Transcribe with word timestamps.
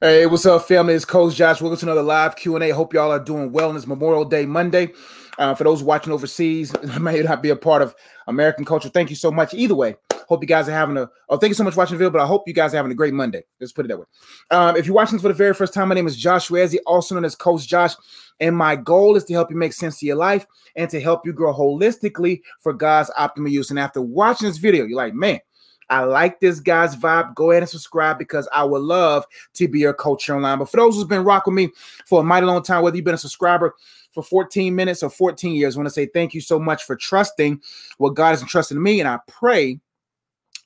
Hey, 0.00 0.26
what's 0.26 0.44
up, 0.44 0.66
family? 0.66 0.92
It's 0.94 1.04
Coach 1.04 1.36
Josh. 1.36 1.62
Welcome 1.62 1.78
to 1.78 1.86
another 1.86 2.02
live 2.02 2.34
Q 2.34 2.56
and 2.56 2.64
A. 2.64 2.70
Hope 2.70 2.92
y'all 2.92 3.12
are 3.12 3.20
doing 3.20 3.52
well 3.52 3.68
on 3.68 3.76
this 3.76 3.86
Memorial 3.86 4.24
Day 4.24 4.44
Monday. 4.44 4.92
Uh, 5.38 5.54
for 5.54 5.62
those 5.62 5.84
watching 5.84 6.12
overseas, 6.12 6.74
I 6.90 6.98
may 6.98 7.22
not 7.22 7.44
be 7.44 7.50
a 7.50 7.56
part 7.56 7.80
of 7.80 7.94
American 8.26 8.64
culture. 8.64 8.88
Thank 8.88 9.08
you 9.08 9.14
so 9.14 9.30
much. 9.30 9.54
Either 9.54 9.76
way, 9.76 9.94
hope 10.26 10.42
you 10.42 10.48
guys 10.48 10.68
are 10.68 10.72
having 10.72 10.96
a. 10.96 11.08
Oh, 11.28 11.36
thank 11.36 11.50
you 11.50 11.54
so 11.54 11.62
much 11.62 11.74
for 11.74 11.78
watching 11.78 11.94
the 11.94 11.98
video. 11.98 12.10
But 12.10 12.22
I 12.22 12.26
hope 12.26 12.42
you 12.48 12.52
guys 12.52 12.74
are 12.74 12.76
having 12.76 12.90
a 12.90 12.94
great 12.96 13.14
Monday. 13.14 13.44
Let's 13.60 13.72
put 13.72 13.84
it 13.84 13.88
that 13.88 13.98
way. 13.98 14.04
Um, 14.50 14.76
if 14.76 14.84
you're 14.84 14.96
watching 14.96 15.14
this 15.14 15.22
for 15.22 15.28
the 15.28 15.34
very 15.34 15.54
first 15.54 15.72
time, 15.72 15.88
my 15.88 15.94
name 15.94 16.08
is 16.08 16.16
Josh 16.16 16.48
Rezzi, 16.48 16.78
also 16.86 17.14
known 17.14 17.24
as 17.24 17.36
Coach 17.36 17.68
Josh, 17.68 17.94
and 18.40 18.56
my 18.56 18.74
goal 18.74 19.14
is 19.14 19.22
to 19.26 19.32
help 19.32 19.48
you 19.48 19.56
make 19.56 19.72
sense 19.72 19.98
of 19.98 20.02
your 20.02 20.16
life 20.16 20.44
and 20.74 20.90
to 20.90 21.00
help 21.00 21.24
you 21.24 21.32
grow 21.32 21.54
holistically 21.54 22.40
for 22.58 22.72
God's 22.72 23.12
optimal 23.16 23.50
use. 23.50 23.70
And 23.70 23.78
after 23.78 24.02
watching 24.02 24.48
this 24.48 24.58
video, 24.58 24.86
you're 24.86 24.98
like, 24.98 25.14
man. 25.14 25.38
I 25.90 26.04
like 26.04 26.40
this 26.40 26.60
guy's 26.60 26.96
vibe. 26.96 27.34
Go 27.34 27.50
ahead 27.50 27.62
and 27.62 27.70
subscribe 27.70 28.18
because 28.18 28.48
I 28.52 28.64
would 28.64 28.82
love 28.82 29.24
to 29.54 29.68
be 29.68 29.80
your 29.80 29.94
coach 29.94 30.28
online. 30.30 30.58
But 30.58 30.70
for 30.70 30.78
those 30.78 30.94
who's 30.94 31.04
been 31.04 31.24
rocking 31.24 31.54
me 31.54 31.70
for 32.06 32.20
a 32.20 32.24
mighty 32.24 32.46
long 32.46 32.62
time, 32.62 32.82
whether 32.82 32.96
you've 32.96 33.04
been 33.04 33.14
a 33.14 33.18
subscriber 33.18 33.74
for 34.12 34.22
14 34.22 34.74
minutes 34.74 35.02
or 35.02 35.10
14 35.10 35.54
years, 35.54 35.76
I 35.76 35.78
want 35.78 35.86
to 35.86 35.94
say 35.94 36.06
thank 36.06 36.34
you 36.34 36.40
so 36.40 36.58
much 36.58 36.84
for 36.84 36.96
trusting 36.96 37.60
what 37.98 38.14
God 38.14 38.30
has 38.30 38.42
entrusted 38.42 38.76
me. 38.76 39.00
And 39.00 39.08
I 39.08 39.18
pray 39.26 39.80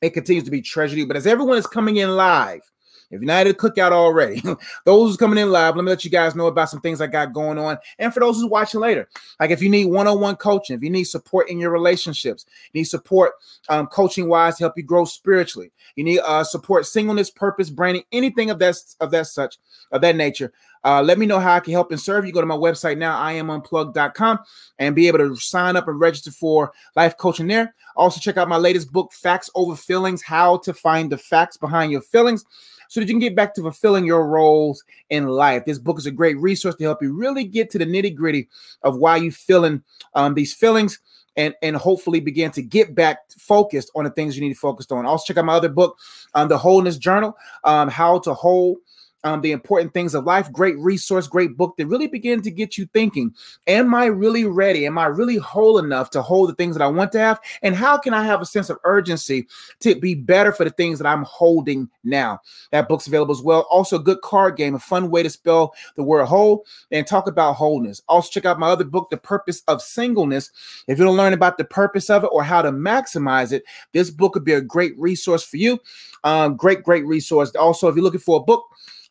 it 0.02 0.10
continues 0.10 0.44
to 0.44 0.50
be 0.50 0.62
treasured. 0.62 1.08
But 1.08 1.16
as 1.16 1.26
everyone 1.26 1.58
is 1.58 1.66
coming 1.66 1.96
in 1.96 2.16
live, 2.16 2.70
if 3.10 3.20
you're 3.20 3.26
not 3.26 3.46
at 3.46 3.54
a 3.54 3.54
cookout 3.54 3.92
already, 3.92 4.40
those 4.84 5.10
who's 5.10 5.16
coming 5.16 5.38
in 5.38 5.50
live, 5.50 5.76
let 5.76 5.84
me 5.84 5.90
let 5.90 6.04
you 6.04 6.10
guys 6.10 6.34
know 6.34 6.46
about 6.46 6.70
some 6.70 6.80
things 6.80 7.00
I 7.00 7.06
got 7.06 7.32
going 7.32 7.58
on. 7.58 7.78
And 7.98 8.12
for 8.12 8.20
those 8.20 8.36
who's 8.36 8.50
watching 8.50 8.80
later, 8.80 9.08
like 9.40 9.50
if 9.50 9.62
you 9.62 9.70
need 9.70 9.86
one-on-one 9.86 10.36
coaching, 10.36 10.76
if 10.76 10.82
you 10.82 10.90
need 10.90 11.04
support 11.04 11.48
in 11.48 11.58
your 11.58 11.70
relationships, 11.70 12.44
need 12.74 12.84
support 12.84 13.32
um, 13.68 13.86
coaching 13.86 14.28
wise 14.28 14.56
to 14.56 14.64
help 14.64 14.74
you 14.76 14.82
grow 14.82 15.04
spiritually, 15.04 15.72
you 15.96 16.04
need 16.04 16.20
uh, 16.20 16.44
support 16.44 16.86
singleness, 16.86 17.30
purpose, 17.30 17.70
branding, 17.70 18.04
anything 18.12 18.50
of 18.50 18.58
that 18.58 18.76
of 19.00 19.10
that 19.10 19.26
such 19.26 19.58
of 19.90 20.00
that 20.02 20.16
nature. 20.16 20.52
Uh, 20.84 21.02
let 21.02 21.18
me 21.18 21.26
know 21.26 21.40
how 21.40 21.54
I 21.54 21.60
can 21.60 21.72
help 21.72 21.90
and 21.90 22.00
serve 22.00 22.24
you. 22.24 22.32
Go 22.32 22.40
to 22.40 22.46
my 22.46 22.56
website 22.56 22.98
now, 22.98 23.18
iamunplug.com, 23.20 24.38
and 24.78 24.94
be 24.94 25.08
able 25.08 25.18
to 25.18 25.36
sign 25.36 25.76
up 25.76 25.88
and 25.88 25.98
register 25.98 26.30
for 26.30 26.72
life 26.94 27.16
coaching 27.16 27.48
there. 27.48 27.74
Also, 27.96 28.20
check 28.20 28.36
out 28.36 28.48
my 28.48 28.56
latest 28.56 28.92
book, 28.92 29.12
Facts 29.12 29.50
Over 29.54 29.74
Feelings 29.74 30.22
How 30.22 30.58
to 30.58 30.72
Find 30.72 31.10
the 31.10 31.18
Facts 31.18 31.56
Behind 31.56 31.90
Your 31.90 32.00
Feelings 32.00 32.44
so 32.88 33.00
that 33.00 33.06
you 33.06 33.12
can 33.12 33.20
get 33.20 33.36
back 33.36 33.54
to 33.54 33.62
fulfilling 33.62 34.04
your 34.04 34.26
roles 34.26 34.82
in 35.10 35.28
life. 35.28 35.64
This 35.64 35.78
book 35.78 35.98
is 35.98 36.06
a 36.06 36.10
great 36.10 36.38
resource 36.38 36.74
to 36.76 36.84
help 36.84 37.02
you 37.02 37.14
really 37.14 37.44
get 37.44 37.70
to 37.70 37.78
the 37.78 37.86
nitty 37.86 38.14
gritty 38.14 38.48
of 38.82 38.96
why 38.96 39.16
you 39.16 39.30
feeling 39.30 39.82
um, 40.14 40.34
these 40.34 40.52
feelings 40.52 40.98
and 41.36 41.54
and 41.62 41.76
hopefully 41.76 42.20
begin 42.20 42.50
to 42.50 42.62
get 42.62 42.94
back 42.94 43.30
focused 43.30 43.90
on 43.94 44.04
the 44.04 44.10
things 44.10 44.36
you 44.36 44.42
need 44.42 44.54
to 44.54 44.58
focus 44.58 44.86
on. 44.90 45.06
Also 45.06 45.24
check 45.26 45.38
out 45.38 45.44
my 45.44 45.54
other 45.54 45.68
book, 45.68 45.96
um, 46.34 46.48
the 46.48 46.58
Wholeness 46.58 46.98
Journal, 46.98 47.36
um, 47.64 47.88
how 47.88 48.18
to 48.20 48.34
hold 48.34 48.78
um, 49.24 49.40
the 49.40 49.52
important 49.52 49.92
things 49.92 50.14
of 50.14 50.24
life. 50.24 50.50
Great 50.52 50.78
resource, 50.78 51.26
great 51.26 51.56
book 51.56 51.76
that 51.76 51.86
really 51.86 52.06
begin 52.06 52.40
to 52.42 52.50
get 52.50 52.78
you 52.78 52.86
thinking. 52.92 53.34
Am 53.66 53.94
I 53.94 54.06
really 54.06 54.44
ready? 54.44 54.86
Am 54.86 54.98
I 54.98 55.06
really 55.06 55.36
whole 55.36 55.78
enough 55.78 56.10
to 56.10 56.22
hold 56.22 56.48
the 56.48 56.54
things 56.54 56.76
that 56.76 56.84
I 56.84 56.88
want 56.88 57.12
to 57.12 57.18
have? 57.18 57.40
And 57.62 57.74
how 57.74 57.98
can 57.98 58.14
I 58.14 58.24
have 58.24 58.40
a 58.40 58.46
sense 58.46 58.70
of 58.70 58.78
urgency 58.84 59.46
to 59.80 59.98
be 59.98 60.14
better 60.14 60.52
for 60.52 60.64
the 60.64 60.70
things 60.70 60.98
that 60.98 61.06
I'm 61.06 61.24
holding 61.24 61.88
now? 62.04 62.40
That 62.70 62.88
book's 62.88 63.06
available 63.06 63.34
as 63.34 63.42
well. 63.42 63.66
Also, 63.70 63.96
a 63.96 64.02
good 64.02 64.20
card 64.22 64.56
game, 64.56 64.74
a 64.74 64.78
fun 64.78 65.10
way 65.10 65.22
to 65.22 65.30
spell 65.30 65.74
the 65.96 66.02
word 66.02 66.26
whole 66.26 66.64
and 66.90 67.06
talk 67.06 67.26
about 67.26 67.54
wholeness. 67.54 68.02
Also, 68.08 68.30
check 68.30 68.44
out 68.44 68.58
my 68.58 68.68
other 68.68 68.84
book, 68.84 69.10
The 69.10 69.16
Purpose 69.16 69.62
of 69.68 69.82
Singleness. 69.82 70.50
If 70.86 70.98
you 70.98 71.04
don't 71.04 71.16
learn 71.16 71.32
about 71.32 71.58
the 71.58 71.64
purpose 71.64 72.10
of 72.10 72.24
it 72.24 72.30
or 72.32 72.42
how 72.44 72.62
to 72.62 72.70
maximize 72.70 73.52
it, 73.52 73.64
this 73.92 74.10
book 74.10 74.34
could 74.34 74.44
be 74.44 74.52
a 74.52 74.60
great 74.60 74.98
resource 74.98 75.42
for 75.42 75.56
you. 75.56 75.78
Um, 76.24 76.56
great, 76.56 76.82
great 76.82 77.06
resource. 77.06 77.54
Also, 77.56 77.88
if 77.88 77.94
you're 77.94 78.04
looking 78.04 78.20
for 78.20 78.38
a 78.38 78.42
book, 78.42 78.64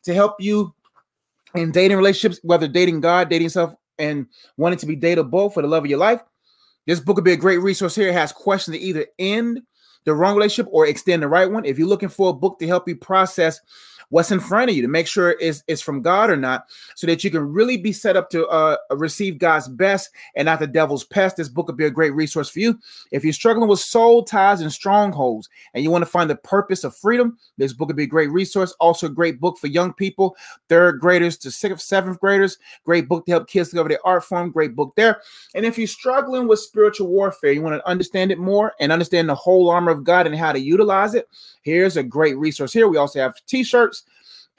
to 0.07 0.13
help 0.13 0.35
you 0.39 0.73
in 1.53 1.71
dating 1.71 1.97
relationships, 1.97 2.39
whether 2.43 2.67
dating 2.67 3.01
God, 3.01 3.29
dating 3.29 3.45
yourself, 3.45 3.75
and 3.99 4.25
wanting 4.57 4.79
to 4.79 4.85
be 4.85 4.95
dateable 4.95 5.53
for 5.53 5.61
the 5.61 5.67
love 5.67 5.83
of 5.83 5.89
your 5.89 5.99
life. 5.99 6.21
This 6.85 6.99
book 6.99 7.17
would 7.17 7.25
be 7.25 7.33
a 7.33 7.37
great 7.37 7.57
resource 7.57 7.95
here. 7.95 8.09
It 8.09 8.13
has 8.13 8.31
questions 8.31 8.77
to 8.77 8.81
either 8.81 9.05
end 9.19 9.61
the 10.05 10.13
wrong 10.13 10.35
relationship 10.35 10.71
or 10.71 10.87
extend 10.87 11.21
the 11.21 11.27
right 11.27 11.51
one. 11.51 11.65
If 11.65 11.77
you're 11.77 11.87
looking 11.87 12.09
for 12.09 12.29
a 12.29 12.33
book 12.33 12.57
to 12.59 12.67
help 12.67 12.87
you 12.87 12.95
process 12.95 13.59
what's 14.09 14.31
in 14.31 14.39
front 14.39 14.69
of 14.69 14.75
you 14.75 14.81
to 14.81 14.87
make 14.87 15.07
sure 15.07 15.35
it's, 15.39 15.63
it's 15.67 15.81
from 15.81 16.01
God 16.01 16.29
or 16.29 16.37
not, 16.37 16.65
so 16.95 17.07
that 17.07 17.23
you 17.23 17.31
can 17.31 17.41
really 17.51 17.77
be 17.77 17.91
set 17.91 18.15
up 18.15 18.29
to 18.29 18.47
uh, 18.47 18.77
receive 18.91 19.37
God's 19.37 19.67
best 19.67 20.11
and 20.35 20.45
not 20.45 20.59
the 20.59 20.67
devil's 20.67 21.03
pest. 21.03 21.37
This 21.37 21.49
book 21.49 21.67
would 21.67 21.77
be 21.77 21.85
a 21.85 21.91
great 21.91 22.13
resource 22.13 22.49
for 22.49 22.59
you. 22.59 22.79
If 23.11 23.23
you're 23.23 23.33
struggling 23.33 23.67
with 23.67 23.79
soul 23.79 24.23
ties 24.23 24.61
and 24.61 24.71
strongholds 24.71 25.49
and 25.73 25.83
you 25.83 25.91
want 25.91 26.03
to 26.03 26.09
find 26.09 26.29
the 26.29 26.35
purpose 26.35 26.83
of 26.83 26.95
freedom, 26.95 27.37
this 27.57 27.73
book 27.73 27.87
would 27.87 27.97
be 27.97 28.03
a 28.03 28.07
great 28.07 28.31
resource. 28.31 28.73
Also, 28.79 29.07
a 29.07 29.09
great 29.09 29.39
book 29.39 29.57
for 29.57 29.67
young 29.67 29.93
people, 29.93 30.35
third 30.69 30.99
graders 30.99 31.37
to 31.37 31.51
sixth, 31.51 31.81
seventh 31.81 32.19
graders. 32.19 32.57
Great 32.85 33.07
book 33.09 33.25
to 33.25 33.31
help 33.31 33.47
kids 33.47 33.69
discover 33.69 33.89
their 33.89 34.05
art 34.05 34.23
form. 34.23 34.51
Great 34.51 34.75
book 34.75 34.93
there. 34.95 35.21
And 35.55 35.65
if 35.65 35.77
you're 35.77 35.87
struggling 35.87 36.47
with 36.47 36.59
spiritual 36.59 37.07
warfare, 37.07 37.51
you 37.51 37.61
want 37.61 37.75
to 37.75 37.87
understand 37.87 38.31
it 38.31 38.39
more 38.39 38.73
and 38.79 38.91
understand 38.91 39.27
the 39.27 39.35
whole 39.35 39.69
armor 39.69 39.91
of 39.91 40.03
God 40.03 40.27
and 40.27 40.35
how 40.35 40.51
to 40.51 40.59
utilize 40.59 41.13
it. 41.13 41.27
Here's 41.61 41.97
a 41.97 42.03
great 42.03 42.37
resource 42.37 42.71
here. 42.71 42.87
We 42.87 42.97
also 42.97 43.19
have 43.19 43.35
t-shirts 43.45 43.96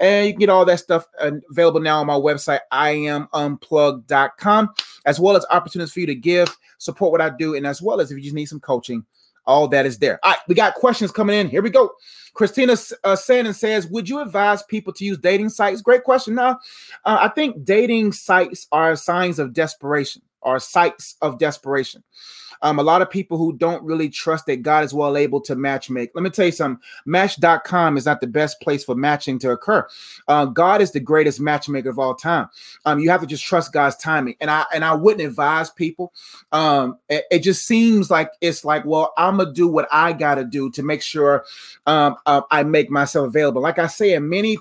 and 0.00 0.26
you 0.26 0.32
can 0.32 0.40
get 0.40 0.48
all 0.48 0.64
that 0.64 0.80
stuff 0.80 1.06
available 1.50 1.80
now 1.80 2.00
on 2.00 2.06
my 2.06 2.14
website, 2.14 2.60
iamunplug.com, 2.72 4.70
as 5.06 5.20
well 5.20 5.36
as 5.36 5.46
opportunities 5.50 5.92
for 5.92 6.00
you 6.00 6.06
to 6.06 6.14
give, 6.14 6.56
support 6.78 7.12
what 7.12 7.20
I 7.20 7.30
do, 7.30 7.54
and 7.54 7.66
as 7.66 7.82
well 7.82 8.00
as 8.00 8.10
if 8.10 8.16
you 8.16 8.22
just 8.22 8.34
need 8.34 8.46
some 8.46 8.60
coaching, 8.60 9.04
all 9.46 9.66
that 9.68 9.86
is 9.86 9.98
there. 9.98 10.20
All 10.22 10.32
right, 10.32 10.40
we 10.46 10.54
got 10.54 10.74
questions 10.74 11.10
coming 11.10 11.38
in. 11.38 11.48
Here 11.48 11.62
we 11.62 11.70
go. 11.70 11.90
Christina 12.34 12.76
uh, 13.02 13.16
Sandon 13.16 13.54
says, 13.54 13.88
Would 13.88 14.08
you 14.08 14.20
advise 14.20 14.62
people 14.62 14.92
to 14.92 15.04
use 15.04 15.18
dating 15.18 15.48
sites? 15.48 15.82
Great 15.82 16.04
question. 16.04 16.36
Now, 16.36 16.60
uh, 17.04 17.18
I 17.20 17.28
think 17.28 17.64
dating 17.64 18.12
sites 18.12 18.68
are 18.70 18.94
signs 18.94 19.38
of 19.40 19.52
desperation, 19.52 20.22
are 20.42 20.58
sites 20.60 21.16
of 21.22 21.38
desperation. 21.38 22.02
Um, 22.62 22.78
a 22.78 22.82
lot 22.82 23.02
of 23.02 23.10
people 23.10 23.38
who 23.38 23.56
don't 23.56 23.82
really 23.84 24.08
trust 24.08 24.46
that 24.46 24.62
God 24.62 24.84
is 24.84 24.92
well 24.92 25.16
able 25.16 25.40
to 25.42 25.54
match 25.54 25.90
make. 25.90 26.10
Let 26.14 26.22
me 26.22 26.30
tell 26.30 26.46
you 26.46 26.52
something 26.52 26.82
Match.com 27.06 27.96
is 27.96 28.06
not 28.06 28.20
the 28.20 28.26
best 28.26 28.60
place 28.60 28.84
for 28.84 28.94
matching 28.94 29.38
to 29.40 29.50
occur. 29.50 29.86
Uh, 30.26 30.46
God 30.46 30.82
is 30.82 30.92
the 30.92 31.00
greatest 31.00 31.40
matchmaker 31.40 31.88
of 31.88 31.98
all 31.98 32.14
time. 32.14 32.48
Um, 32.84 32.98
you 32.98 33.10
have 33.10 33.20
to 33.20 33.26
just 33.26 33.44
trust 33.44 33.72
God's 33.72 33.96
timing. 33.96 34.34
And 34.40 34.50
I 34.50 34.64
and 34.74 34.84
I 34.84 34.94
wouldn't 34.94 35.26
advise 35.26 35.70
people. 35.70 36.12
Um, 36.52 36.98
it, 37.08 37.24
it 37.30 37.38
just 37.40 37.66
seems 37.66 38.10
like 38.10 38.30
it's 38.40 38.64
like, 38.64 38.84
well, 38.84 39.12
I'm 39.16 39.38
gonna 39.38 39.52
do 39.52 39.68
what 39.68 39.88
I 39.92 40.12
gotta 40.12 40.44
do 40.44 40.70
to 40.72 40.82
make 40.82 41.02
sure 41.02 41.44
um, 41.86 42.16
uh, 42.26 42.42
I 42.50 42.62
make 42.64 42.90
myself 42.90 43.28
available. 43.28 43.62
Like 43.62 43.78
I 43.78 43.86
say 43.86 44.14
in 44.14 44.28
many 44.28 44.58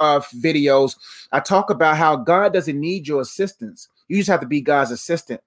uh, 0.00 0.20
videos, 0.20 0.96
I 1.32 1.40
talk 1.40 1.70
about 1.70 1.96
how 1.96 2.16
God 2.16 2.52
doesn't 2.52 2.78
need 2.78 3.06
your 3.06 3.20
assistance. 3.20 3.88
You 4.08 4.16
just 4.16 4.30
have 4.30 4.40
to 4.40 4.46
be 4.46 4.60
God's 4.60 4.90
assistant. 4.90 5.40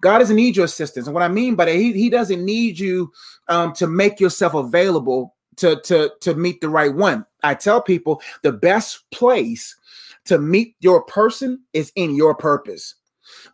God 0.00 0.18
doesn't 0.18 0.36
need 0.36 0.56
your 0.56 0.64
assistance. 0.64 1.06
And 1.06 1.14
what 1.14 1.22
I 1.22 1.28
mean 1.28 1.54
by 1.54 1.64
that, 1.64 1.74
he, 1.74 1.92
he 1.92 2.08
doesn't 2.08 2.44
need 2.44 2.78
you 2.78 3.12
um, 3.48 3.72
to 3.74 3.86
make 3.86 4.20
yourself 4.20 4.54
available 4.54 5.34
to, 5.56 5.80
to, 5.82 6.12
to 6.20 6.34
meet 6.34 6.60
the 6.60 6.68
right 6.68 6.94
one. 6.94 7.26
I 7.42 7.54
tell 7.54 7.82
people 7.82 8.22
the 8.42 8.52
best 8.52 9.10
place 9.10 9.76
to 10.26 10.38
meet 10.38 10.76
your 10.80 11.02
person 11.02 11.62
is 11.72 11.90
in 11.96 12.14
your 12.14 12.34
purpose. 12.34 12.94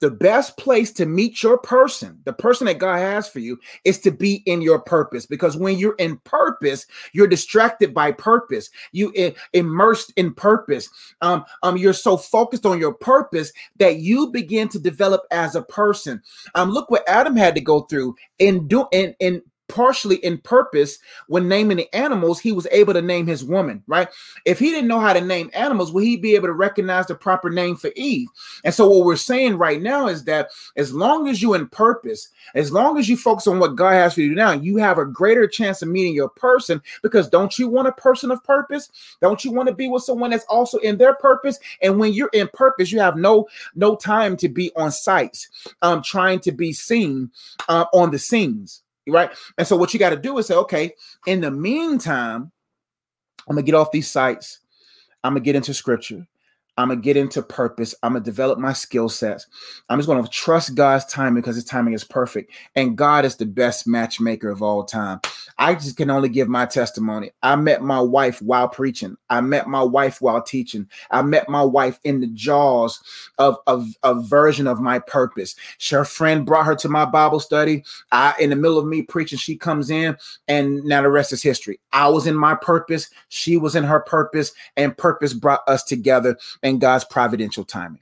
The 0.01 0.11
best 0.11 0.57
place 0.57 0.93
to 0.95 1.07
meet 1.07 1.43
your 1.43 1.59
person, 1.59 2.21
the 2.25 2.33
person 2.33 2.67
that 2.67 2.79
God 2.79 2.99
has 2.99 3.29
for 3.29 3.39
you, 3.39 3.59
is 3.85 3.99
to 4.01 4.11
be 4.11 4.43
in 4.47 4.63
your 4.63 4.79
purpose. 4.79 5.27
Because 5.27 5.57
when 5.57 5.79
you're 5.79 5.97
in 5.97 6.19
purpose, 6.19 6.87
you're 7.13 7.27
distracted 7.27 7.95
by 7.95 8.13
purpose. 8.13 8.71
You 8.93 9.35
immersed 9.53 10.13
in 10.17 10.35
purpose. 10.35 10.89
Um, 11.21 11.45
um, 11.63 11.77
you're 11.77 11.93
so 11.93 12.17
focused 12.17 12.67
on 12.67 12.79
your 12.79 12.95
purpose 12.95 13.53
that 13.79 13.97
you 13.99 14.31
begin 14.31 14.69
to 14.69 14.79
develop 14.79 15.23
as 15.31 15.55
a 15.55 15.63
person. 15.63 16.23
Um, 16.55 16.71
look 16.71 16.91
what 16.91 17.09
Adam 17.09 17.37
had 17.37 17.55
to 17.55 17.61
go 17.61 17.83
through 17.83 18.15
in 18.39 18.69
do 18.69 18.87
in 18.93 19.15
in 19.21 19.43
partially 19.69 20.17
in 20.17 20.39
purpose 20.39 20.99
when 21.27 21.49
naming 21.49 21.79
the 21.79 21.95
animals 21.95 22.39
he 22.39 22.53
was 22.53 22.67
able 22.71 22.93
to 22.93 23.03
name 23.03 23.27
his 23.27 23.45
woman 23.45 23.83
right? 23.87 24.09
If 24.45 24.59
he 24.59 24.71
didn't 24.71 24.89
know 24.89 25.01
how 25.01 25.13
to 25.13 25.21
name 25.21 25.51
animals 25.55 25.93
would 25.93 26.05
he 26.05 26.17
be 26.17 26.35
able 26.35 26.49
to 26.49 26.53
recognize 26.53 27.07
the 27.07 27.15
proper 27.15 27.51
name 27.51 27.77
for 27.77 27.91
eve? 27.97 28.29
And 28.65 28.75
so 28.75 28.89
what 28.89 29.05
we're 29.05 29.17
saying 29.17 29.57
right 29.57 29.81
now 29.81 30.09
is 30.09 30.25
that 30.25 30.51
as 30.77 30.93
long 30.93 31.29
as 31.29 31.43
you 31.43 31.55
in 31.55 31.69
purpose 31.69 32.29
as 32.55 32.73
long 32.73 32.99
as 32.99 33.09
you 33.09 33.17
focus 33.17 33.47
on 33.47 33.59
what 33.59 33.77
god 33.77 33.93
has 33.93 34.15
for 34.15 34.21
you 34.21 34.35
now 34.35 34.53
you 34.53 34.77
have 34.77 34.99
a 34.99 35.05
greater 35.05 35.47
chance 35.47 35.83
of 35.83 35.89
meeting 35.89 36.15
your 36.15 36.29
person 36.29 36.81
because 37.03 37.29
don't 37.29 37.59
you 37.59 37.69
want 37.69 37.89
a 37.89 37.93
person 37.93 38.31
of 38.31 38.43
purpose? 38.45 38.91
Don't 39.21 39.45
you 39.45 39.53
want 39.53 39.69
to 39.69 39.75
be 39.75 39.89
with 39.89 40.03
someone 40.03 40.31
that's 40.31 40.45
also 40.45 40.79
in 40.79 40.99
their 40.99 41.15
purpose? 41.15 41.59
And 41.83 41.99
when 41.99 42.13
you're 42.13 42.31
in 42.33 42.49
purpose 42.53 42.93
you 42.93 43.01
have 43.01 43.17
no 43.17 43.49
no 43.75 43.97
time 43.97 44.37
to 44.37 44.49
be 44.49 44.71
on 44.77 44.93
sites 44.93 45.49
um 45.83 46.03
trying 46.03 46.41
to 46.41 46.53
be 46.53 46.73
seen 46.73 47.31
uh, 47.69 47.87
on 47.93 48.11
the 48.11 48.19
scenes 48.19 48.84
right? 49.09 49.31
And 49.59 49.67
so 49.67 49.77
what 49.77 49.93
you 49.93 50.01
got 50.01 50.11
to 50.11 50.17
do 50.17 50.39
is 50.39 50.47
say, 50.47 50.55
okay, 50.55 50.95
in 51.27 51.41
the 51.41 51.51
meantime, 51.51 52.51
I'm 53.49 53.57
gonna 53.57 53.63
get 53.63 53.75
off 53.75 53.91
these 53.91 54.11
sites. 54.11 54.61
I'm 55.23 55.33
gonna 55.35 55.45
get 55.45 55.57
into 55.57 55.75
scripture. 55.75 56.27
I'm 56.77 56.89
gonna 56.89 57.01
get 57.01 57.17
into 57.17 57.43
purpose. 57.43 57.95
I'm 58.03 58.13
gonna 58.13 58.25
develop 58.25 58.59
my 58.59 58.73
skill 58.73 59.09
sets. 59.09 59.47
I'm 59.89 59.99
just 59.99 60.09
gonna 60.09 60.27
trust 60.29 60.75
God's 60.75 61.05
timing 61.07 61.43
because 61.43 61.57
His 61.57 61.65
timing 61.65 61.95
is 61.95 62.05
perfect. 62.05 62.53
And 62.75 62.97
God 62.97 63.25
is 63.25 63.37
the 63.37 63.47
best 63.47 63.87
matchmaker 63.87 64.51
of 64.51 64.63
all 64.63 64.85
time. 64.85 65.21
I 65.59 65.75
just 65.75 65.97
can 65.97 66.11
only 66.11 66.29
give 66.29 66.49
my 66.49 66.67
testimony. 66.67 67.31
I 67.43 67.55
met 67.57 67.83
my 67.83 68.01
wife 68.01 68.43
while 68.43 68.69
preaching. 68.69 69.17
I 69.31 69.41
met 69.41 69.69
my 69.69 69.83
wife 69.83 70.21
while 70.21 70.43
teaching. 70.43 70.89
I 71.11 71.23
met 71.23 71.49
my 71.49 71.63
wife 71.63 72.01
in 72.03 72.21
the 72.21 72.27
jaws 72.29 73.01
of 73.39 73.59
a 73.67 74.15
version 74.15 74.67
of 74.67 74.81
my 74.81 74.99
purpose. 74.99 75.55
Her 75.91 76.05
friend 76.05 76.45
brought 76.45 76.67
her 76.67 76.75
to 76.77 76.89
my 76.89 77.05
Bible 77.05 77.41
study. 77.41 77.85
I, 78.11 78.35
in 78.41 78.51
the 78.51 78.57
middle 78.57 78.79
of 78.79 78.87
me 78.87 79.03
preaching, 79.03 79.39
she 79.39 79.57
comes 79.57 79.91
in, 79.91 80.17
and 80.49 80.83
now 80.85 81.03
the 81.03 81.11
rest 81.11 81.33
is 81.33 81.43
history. 81.43 81.79
I 81.93 82.09
was 82.09 82.27
in 82.27 82.35
my 82.35 82.57
purpose. 82.57 83.09
She 83.29 83.57
was 83.57 83.77
in 83.77 83.85
her 83.85 84.01
purpose, 84.01 84.53
and 84.77 84.97
purpose 84.97 85.33
brought 85.35 85.61
us 85.69 85.85
together 85.85 86.37
and 86.65 86.81
God's 86.81 87.05
providential 87.05 87.65
timing. 87.65 88.01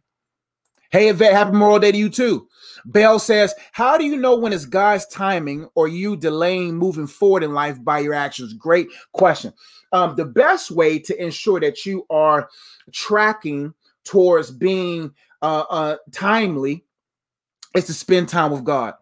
Hey, 0.90 1.08
Yvette, 1.08 1.32
happy 1.32 1.52
Memorial 1.52 1.80
Day 1.80 1.92
to 1.92 1.98
you 1.98 2.08
too. 2.08 2.48
Bell 2.84 3.18
says, 3.18 3.54
How 3.72 3.98
do 3.98 4.04
you 4.04 4.16
know 4.16 4.36
when 4.36 4.52
it's 4.52 4.66
God's 4.66 5.06
timing 5.06 5.68
or 5.74 5.88
you 5.88 6.16
delaying 6.16 6.76
moving 6.76 7.06
forward 7.06 7.42
in 7.42 7.52
life 7.54 7.82
by 7.82 7.98
your 7.98 8.14
actions? 8.14 8.54
Great 8.54 8.88
question. 9.12 9.52
Um, 9.92 10.16
the 10.16 10.24
best 10.24 10.70
way 10.70 10.98
to 11.00 11.22
ensure 11.22 11.60
that 11.60 11.84
you 11.84 12.06
are 12.10 12.48
tracking 12.92 13.74
towards 14.04 14.50
being 14.50 15.12
uh, 15.42 15.64
uh, 15.68 15.96
timely 16.12 16.84
is 17.74 17.86
to 17.86 17.94
spend 17.94 18.28
time 18.28 18.50
with 18.50 18.64
God. 18.64 18.94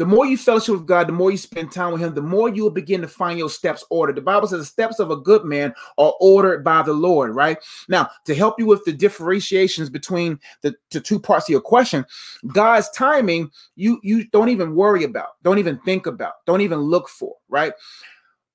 The 0.00 0.06
more 0.06 0.24
you 0.24 0.38
fellowship 0.38 0.76
with 0.76 0.86
God, 0.86 1.08
the 1.08 1.12
more 1.12 1.30
you 1.30 1.36
spend 1.36 1.72
time 1.72 1.92
with 1.92 2.00
Him, 2.00 2.14
the 2.14 2.22
more 2.22 2.48
you 2.48 2.62
will 2.62 2.70
begin 2.70 3.02
to 3.02 3.06
find 3.06 3.38
your 3.38 3.50
steps 3.50 3.84
ordered. 3.90 4.16
The 4.16 4.22
Bible 4.22 4.48
says 4.48 4.60
the 4.60 4.64
steps 4.64 4.98
of 4.98 5.10
a 5.10 5.16
good 5.16 5.44
man 5.44 5.74
are 5.98 6.14
ordered 6.20 6.64
by 6.64 6.80
the 6.80 6.94
Lord, 6.94 7.34
right? 7.34 7.58
Now, 7.86 8.08
to 8.24 8.34
help 8.34 8.58
you 8.58 8.64
with 8.64 8.82
the 8.86 8.94
differentiations 8.94 9.90
between 9.90 10.40
the, 10.62 10.74
the 10.90 11.02
two 11.02 11.20
parts 11.20 11.50
of 11.50 11.52
your 11.52 11.60
question, 11.60 12.06
God's 12.46 12.88
timing, 12.92 13.50
you 13.76 14.00
you 14.02 14.26
don't 14.28 14.48
even 14.48 14.74
worry 14.74 15.04
about, 15.04 15.32
don't 15.42 15.58
even 15.58 15.78
think 15.80 16.06
about, 16.06 16.32
don't 16.46 16.62
even 16.62 16.78
look 16.78 17.06
for, 17.06 17.34
right? 17.50 17.74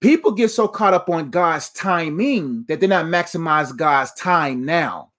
People 0.01 0.31
get 0.31 0.50
so 0.50 0.68
caught 0.68 0.95
up 0.95 1.12
on 1.12 1.30
God's 1.30 1.69
timing 1.74 2.65
that 2.68 2.80
they're 2.80 2.89
not 2.89 3.06
maximize 3.06 3.77
God's 3.77 4.12
time 4.13 4.65
now. 4.65 5.12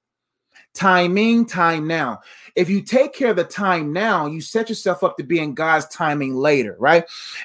Timing, 0.76 1.46
time 1.46 1.86
now. 1.86 2.20
If 2.54 2.68
you 2.68 2.82
take 2.82 3.14
care 3.14 3.30
of 3.30 3.36
the 3.36 3.44
time 3.44 3.94
now, 3.94 4.26
you 4.26 4.42
set 4.42 4.68
yourself 4.68 5.02
up 5.02 5.16
to 5.16 5.24
be 5.24 5.38
in 5.38 5.54
God's 5.54 5.86
timing 5.88 6.34
later, 6.34 6.76
right? 6.78 7.04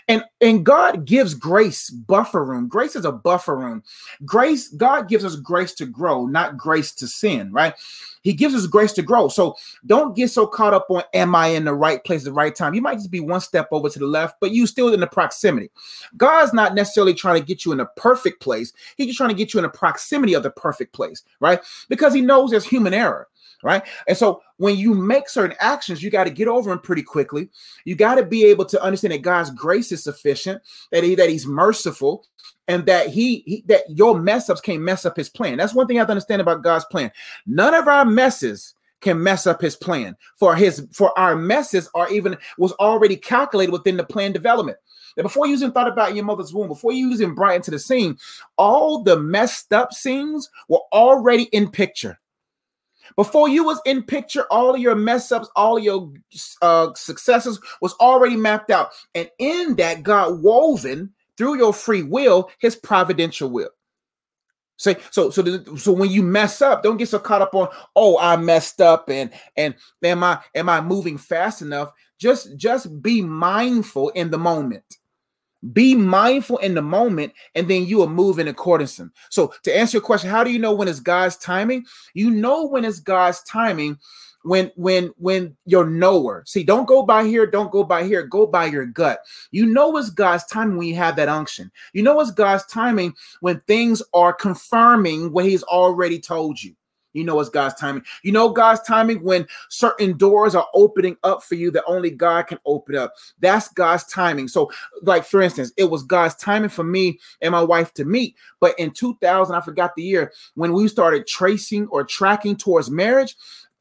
And 0.09 0.23
and 0.41 0.65
God 0.65 1.05
gives 1.05 1.33
grace 1.33 1.89
buffer 1.89 2.43
room. 2.43 2.67
Grace 2.67 2.95
is 2.95 3.05
a 3.05 3.11
buffer 3.11 3.57
room. 3.57 3.83
Grace, 4.25 4.67
God 4.69 5.07
gives 5.07 5.23
us 5.23 5.37
grace 5.37 5.73
to 5.75 5.85
grow, 5.85 6.25
not 6.25 6.57
grace 6.57 6.91
to 6.93 7.07
sin, 7.07 7.51
right? 7.53 7.73
He 8.21 8.33
gives 8.33 8.53
us 8.53 8.67
grace 8.67 8.93
to 8.93 9.01
grow. 9.01 9.27
So 9.27 9.55
don't 9.85 10.15
get 10.15 10.29
so 10.29 10.45
caught 10.45 10.73
up 10.73 10.87
on 10.89 11.03
am 11.13 11.35
I 11.35 11.47
in 11.47 11.65
the 11.65 11.73
right 11.73 12.03
place 12.03 12.21
at 12.21 12.25
the 12.25 12.33
right 12.33 12.55
time? 12.55 12.73
You 12.73 12.81
might 12.81 12.97
just 12.97 13.11
be 13.11 13.19
one 13.19 13.41
step 13.41 13.67
over 13.71 13.89
to 13.89 13.99
the 13.99 14.05
left, 14.05 14.39
but 14.39 14.51
you 14.51 14.67
still 14.67 14.93
in 14.93 14.99
the 14.99 15.07
proximity. 15.07 15.69
God's 16.17 16.53
not 16.53 16.75
necessarily 16.75 17.13
trying 17.13 17.39
to 17.39 17.45
get 17.45 17.65
you 17.65 17.71
in 17.71 17.79
a 17.79 17.85
perfect 17.97 18.41
place. 18.41 18.73
He's 18.95 19.07
just 19.07 19.17
trying 19.17 19.29
to 19.29 19.35
get 19.35 19.53
you 19.53 19.59
in 19.59 19.63
the 19.63 19.69
proximity 19.69 20.35
of 20.35 20.43
the 20.43 20.51
perfect 20.51 20.93
place, 20.93 21.23
right? 21.39 21.59
Because 21.89 22.13
he 22.13 22.21
knows 22.21 22.51
there's 22.51 22.65
human 22.65 22.93
error 22.93 23.20
right? 23.63 23.83
And 24.07 24.17
so 24.17 24.41
when 24.57 24.75
you 24.75 24.93
make 24.93 25.29
certain 25.29 25.55
actions, 25.59 26.01
you 26.01 26.09
got 26.09 26.25
to 26.25 26.29
get 26.29 26.47
over 26.47 26.69
them 26.69 26.79
pretty 26.79 27.03
quickly. 27.03 27.49
You 27.85 27.95
got 27.95 28.15
to 28.15 28.25
be 28.25 28.45
able 28.45 28.65
to 28.65 28.81
understand 28.81 29.13
that 29.13 29.21
God's 29.21 29.49
grace 29.51 29.91
is 29.91 30.03
sufficient, 30.03 30.61
that 30.91 31.03
he 31.03 31.15
that 31.15 31.29
he's 31.29 31.47
merciful, 31.47 32.25
and 32.67 32.85
that 32.85 33.09
he, 33.09 33.43
he 33.45 33.63
that 33.67 33.83
your 33.89 34.19
mess 34.19 34.49
ups 34.49 34.61
can't 34.61 34.81
mess 34.81 35.05
up 35.05 35.17
his 35.17 35.29
plan. 35.29 35.57
That's 35.57 35.73
one 35.73 35.87
thing 35.87 35.97
I 35.97 36.01
have 36.01 36.07
to 36.07 36.11
understand 36.11 36.41
about 36.41 36.63
God's 36.63 36.85
plan. 36.85 37.11
None 37.45 37.73
of 37.73 37.87
our 37.87 38.05
messes 38.05 38.75
can 39.01 39.21
mess 39.21 39.47
up 39.47 39.61
his 39.61 39.75
plan. 39.75 40.15
For 40.37 40.55
his 40.55 40.87
for 40.93 41.17
our 41.17 41.35
messes 41.35 41.89
are 41.95 42.09
even 42.11 42.37
was 42.57 42.71
already 42.73 43.17
calculated 43.17 43.71
within 43.71 43.97
the 43.97 44.03
plan 44.03 44.31
development. 44.31 44.77
That 45.17 45.23
before 45.23 45.45
you 45.45 45.53
even 45.55 45.73
thought 45.73 45.91
about 45.91 46.15
your 46.15 46.23
mother's 46.23 46.53
womb, 46.53 46.69
before 46.69 46.93
you 46.93 47.11
even 47.11 47.35
brought 47.35 47.55
into 47.55 47.71
the 47.71 47.79
scene, 47.79 48.17
all 48.57 49.03
the 49.03 49.19
messed 49.19 49.73
up 49.73 49.91
scenes 49.91 50.49
were 50.69 50.79
already 50.93 51.43
in 51.45 51.69
picture. 51.69 52.17
Before 53.15 53.49
you 53.49 53.63
was 53.63 53.81
in 53.85 54.03
picture, 54.03 54.45
all 54.51 54.73
of 54.73 54.81
your 54.81 54.95
mess 54.95 55.31
ups, 55.31 55.49
all 55.55 55.77
of 55.77 55.83
your 55.83 56.11
uh, 56.61 56.93
successes 56.95 57.59
was 57.81 57.93
already 57.95 58.35
mapped 58.35 58.71
out. 58.71 58.91
And 59.15 59.29
in 59.39 59.75
that, 59.75 60.03
God 60.03 60.41
woven 60.41 61.11
through 61.37 61.57
your 61.57 61.73
free 61.73 62.03
will, 62.03 62.49
his 62.59 62.75
providential 62.75 63.49
will. 63.49 63.69
Say 64.77 64.97
so 65.11 65.29
so 65.29 65.43
so 65.75 65.91
when 65.91 66.09
you 66.09 66.23
mess 66.23 66.59
up, 66.59 66.81
don't 66.81 66.97
get 66.97 67.07
so 67.07 67.19
caught 67.19 67.43
up 67.43 67.53
on 67.53 67.67
oh 67.95 68.17
I 68.17 68.35
messed 68.35 68.81
up 68.81 69.11
and 69.11 69.29
and 69.55 69.75
am 70.03 70.23
I 70.23 70.39
am 70.55 70.69
I 70.69 70.81
moving 70.81 71.19
fast 71.19 71.61
enough? 71.61 71.91
Just 72.17 72.57
just 72.57 72.99
be 72.99 73.21
mindful 73.21 74.09
in 74.09 74.31
the 74.31 74.39
moment. 74.39 74.97
Be 75.73 75.93
mindful 75.93 76.57
in 76.57 76.73
the 76.73 76.81
moment, 76.81 77.33
and 77.53 77.67
then 77.67 77.85
you 77.85 77.97
will 77.97 78.09
move 78.09 78.39
in 78.39 78.47
accordance. 78.47 78.99
So, 79.29 79.53
to 79.63 79.75
answer 79.75 79.97
your 79.97 80.03
question, 80.03 80.29
how 80.29 80.43
do 80.43 80.51
you 80.51 80.59
know 80.59 80.73
when 80.73 80.87
it's 80.87 80.99
God's 80.99 81.37
timing? 81.37 81.85
You 82.13 82.31
know 82.31 82.65
when 82.65 82.83
it's 82.83 82.99
God's 82.99 83.43
timing 83.43 83.99
when 84.43 84.71
when 84.75 85.11
when 85.17 85.55
you're 85.65 85.89
knower. 85.89 86.43
See, 86.45 86.63
don't 86.63 86.87
go 86.87 87.03
by 87.03 87.25
here, 87.25 87.45
don't 87.45 87.71
go 87.71 87.83
by 87.83 88.03
here, 88.03 88.23
go 88.23 88.47
by 88.47 88.65
your 88.65 88.85
gut. 88.85 89.19
You 89.51 89.65
know 89.65 89.95
it's 89.97 90.09
God's 90.09 90.45
timing 90.45 90.77
when 90.77 90.87
you 90.87 90.95
have 90.95 91.15
that 91.17 91.29
unction. 91.29 91.71
You 91.93 92.03
know 92.03 92.19
it's 92.19 92.31
God's 92.31 92.65
timing 92.65 93.13
when 93.41 93.59
things 93.61 94.01
are 94.13 94.33
confirming 94.33 95.31
what 95.31 95.45
He's 95.45 95.63
already 95.63 96.19
told 96.19 96.61
you. 96.61 96.75
You 97.13 97.23
know 97.23 97.39
it's 97.39 97.49
God's 97.49 97.75
timing. 97.75 98.03
You 98.23 98.31
know 98.31 98.49
God's 98.49 98.81
timing 98.81 99.23
when 99.23 99.47
certain 99.69 100.17
doors 100.17 100.55
are 100.55 100.67
opening 100.73 101.17
up 101.23 101.43
for 101.43 101.55
you 101.55 101.71
that 101.71 101.83
only 101.85 102.09
God 102.09 102.47
can 102.47 102.59
open 102.65 102.95
up. 102.95 103.13
That's 103.39 103.67
God's 103.69 104.05
timing. 104.05 104.47
So, 104.47 104.71
like 105.01 105.25
for 105.25 105.41
instance, 105.41 105.71
it 105.77 105.85
was 105.85 106.03
God's 106.03 106.35
timing 106.35 106.69
for 106.69 106.83
me 106.83 107.19
and 107.41 107.51
my 107.51 107.63
wife 107.63 107.93
to 107.95 108.05
meet. 108.05 108.35
But 108.59 108.77
in 108.79 108.91
2000, 108.91 109.55
I 109.55 109.61
forgot 109.61 109.95
the 109.95 110.03
year, 110.03 110.31
when 110.55 110.73
we 110.73 110.87
started 110.87 111.27
tracing 111.27 111.87
or 111.87 112.03
tracking 112.03 112.55
towards 112.55 112.89
marriage, 112.89 113.35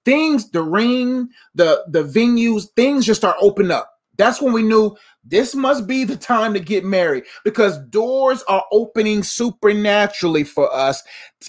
things, 0.04 0.50
the 0.50 0.62
ring, 0.62 1.28
the 1.54 1.84
the 1.88 2.02
venues, 2.02 2.66
things 2.76 3.06
just 3.06 3.20
start 3.20 3.36
opening 3.40 3.72
up. 3.72 3.99
That's 4.20 4.42
when 4.42 4.52
we 4.52 4.62
knew 4.62 4.94
this 5.24 5.54
must 5.54 5.86
be 5.86 6.04
the 6.04 6.14
time 6.14 6.52
to 6.52 6.60
get 6.60 6.84
married 6.84 7.24
because 7.42 7.78
doors 7.86 8.42
are 8.48 8.64
opening 8.70 9.22
supernaturally 9.22 10.44
for 10.44 10.70
us, 10.74 11.02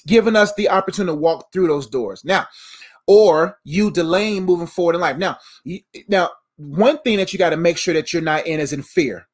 giving 0.07 0.37
us 0.37 0.53
the 0.53 0.69
opportunity 0.69 1.13
to 1.13 1.19
walk 1.19 1.51
through 1.51 1.67
those 1.67 1.85
doors. 1.85 2.23
Now, 2.23 2.47
or 3.07 3.59
you 3.65 3.91
delaying 3.91 4.45
moving 4.45 4.67
forward 4.67 4.95
in 4.95 5.01
life. 5.01 5.17
Now, 5.17 5.37
now 6.07 6.29
one 6.55 6.99
thing 6.99 7.17
that 7.17 7.33
you 7.33 7.39
got 7.39 7.49
to 7.49 7.57
make 7.57 7.77
sure 7.77 7.93
that 7.93 8.13
you're 8.13 8.21
not 8.21 8.47
in 8.47 8.61
is 8.61 8.71
in 8.71 8.83
fear. 8.83 9.27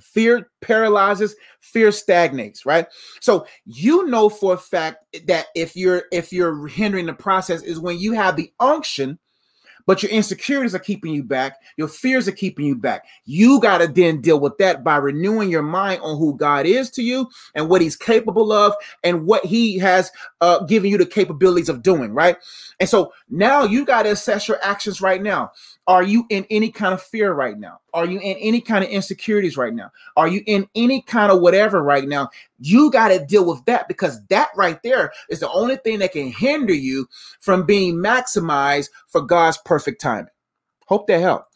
Fear 0.00 0.50
paralyzes, 0.60 1.36
fear 1.60 1.92
stagnates, 1.92 2.66
right? 2.66 2.88
So 3.20 3.46
you 3.64 4.08
know 4.08 4.28
for 4.28 4.54
a 4.54 4.58
fact 4.58 5.04
that 5.26 5.46
if 5.54 5.76
you're 5.76 6.04
if 6.10 6.32
you're 6.32 6.66
hindering 6.66 7.06
the 7.06 7.12
process 7.12 7.62
is 7.62 7.78
when 7.78 8.00
you 8.00 8.12
have 8.14 8.34
the 8.34 8.52
unction 8.58 9.20
but 9.90 10.04
your 10.04 10.12
insecurities 10.12 10.72
are 10.72 10.78
keeping 10.78 11.12
you 11.12 11.24
back. 11.24 11.56
Your 11.76 11.88
fears 11.88 12.28
are 12.28 12.32
keeping 12.32 12.64
you 12.64 12.76
back. 12.76 13.06
You 13.24 13.58
got 13.58 13.78
to 13.78 13.88
then 13.88 14.20
deal 14.20 14.38
with 14.38 14.56
that 14.58 14.84
by 14.84 14.94
renewing 14.98 15.50
your 15.50 15.64
mind 15.64 16.00
on 16.02 16.16
who 16.16 16.36
God 16.36 16.64
is 16.64 16.90
to 16.90 17.02
you 17.02 17.28
and 17.56 17.68
what 17.68 17.82
He's 17.82 17.96
capable 17.96 18.52
of 18.52 18.72
and 19.02 19.26
what 19.26 19.44
He 19.44 19.78
has 19.78 20.12
uh, 20.40 20.62
given 20.66 20.90
you 20.92 20.96
the 20.96 21.04
capabilities 21.04 21.68
of 21.68 21.82
doing, 21.82 22.14
right? 22.14 22.36
And 22.78 22.88
so 22.88 23.12
now 23.30 23.64
you 23.64 23.84
got 23.84 24.04
to 24.04 24.12
assess 24.12 24.46
your 24.46 24.62
actions 24.62 25.00
right 25.00 25.20
now. 25.20 25.50
Are 25.90 26.04
you 26.04 26.24
in 26.28 26.46
any 26.50 26.70
kind 26.70 26.94
of 26.94 27.02
fear 27.02 27.32
right 27.32 27.58
now? 27.58 27.80
Are 27.94 28.06
you 28.06 28.20
in 28.20 28.36
any 28.36 28.60
kind 28.60 28.84
of 28.84 28.90
insecurities 28.90 29.56
right 29.56 29.74
now? 29.74 29.90
Are 30.16 30.28
you 30.28 30.40
in 30.46 30.68
any 30.76 31.02
kind 31.02 31.32
of 31.32 31.40
whatever 31.40 31.82
right 31.82 32.06
now? 32.06 32.28
You 32.60 32.92
got 32.92 33.08
to 33.08 33.26
deal 33.26 33.44
with 33.44 33.64
that 33.64 33.88
because 33.88 34.24
that 34.26 34.50
right 34.54 34.80
there 34.84 35.10
is 35.30 35.40
the 35.40 35.50
only 35.50 35.78
thing 35.78 35.98
that 35.98 36.12
can 36.12 36.30
hinder 36.30 36.72
you 36.72 37.08
from 37.40 37.66
being 37.66 37.96
maximized 37.96 38.90
for 39.08 39.20
God's 39.20 39.58
perfect 39.64 40.00
timing. 40.00 40.30
Hope 40.86 41.08
that 41.08 41.22
helped. 41.22 41.52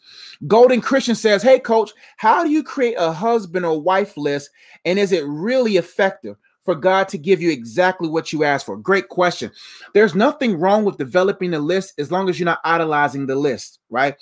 Golden 0.47 0.81
Christian 0.81 1.15
says, 1.15 1.41
Hey, 1.41 1.57
coach, 1.57 1.91
how 2.17 2.43
do 2.43 2.49
you 2.49 2.61
create 2.61 2.95
a 2.97 3.13
husband 3.13 3.65
or 3.65 3.81
wife 3.81 4.17
list? 4.17 4.49
And 4.83 4.99
is 4.99 5.13
it 5.13 5.23
really 5.25 5.77
effective? 5.77 6.35
For 6.65 6.75
God 6.75 7.07
to 7.09 7.17
give 7.17 7.41
you 7.41 7.51
exactly 7.51 8.09
what 8.09 8.33
you 8.33 8.43
asked 8.43 8.65
for? 8.65 8.75
Great 8.75 9.07
question. 9.07 9.51
There's 9.93 10.15
nothing 10.15 10.59
wrong 10.59 10.83
with 10.83 10.97
developing 10.97 11.53
a 11.53 11.59
list 11.59 11.93
as 11.99 12.11
long 12.11 12.27
as 12.27 12.39
you're 12.39 12.45
not 12.45 12.59
idolizing 12.65 13.27
the 13.27 13.35
list, 13.35 13.79
right? 13.89 14.15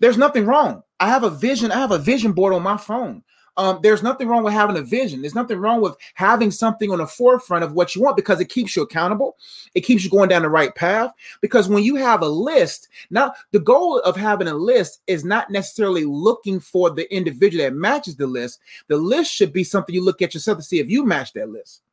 There's 0.00 0.18
nothing 0.18 0.46
wrong. 0.46 0.82
I 0.98 1.08
have 1.08 1.22
a 1.22 1.30
vision. 1.30 1.70
I 1.70 1.76
have 1.76 1.92
a 1.92 1.98
vision 1.98 2.32
board 2.32 2.54
on 2.54 2.62
my 2.62 2.78
phone. 2.78 3.22
Um, 3.56 3.78
there's 3.82 4.02
nothing 4.02 4.28
wrong 4.28 4.42
with 4.42 4.52
having 4.52 4.76
a 4.76 4.82
vision. 4.82 5.20
There's 5.20 5.34
nothing 5.34 5.58
wrong 5.58 5.80
with 5.80 5.96
having 6.14 6.50
something 6.50 6.90
on 6.90 6.98
the 6.98 7.06
forefront 7.06 7.64
of 7.64 7.72
what 7.72 7.94
you 7.94 8.02
want 8.02 8.16
because 8.16 8.40
it 8.40 8.48
keeps 8.48 8.74
you 8.74 8.82
accountable. 8.82 9.36
It 9.74 9.82
keeps 9.82 10.04
you 10.04 10.10
going 10.10 10.28
down 10.28 10.42
the 10.42 10.48
right 10.48 10.74
path. 10.74 11.12
Because 11.40 11.68
when 11.68 11.84
you 11.84 11.94
have 11.96 12.22
a 12.22 12.28
list, 12.28 12.88
now 13.10 13.32
the 13.52 13.60
goal 13.60 14.00
of 14.00 14.16
having 14.16 14.48
a 14.48 14.54
list 14.54 15.02
is 15.06 15.24
not 15.24 15.50
necessarily 15.50 16.04
looking 16.04 16.58
for 16.58 16.90
the 16.90 17.12
individual 17.14 17.64
that 17.64 17.74
matches 17.74 18.16
the 18.16 18.26
list. 18.26 18.60
The 18.88 18.96
list 18.96 19.32
should 19.32 19.52
be 19.52 19.64
something 19.64 19.94
you 19.94 20.04
look 20.04 20.22
at 20.22 20.34
yourself 20.34 20.58
to 20.58 20.64
see 20.64 20.80
if 20.80 20.90
you 20.90 21.04
match 21.04 21.32
that 21.34 21.48
list. 21.48 21.83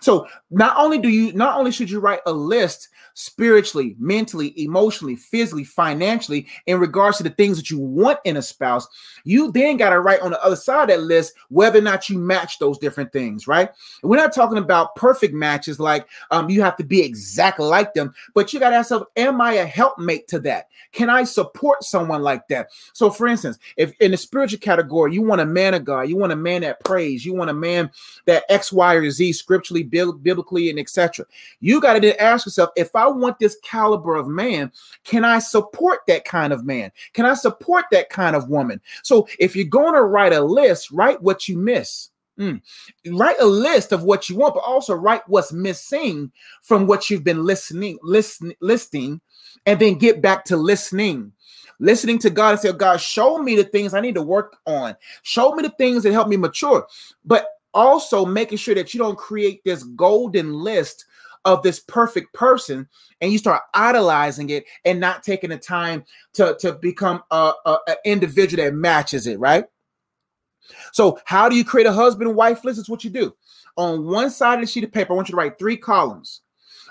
So 0.00 0.26
not 0.50 0.76
only 0.76 0.98
do 0.98 1.08
you 1.08 1.32
not 1.32 1.58
only 1.58 1.70
should 1.70 1.90
you 1.90 2.00
write 2.00 2.20
a 2.26 2.32
list 2.32 2.88
spiritually, 3.14 3.94
mentally, 3.98 4.58
emotionally, 4.62 5.16
physically, 5.16 5.64
financially 5.64 6.46
in 6.66 6.80
regards 6.80 7.18
to 7.18 7.22
the 7.22 7.30
things 7.30 7.56
that 7.58 7.70
you 7.70 7.78
want 7.78 8.18
in 8.24 8.38
a 8.38 8.42
spouse, 8.42 8.88
you 9.24 9.52
then 9.52 9.76
got 9.76 9.90
to 9.90 10.00
write 10.00 10.20
on 10.20 10.30
the 10.30 10.42
other 10.42 10.56
side 10.56 10.84
of 10.84 10.88
that 10.88 11.02
list 11.02 11.34
whether 11.50 11.78
or 11.78 11.82
not 11.82 12.08
you 12.08 12.18
match 12.18 12.58
those 12.58 12.78
different 12.78 13.12
things, 13.12 13.46
right? 13.46 13.68
we're 14.02 14.16
not 14.16 14.34
talking 14.34 14.58
about 14.58 14.94
perfect 14.96 15.34
matches 15.34 15.78
like 15.78 16.06
um, 16.30 16.50
you 16.50 16.62
have 16.62 16.76
to 16.76 16.84
be 16.84 17.02
exactly 17.02 17.66
like 17.66 17.94
them, 17.94 18.14
but 18.34 18.52
you 18.52 18.60
got 18.60 18.70
to 18.70 18.76
ask 18.76 18.90
yourself, 18.90 19.08
am 19.16 19.40
I 19.40 19.54
a 19.54 19.66
helpmate 19.66 20.28
to 20.28 20.38
that? 20.40 20.68
Can 20.92 21.08
I 21.08 21.24
support 21.24 21.84
someone 21.84 22.22
like 22.22 22.46
that? 22.48 22.68
So, 22.92 23.10
for 23.10 23.26
instance, 23.26 23.58
if 23.76 23.92
in 24.00 24.10
the 24.10 24.16
spiritual 24.16 24.58
category, 24.58 25.14
you 25.14 25.22
want 25.22 25.40
a 25.40 25.46
man 25.46 25.74
of 25.74 25.84
God, 25.84 26.02
you 26.02 26.16
want 26.16 26.32
a 26.32 26.36
man 26.36 26.62
that 26.62 26.84
prays, 26.84 27.24
you 27.24 27.34
want 27.34 27.50
a 27.50 27.54
man 27.54 27.90
that 28.26 28.44
X, 28.48 28.72
Y, 28.72 28.94
or 28.94 29.10
Z 29.10 29.32
scripturally, 29.32 29.81
biblically, 29.82 30.70
and 30.70 30.78
etc. 30.78 31.26
You 31.60 31.80
got 31.80 32.00
to 32.00 32.22
ask 32.22 32.46
yourself, 32.46 32.70
if 32.76 32.94
I 32.94 33.06
want 33.06 33.38
this 33.38 33.56
caliber 33.62 34.16
of 34.16 34.28
man, 34.28 34.72
can 35.04 35.24
I 35.24 35.38
support 35.38 36.00
that 36.08 36.24
kind 36.24 36.52
of 36.52 36.64
man? 36.64 36.92
Can 37.12 37.26
I 37.26 37.34
support 37.34 37.86
that 37.92 38.10
kind 38.10 38.36
of 38.36 38.48
woman? 38.48 38.80
So, 39.02 39.28
if 39.38 39.56
you're 39.56 39.64
going 39.66 39.94
to 39.94 40.02
write 40.02 40.32
a 40.32 40.40
list, 40.40 40.90
write 40.90 41.22
what 41.22 41.48
you 41.48 41.58
miss. 41.58 42.10
Mm. 42.38 42.62
Write 43.10 43.36
a 43.40 43.46
list 43.46 43.92
of 43.92 44.04
what 44.04 44.28
you 44.28 44.36
want, 44.36 44.54
but 44.54 44.60
also 44.60 44.94
write 44.94 45.22
what's 45.26 45.52
missing 45.52 46.32
from 46.62 46.86
what 46.86 47.10
you've 47.10 47.24
been 47.24 47.44
listening, 47.44 47.98
listen, 48.02 48.54
listing, 48.60 49.20
and 49.66 49.78
then 49.78 49.94
get 49.94 50.22
back 50.22 50.44
to 50.46 50.56
listening. 50.56 51.32
Listening 51.78 52.18
to 52.20 52.30
God 52.30 52.52
and 52.52 52.60
say, 52.60 52.72
God, 52.72 53.00
show 53.00 53.38
me 53.38 53.56
the 53.56 53.64
things 53.64 53.92
I 53.92 54.00
need 54.00 54.14
to 54.14 54.22
work 54.22 54.56
on. 54.66 54.96
Show 55.22 55.54
me 55.54 55.62
the 55.62 55.70
things 55.70 56.04
that 56.04 56.12
help 56.12 56.28
me 56.28 56.36
mature. 56.36 56.86
But 57.24 57.46
also 57.74 58.24
making 58.24 58.58
sure 58.58 58.74
that 58.74 58.92
you 58.92 58.98
don't 58.98 59.18
create 59.18 59.62
this 59.64 59.82
golden 59.82 60.52
list 60.52 61.06
of 61.44 61.62
this 61.62 61.80
perfect 61.80 62.32
person 62.32 62.88
and 63.20 63.32
you 63.32 63.38
start 63.38 63.62
idolizing 63.74 64.50
it 64.50 64.64
and 64.84 65.00
not 65.00 65.22
taking 65.22 65.50
the 65.50 65.58
time 65.58 66.04
to, 66.34 66.56
to 66.60 66.74
become 66.74 67.22
a, 67.30 67.52
a, 67.66 67.78
a 67.88 67.96
individual 68.04 68.62
that 68.64 68.74
matches 68.74 69.26
it, 69.26 69.38
right? 69.38 69.64
So, 70.92 71.18
how 71.24 71.48
do 71.48 71.56
you 71.56 71.64
create 71.64 71.86
a 71.86 71.92
husband 71.92 72.34
wife 72.34 72.64
list? 72.64 72.78
It's 72.78 72.88
what 72.88 73.04
you 73.04 73.10
do. 73.10 73.34
On 73.76 74.06
one 74.06 74.30
side 74.30 74.54
of 74.54 74.60
the 74.60 74.66
sheet 74.66 74.84
of 74.84 74.92
paper, 74.92 75.12
I 75.12 75.16
want 75.16 75.28
you 75.28 75.32
to 75.32 75.36
write 75.36 75.58
three 75.58 75.76
columns. 75.76 76.42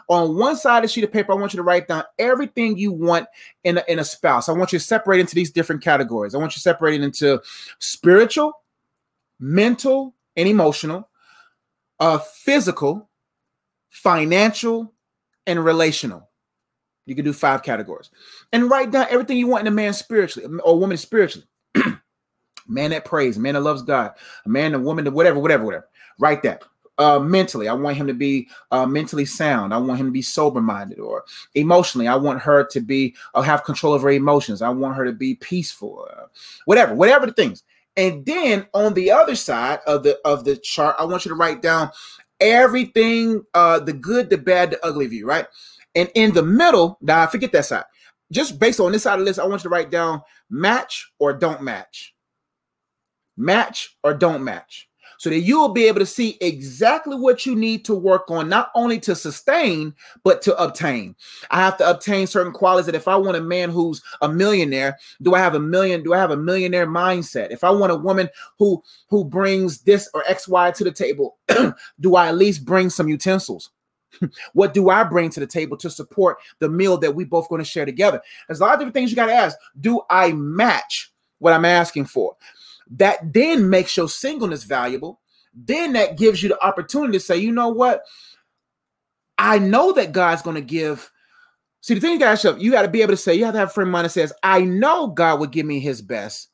On 0.10 0.38
one 0.38 0.58
side 0.58 0.80
of 0.80 0.84
the 0.84 0.88
sheet 0.90 1.04
of 1.04 1.12
paper, 1.12 1.32
I 1.32 1.36
want 1.36 1.54
you 1.54 1.58
to 1.58 1.64
write 1.64 1.88
down 1.88 2.04
everything 2.20 2.78
you 2.78 2.92
want 2.92 3.28
in 3.64 3.78
a, 3.78 3.84
in 3.88 4.00
a 4.00 4.04
spouse. 4.04 4.50
I 4.50 4.52
want 4.52 4.74
you 4.74 4.80
to 4.80 4.84
separate 4.84 5.20
into 5.20 5.36
these 5.36 5.52
different 5.52 5.82
categories. 5.82 6.36
I 6.36 6.38
want 6.38 6.52
you 6.52 6.56
to 6.56 6.60
separate 6.60 7.00
it 7.00 7.04
into 7.04 7.42
spiritual, 7.80 8.52
mental, 9.40 10.16
and 10.36 10.48
emotional, 10.48 11.10
uh, 12.00 12.18
physical, 12.18 13.10
financial, 13.90 14.94
and 15.48 15.64
relational. 15.64 16.30
You 17.06 17.16
can 17.16 17.26
do 17.26 17.34
five 17.34 17.64
categories 17.64 18.10
and 18.54 18.70
write 18.70 18.92
down 18.92 19.08
everything 19.10 19.38
you 19.38 19.48
want 19.48 19.62
in 19.62 19.68
a 19.68 19.76
man 19.76 19.94
spiritually 19.94 20.60
or 20.64 20.80
woman 20.80 20.98
spiritually 20.98 21.48
man 22.68 22.92
that 22.92 23.06
prays, 23.06 23.38
man 23.38 23.56
that 23.56 23.62
loves 23.62 23.82
God, 23.82 24.14
a 24.46 24.50
man, 24.50 24.74
a 24.74 24.80
woman, 24.80 25.12
whatever, 25.14 25.40
whatever, 25.40 25.64
whatever. 25.64 25.90
Write 26.20 26.44
that. 26.44 26.64
Uh, 26.98 27.18
mentally, 27.18 27.68
I 27.68 27.74
want 27.74 27.98
him 27.98 28.06
to 28.08 28.14
be 28.14 28.48
uh, 28.70 28.86
mentally 28.86 29.26
sound. 29.26 29.74
I 29.74 29.78
want 29.78 30.00
him 30.00 30.06
to 30.08 30.12
be 30.12 30.22
sober 30.22 30.62
minded, 30.62 31.00
or 31.00 31.24
emotionally, 31.56 32.08
I 32.08 32.16
want 32.16 32.42
her 32.42 32.64
to 32.66 32.80
be 32.80 33.16
uh, 33.34 33.42
have 33.42 33.64
control 33.64 33.94
of 33.94 34.04
her 34.04 34.12
emotions. 34.12 34.62
I 34.62 34.70
want 34.70 34.96
her 34.98 35.06
to 35.06 35.12
be 35.12 35.36
peaceful, 35.36 36.08
uh, 36.12 36.26
whatever, 36.66 36.94
whatever 36.94 37.26
the 37.26 37.34
things. 37.34 37.64
And 37.98 38.26
then 38.26 38.68
on 38.74 38.94
the 38.94 39.12
other 39.12 39.36
side 39.36 39.80
of 39.86 40.04
the 40.04 40.18
of 40.26 40.46
the 40.46 40.58
chart, 40.58 40.96
I 40.98 41.06
want 41.06 41.26
you 41.26 41.30
to 41.30 41.36
write 41.36 41.62
down 41.62 41.92
everything, 42.40 43.44
uh, 43.54 43.80
the 43.80 43.94
good, 43.94 44.30
the 44.30 44.38
bad, 44.38 44.72
the 44.72 44.86
ugly 44.86 45.08
view, 45.08 45.28
right? 45.28 45.46
And 45.94 46.10
in 46.16 46.34
the 46.34 46.44
middle, 46.44 46.98
now 47.02 47.28
forget 47.28 47.52
that 47.52 47.66
side. 47.66 47.84
Just 48.32 48.60
based 48.60 48.80
on 48.80 48.94
this 48.94 49.04
side 49.04 49.16
of 49.16 49.20
the 49.20 49.26
list, 49.26 49.40
I 49.40 49.46
want 49.46 49.64
you 49.64 49.70
to 49.70 49.74
write 49.74 49.92
down 49.92 50.22
match 50.50 51.12
or 51.20 51.34
don't 51.34 51.62
match 51.62 52.14
match 53.38 53.98
or 54.04 54.14
don't 54.14 54.44
match 54.44 54.88
so 55.22 55.30
that 55.30 55.42
you 55.42 55.60
will 55.60 55.70
be 55.70 55.86
able 55.86 56.00
to 56.00 56.06
see 56.08 56.36
exactly 56.42 57.16
what 57.16 57.46
you 57.46 57.56
need 57.56 57.86
to 57.86 57.94
work 57.94 58.32
on, 58.32 58.50
not 58.50 58.72
only 58.74 59.00
to 59.02 59.16
sustain, 59.16 59.94
but 60.24 60.42
to 60.42 60.58
obtain. 60.58 61.16
I 61.52 61.60
have 61.60 61.78
to 61.78 61.88
obtain 61.88 62.26
certain 62.26 62.52
qualities 62.52 62.88
that 62.88 62.96
if 62.96 63.08
I 63.08 63.16
want 63.18 63.38
a 63.38 63.42
man 63.42 63.70
who's 63.70 64.02
a 64.24 64.28
millionaire, 64.28 64.98
do 65.22 65.36
I 65.36 65.38
have 65.38 65.54
a 65.54 65.60
million? 65.60 66.02
Do 66.02 66.16
I 66.16 66.18
have 66.18 66.32
a 66.32 66.38
millionaire 66.38 66.88
mindset? 66.88 67.52
If 67.52 67.64
I 67.64 67.70
want 67.70 67.92
a 67.92 67.98
woman 67.98 68.30
who 68.58 68.82
who 69.10 69.24
brings 69.24 69.82
this 69.82 70.10
or 70.16 70.24
X, 70.28 70.48
Y 70.48 70.72
to 70.72 70.84
the 70.84 70.92
table, 70.92 71.38
do 72.00 72.16
I 72.16 72.30
at 72.30 72.38
least 72.38 72.66
bring 72.66 72.90
some 72.90 73.08
utensils? 73.08 73.70
what 74.54 74.74
do 74.74 74.90
I 74.90 75.04
bring 75.04 75.30
to 75.30 75.40
the 75.40 75.46
table 75.46 75.78
to 75.78 75.92
support 75.92 76.40
the 76.58 76.68
meal 76.68 76.98
that 76.98 77.14
we 77.14 77.26
both 77.26 77.48
going 77.48 77.62
to 77.62 77.70
share 77.70 77.86
together? 77.86 78.20
There's 78.48 78.60
a 78.60 78.64
lot 78.64 78.74
of 78.74 78.80
different 78.80 78.96
things 78.96 79.12
you 79.12 79.16
got 79.16 79.28
to 79.28 79.34
ask. 79.34 79.56
Do 79.80 80.02
I 80.10 80.32
match 80.32 81.12
what 81.38 81.54
I'm 81.54 81.66
asking 81.66 82.06
for? 82.06 82.36
That 82.92 83.34
then 83.34 83.70
makes 83.70 83.96
your 83.96 84.10
singleness 84.10 84.64
valuable. 84.64 85.22
Then 85.54 85.94
that 85.94 86.18
gives 86.18 86.42
you 86.42 86.50
the 86.50 86.64
opportunity 86.66 87.14
to 87.14 87.20
say, 87.20 87.38
you 87.38 87.52
know 87.52 87.70
what? 87.70 88.04
I 89.38 89.60
know 89.60 89.92
that 89.94 90.12
God's 90.12 90.42
going 90.42 90.56
to 90.56 90.62
give. 90.62 91.12
See, 91.82 91.96
the 91.96 92.00
thing 92.00 92.14
you 92.14 92.20
got 92.20 92.32
to 92.32 92.38
show, 92.38 92.56
you 92.56 92.72
got 92.72 92.84
to 92.84 92.88
be 92.88 93.02
able 93.02 93.14
to 93.14 93.18
say, 93.18 93.34
you 93.34 93.46
have 93.46 93.54
to 93.56 93.60
have 93.60 93.70
a 93.70 93.72
friend 93.72 93.88
of 93.88 93.92
mine 93.92 94.04
that 94.04 94.10
says, 94.10 94.32
I 94.44 94.62
know 94.62 95.08
God 95.08 95.40
will 95.40 95.48
give 95.48 95.66
me 95.66 95.80
his 95.80 96.02
best, 96.02 96.50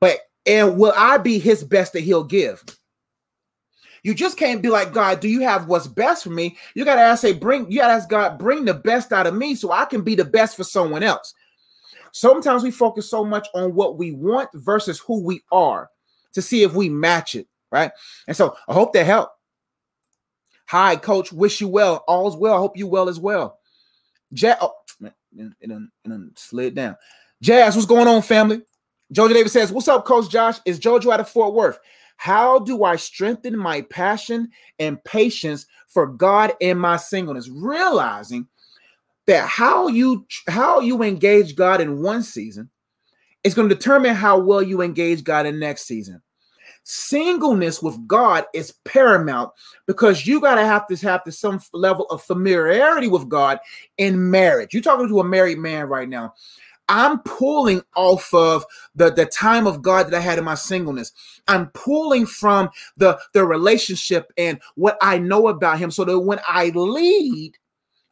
but 0.00 0.18
and 0.44 0.76
will 0.76 0.92
I 0.96 1.18
be 1.18 1.38
his 1.38 1.64
best 1.64 1.92
that 1.94 2.00
he'll 2.00 2.24
give? 2.24 2.62
You 4.02 4.14
just 4.14 4.36
can't 4.36 4.62
be 4.62 4.68
like, 4.68 4.92
God, 4.92 5.20
do 5.20 5.28
you 5.28 5.40
have 5.42 5.68
what's 5.68 5.86
best 5.86 6.24
for 6.24 6.30
me? 6.30 6.56
You 6.74 6.84
got 6.84 6.96
to 6.96 7.00
ask, 7.00 7.22
say, 7.22 7.32
bring, 7.32 7.70
you 7.70 7.78
got 7.78 7.86
to 7.86 7.92
ask 7.94 8.08
God, 8.08 8.36
bring 8.36 8.64
the 8.64 8.74
best 8.74 9.12
out 9.12 9.28
of 9.28 9.34
me 9.34 9.54
so 9.54 9.70
I 9.70 9.84
can 9.84 10.02
be 10.02 10.16
the 10.16 10.24
best 10.24 10.56
for 10.56 10.64
someone 10.64 11.04
else. 11.04 11.34
Sometimes 12.12 12.62
we 12.62 12.70
focus 12.70 13.10
so 13.10 13.24
much 13.24 13.48
on 13.54 13.74
what 13.74 13.98
we 13.98 14.12
want 14.12 14.50
versus 14.54 14.98
who 15.00 15.22
we 15.22 15.42
are 15.50 15.90
to 16.34 16.42
see 16.42 16.62
if 16.62 16.74
we 16.74 16.88
match 16.88 17.34
it, 17.34 17.46
right? 17.70 17.90
And 18.28 18.36
so 18.36 18.56
I 18.68 18.74
hope 18.74 18.92
that 18.92 19.04
helped. 19.04 19.32
Hi, 20.66 20.96
coach. 20.96 21.32
Wish 21.32 21.60
you 21.60 21.68
well. 21.68 22.04
All's 22.06 22.36
well. 22.36 22.54
I 22.54 22.58
hope 22.58 22.76
you 22.76 22.86
well 22.86 23.08
as 23.08 23.18
well. 23.18 23.58
Jazz, 24.32 24.56
oh, 24.60 24.72
it, 25.02 25.52
it 25.60 26.38
slid 26.38 26.74
down. 26.74 26.96
Jazz, 27.42 27.74
what's 27.74 27.86
going 27.86 28.08
on, 28.08 28.22
family? 28.22 28.62
Jojo 29.12 29.34
Davis 29.34 29.52
says, 29.52 29.72
What's 29.72 29.88
up, 29.88 30.04
Coach 30.04 30.30
Josh? 30.30 30.58
Is 30.64 30.80
Jojo 30.80 31.12
out 31.12 31.20
of 31.20 31.28
Fort 31.28 31.54
Worth? 31.54 31.78
How 32.16 32.58
do 32.58 32.84
I 32.84 32.96
strengthen 32.96 33.58
my 33.58 33.82
passion 33.82 34.48
and 34.78 35.02
patience 35.04 35.66
for 35.88 36.06
God 36.06 36.52
in 36.60 36.78
my 36.78 36.96
singleness? 36.96 37.48
Realizing 37.48 38.46
that 39.26 39.48
how 39.48 39.88
you 39.88 40.26
how 40.48 40.80
you 40.80 41.02
engage 41.02 41.54
God 41.54 41.80
in 41.80 42.02
one 42.02 42.22
season 42.22 42.70
is 43.44 43.54
going 43.54 43.68
to 43.68 43.74
determine 43.74 44.14
how 44.14 44.38
well 44.38 44.62
you 44.62 44.82
engage 44.82 45.24
God 45.24 45.46
in 45.46 45.58
next 45.58 45.86
season. 45.86 46.22
Singleness 46.84 47.80
with 47.80 48.06
God 48.08 48.44
is 48.54 48.74
paramount 48.84 49.52
because 49.86 50.26
you 50.26 50.40
got 50.40 50.56
to 50.56 50.64
have 50.64 50.86
to 50.88 50.96
have 51.06 51.22
to 51.24 51.32
some 51.32 51.60
level 51.72 52.06
of 52.06 52.22
familiarity 52.22 53.08
with 53.08 53.28
God 53.28 53.58
in 53.98 54.30
marriage. 54.30 54.74
You're 54.74 54.82
talking 54.82 55.08
to 55.08 55.20
a 55.20 55.24
married 55.24 55.58
man 55.58 55.86
right 55.86 56.08
now. 56.08 56.34
I'm 56.88 57.20
pulling 57.20 57.82
off 57.94 58.34
of 58.34 58.66
the, 58.96 59.10
the 59.10 59.26
time 59.26 59.66
of 59.66 59.82
God 59.82 60.06
that 60.06 60.14
I 60.14 60.20
had 60.20 60.38
in 60.38 60.44
my 60.44 60.56
singleness. 60.56 61.12
I'm 61.46 61.68
pulling 61.68 62.26
from 62.26 62.68
the, 62.96 63.18
the 63.32 63.46
relationship 63.46 64.32
and 64.36 64.60
what 64.74 64.98
I 65.00 65.18
know 65.18 65.48
about 65.48 65.78
him 65.78 65.90
so 65.90 66.04
that 66.04 66.18
when 66.18 66.40
I 66.48 66.70
lead, 66.74 67.56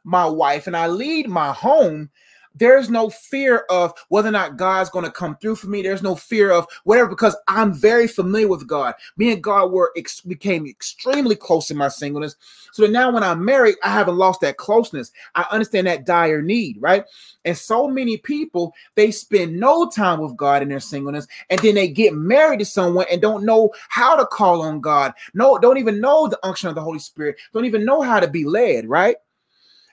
my 0.03 0.25
wife 0.25 0.67
and 0.67 0.75
I 0.75 0.87
lead 0.87 1.27
my 1.27 1.51
home, 1.51 2.09
there's 2.55 2.89
no 2.89 3.09
fear 3.09 3.65
of 3.69 3.93
whether 4.09 4.27
or 4.27 4.33
not 4.33 4.57
God's 4.57 4.89
going 4.89 5.05
to 5.05 5.11
come 5.11 5.37
through 5.37 5.55
for 5.55 5.67
me. 5.67 5.81
There's 5.81 6.03
no 6.03 6.15
fear 6.15 6.51
of 6.51 6.67
whatever 6.83 7.09
because 7.09 7.35
I'm 7.47 7.73
very 7.73 8.07
familiar 8.07 8.47
with 8.47 8.67
God. 8.67 8.93
Me 9.17 9.31
and 9.31 9.41
God 9.41 9.71
were 9.71 9.91
ex- 9.95 10.21
became 10.21 10.65
extremely 10.67 11.35
close 11.35 11.71
in 11.71 11.77
my 11.77 11.87
singleness. 11.87 12.35
So 12.73 12.83
that 12.83 12.91
now 12.91 13.11
when 13.11 13.23
I'm 13.23 13.43
married, 13.43 13.75
I 13.83 13.89
haven't 13.89 14.17
lost 14.17 14.41
that 14.41 14.57
closeness. 14.57 15.11
I 15.35 15.45
understand 15.51 15.87
that 15.87 16.05
dire 16.05 16.41
need, 16.41 16.77
right? 16.81 17.05
And 17.45 17.57
so 17.57 17.87
many 17.87 18.17
people 18.17 18.73
they 18.95 19.11
spend 19.11 19.57
no 19.57 19.89
time 19.89 20.19
with 20.19 20.35
God 20.35 20.61
in 20.61 20.69
their 20.69 20.79
singleness, 20.79 21.27
and 21.49 21.59
then 21.61 21.75
they 21.75 21.87
get 21.87 22.13
married 22.13 22.59
to 22.59 22.65
someone 22.65 23.05
and 23.11 23.21
don't 23.21 23.45
know 23.45 23.71
how 23.89 24.15
to 24.15 24.25
call 24.25 24.61
on 24.61 24.81
God. 24.81 25.13
No, 25.33 25.57
don't 25.57 25.77
even 25.77 26.01
know 26.01 26.27
the 26.27 26.39
unction 26.45 26.69
of 26.69 26.75
the 26.75 26.81
Holy 26.81 26.99
Spirit. 26.99 27.37
Don't 27.53 27.65
even 27.65 27.85
know 27.85 28.01
how 28.01 28.19
to 28.19 28.27
be 28.27 28.43
led, 28.43 28.87
right? 28.87 29.15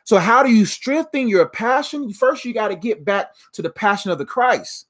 So, 0.09 0.17
how 0.17 0.43
do 0.43 0.50
you 0.50 0.65
strengthen 0.65 1.29
your 1.29 1.47
passion? 1.50 2.11
First, 2.15 2.43
you 2.47 2.55
got 2.55 2.69
to 2.69 2.77
get 2.77 3.05
back 3.05 3.35
to 3.53 3.61
the 3.61 3.69
passion 3.69 4.11
of 4.11 4.17
the 4.17 4.25
Christ, 4.25 4.87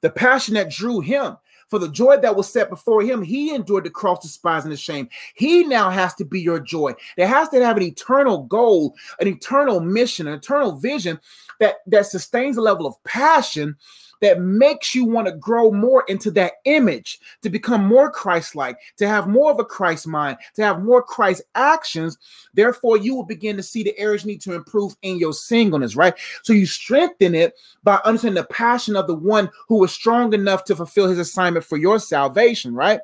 the 0.00 0.10
passion 0.10 0.54
that 0.54 0.72
drew 0.72 0.98
him. 0.98 1.36
For 1.68 1.78
the 1.78 1.88
joy 1.88 2.16
that 2.16 2.34
was 2.34 2.52
set 2.52 2.68
before 2.68 3.00
him, 3.02 3.22
he 3.22 3.54
endured 3.54 3.84
the 3.84 3.90
cross, 3.90 4.24
despising 4.24 4.72
the 4.72 4.76
shame. 4.76 5.08
He 5.36 5.62
now 5.62 5.88
has 5.88 6.16
to 6.16 6.24
be 6.24 6.40
your 6.40 6.58
joy. 6.58 6.94
There 7.16 7.28
has 7.28 7.48
to 7.50 7.64
have 7.64 7.76
an 7.76 7.84
eternal 7.84 8.42
goal, 8.42 8.96
an 9.20 9.28
eternal 9.28 9.78
mission, 9.78 10.26
an 10.26 10.34
eternal 10.34 10.72
vision 10.72 11.20
that, 11.60 11.76
that 11.86 12.06
sustains 12.06 12.56
a 12.56 12.60
level 12.60 12.86
of 12.86 13.00
passion 13.04 13.76
that 14.20 14.40
makes 14.40 14.94
you 14.94 15.04
want 15.04 15.26
to 15.26 15.32
grow 15.32 15.70
more 15.70 16.04
into 16.08 16.30
that 16.32 16.54
image, 16.64 17.18
to 17.42 17.50
become 17.50 17.84
more 17.84 18.10
Christ 18.10 18.54
like, 18.54 18.78
to 18.96 19.08
have 19.08 19.28
more 19.28 19.50
of 19.50 19.58
a 19.58 19.64
Christ 19.64 20.06
mind, 20.06 20.38
to 20.54 20.62
have 20.62 20.82
more 20.82 21.02
Christ 21.02 21.42
actions. 21.54 22.18
Therefore, 22.54 22.96
you 22.96 23.14
will 23.14 23.24
begin 23.24 23.56
to 23.56 23.62
see 23.62 23.82
the 23.82 23.98
areas 23.98 24.24
you 24.24 24.32
need 24.32 24.40
to 24.42 24.54
improve 24.54 24.94
in 25.02 25.18
your 25.18 25.32
singleness, 25.32 25.96
right? 25.96 26.14
So 26.42 26.52
you 26.52 26.66
strengthen 26.66 27.34
it 27.34 27.54
by 27.82 28.00
understanding 28.04 28.42
the 28.42 28.48
passion 28.48 28.96
of 28.96 29.06
the 29.06 29.14
one 29.14 29.50
who 29.68 29.78
was 29.78 29.92
strong 29.92 30.32
enough 30.34 30.64
to 30.64 30.76
fulfill 30.76 31.08
his 31.08 31.18
assignment 31.18 31.64
for 31.64 31.78
your 31.78 31.98
salvation, 31.98 32.74
right? 32.74 33.00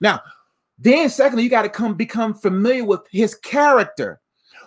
Now, 0.00 0.20
then, 0.78 1.10
secondly, 1.10 1.44
you 1.44 1.50
got 1.50 1.62
to 1.62 1.68
come 1.68 1.94
become 1.94 2.32
familiar 2.32 2.84
with 2.84 3.00
his 3.10 3.34
character. 3.34 4.20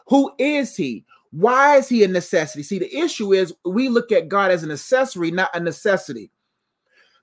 Who 0.08 0.32
is 0.38 0.76
he? 0.76 1.06
Why 1.34 1.78
is 1.78 1.90
he 1.90 2.04
a 2.04 2.08
necessity? 2.08 2.62
See, 2.62 2.78
the 2.78 2.96
issue 2.96 3.34
is 3.34 3.56
we 3.66 3.90
look 3.90 4.12
at 4.12 4.30
God 4.30 4.52
as 4.52 4.62
an 4.62 4.70
accessory, 4.70 5.32
not 5.32 5.50
a 5.56 5.60
necessity. 5.60 6.30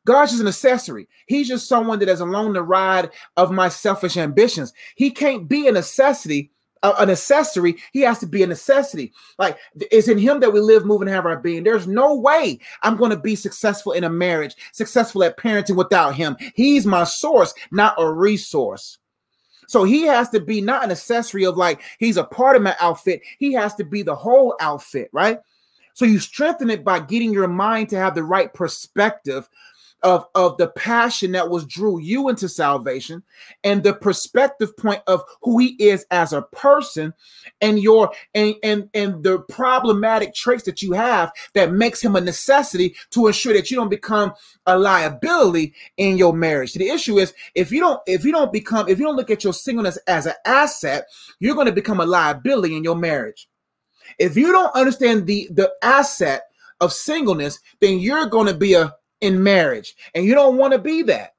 God's 0.04 0.32
just 0.32 0.42
an 0.42 0.48
accessory. 0.48 1.06
He's 1.26 1.46
just 1.46 1.68
someone 1.68 2.00
that 2.00 2.08
is 2.08 2.18
along 2.18 2.52
the 2.54 2.62
ride 2.62 3.10
of 3.36 3.52
my 3.52 3.68
selfish 3.68 4.16
ambitions. 4.16 4.72
He 4.96 5.12
can't 5.12 5.48
be 5.48 5.68
a 5.68 5.72
necessity, 5.72 6.50
uh, 6.82 6.94
an 6.98 7.08
accessory. 7.10 7.76
He 7.92 8.00
has 8.00 8.18
to 8.18 8.26
be 8.26 8.42
a 8.42 8.48
necessity. 8.48 9.12
Like 9.38 9.58
it's 9.92 10.08
in 10.08 10.18
Him 10.18 10.40
that 10.40 10.52
we 10.52 10.58
live, 10.58 10.84
move, 10.84 11.02
and 11.02 11.10
have 11.10 11.26
our 11.26 11.38
being. 11.38 11.62
There's 11.62 11.86
no 11.86 12.16
way 12.16 12.58
I'm 12.82 12.96
going 12.96 13.12
to 13.12 13.16
be 13.16 13.36
successful 13.36 13.92
in 13.92 14.02
a 14.02 14.10
marriage, 14.10 14.56
successful 14.72 15.22
at 15.22 15.36
parenting 15.36 15.76
without 15.76 16.16
Him. 16.16 16.36
He's 16.54 16.84
my 16.84 17.04
source, 17.04 17.54
not 17.70 17.94
a 17.96 18.10
resource. 18.10 18.98
So 19.70 19.84
he 19.84 20.02
has 20.02 20.28
to 20.30 20.40
be 20.40 20.60
not 20.60 20.82
an 20.82 20.90
accessory 20.90 21.46
of 21.46 21.56
like 21.56 21.80
he's 22.00 22.16
a 22.16 22.24
part 22.24 22.56
of 22.56 22.62
my 22.62 22.74
outfit. 22.80 23.22
He 23.38 23.52
has 23.52 23.72
to 23.76 23.84
be 23.84 24.02
the 24.02 24.16
whole 24.16 24.56
outfit, 24.60 25.08
right? 25.12 25.38
So 25.94 26.04
you 26.04 26.18
strengthen 26.18 26.70
it 26.70 26.82
by 26.82 26.98
getting 26.98 27.32
your 27.32 27.46
mind 27.46 27.88
to 27.90 27.96
have 27.96 28.16
the 28.16 28.24
right 28.24 28.52
perspective 28.52 29.48
of, 30.02 30.26
of 30.34 30.56
the 30.56 30.68
passion 30.68 31.32
that 31.32 31.50
was 31.50 31.66
drew 31.66 32.00
you 32.00 32.28
into 32.28 32.48
salvation 32.48 33.22
and 33.64 33.82
the 33.82 33.92
perspective 33.92 34.76
point 34.76 35.02
of 35.06 35.22
who 35.42 35.58
he 35.58 35.76
is 35.78 36.06
as 36.10 36.32
a 36.32 36.42
person 36.42 37.12
and 37.60 37.80
your 37.80 38.10
and 38.34 38.54
and 38.62 38.88
and 38.94 39.22
the 39.22 39.40
problematic 39.40 40.34
traits 40.34 40.64
that 40.64 40.82
you 40.82 40.92
have 40.92 41.32
that 41.54 41.72
makes 41.72 42.00
him 42.00 42.16
a 42.16 42.20
necessity 42.20 42.94
to 43.10 43.26
ensure 43.26 43.52
that 43.52 43.70
you 43.70 43.76
don't 43.76 43.88
become 43.88 44.32
a 44.66 44.78
liability 44.78 45.74
in 45.96 46.16
your 46.16 46.32
marriage. 46.32 46.72
The 46.72 46.88
issue 46.88 47.18
is 47.18 47.34
if 47.54 47.70
you 47.70 47.80
don't 47.80 48.00
if 48.06 48.24
you 48.24 48.32
don't 48.32 48.52
become 48.52 48.88
if 48.88 48.98
you 48.98 49.04
don't 49.04 49.16
look 49.16 49.30
at 49.30 49.44
your 49.44 49.52
singleness 49.52 49.98
as 50.06 50.26
an 50.26 50.34
asset, 50.44 51.06
you're 51.38 51.54
going 51.54 51.66
to 51.66 51.72
become 51.72 52.00
a 52.00 52.06
liability 52.06 52.76
in 52.76 52.84
your 52.84 52.96
marriage. 52.96 53.48
If 54.18 54.36
you 54.36 54.52
don't 54.52 54.74
understand 54.74 55.26
the 55.26 55.48
the 55.52 55.72
asset 55.82 56.44
of 56.80 56.92
singleness, 56.92 57.60
then 57.80 57.98
you're 57.98 58.26
going 58.26 58.46
to 58.46 58.54
be 58.54 58.74
a 58.74 58.94
in 59.20 59.42
marriage, 59.42 59.94
and 60.14 60.24
you 60.24 60.34
don't 60.34 60.56
want 60.56 60.72
to 60.72 60.78
be 60.78 61.02
that. 61.02 61.34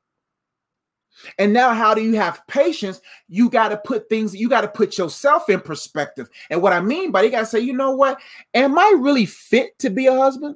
And 1.38 1.54
now, 1.54 1.74
how 1.74 1.94
do 1.94 2.02
you 2.02 2.16
have 2.16 2.46
patience? 2.48 3.02
You 3.28 3.50
got 3.50 3.70
to 3.70 3.78
put 3.78 4.10
things, 4.10 4.36
you 4.36 4.50
got 4.50 4.62
to 4.62 4.68
put 4.68 4.98
yourself 4.98 5.50
in 5.50 5.62
perspective. 5.62 6.30
And 6.50 6.62
what 6.62 6.74
I 6.74 6.82
mean 6.82 7.12
by 7.12 7.24
you 7.24 7.32
got 7.32 7.42
to 7.42 7.46
say, 7.46 7.60
you 7.60 7.74
know 7.74 7.92
what? 7.92 8.20
Am 8.54 8.78
I 8.78 8.96
really 8.98 9.26
fit 9.26 9.78
to 9.80 9.90
be 9.90 10.08
a 10.08 10.16
husband? 10.16 10.56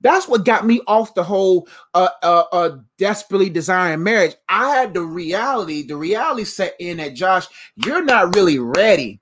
That's 0.00 0.28
what 0.28 0.44
got 0.44 0.64
me 0.64 0.80
off 0.86 1.14
the 1.14 1.24
whole 1.24 1.68
uh, 1.92 2.08
uh, 2.22 2.44
uh, 2.52 2.78
desperately 2.98 3.50
desiring 3.50 4.02
marriage. 4.02 4.36
I 4.48 4.70
had 4.70 4.94
the 4.94 5.02
reality, 5.02 5.82
the 5.82 5.96
reality 5.96 6.44
set 6.44 6.74
in 6.78 6.98
that 6.98 7.14
Josh, 7.14 7.46
you're 7.84 8.04
not 8.04 8.34
really 8.36 8.60
ready 8.60 9.20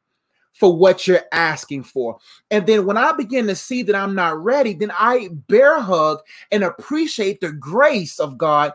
for 0.59 0.77
what 0.77 1.07
you're 1.07 1.25
asking 1.33 1.85
for. 1.85 2.19
And 2.51 2.67
then 2.67 2.87
when 2.87 2.97
I 2.97 3.13
begin 3.13 3.47
to 3.47 3.55
see 3.55 3.83
that 3.83 3.95
I'm 3.95 4.15
not 4.15 4.43
ready, 4.43 4.73
then 4.73 4.91
I 4.93 5.29
bear 5.49 5.81
hug 5.81 6.21
and 6.51 6.65
appreciate 6.65 7.41
the 7.41 7.53
grace 7.53 8.19
of 8.19 8.39
God 8.39 8.73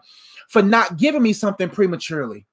for 0.47 0.61
not 0.61 0.97
giving 0.97 1.23
me 1.23 1.33
something 1.33 1.69
prematurely. 1.69 2.45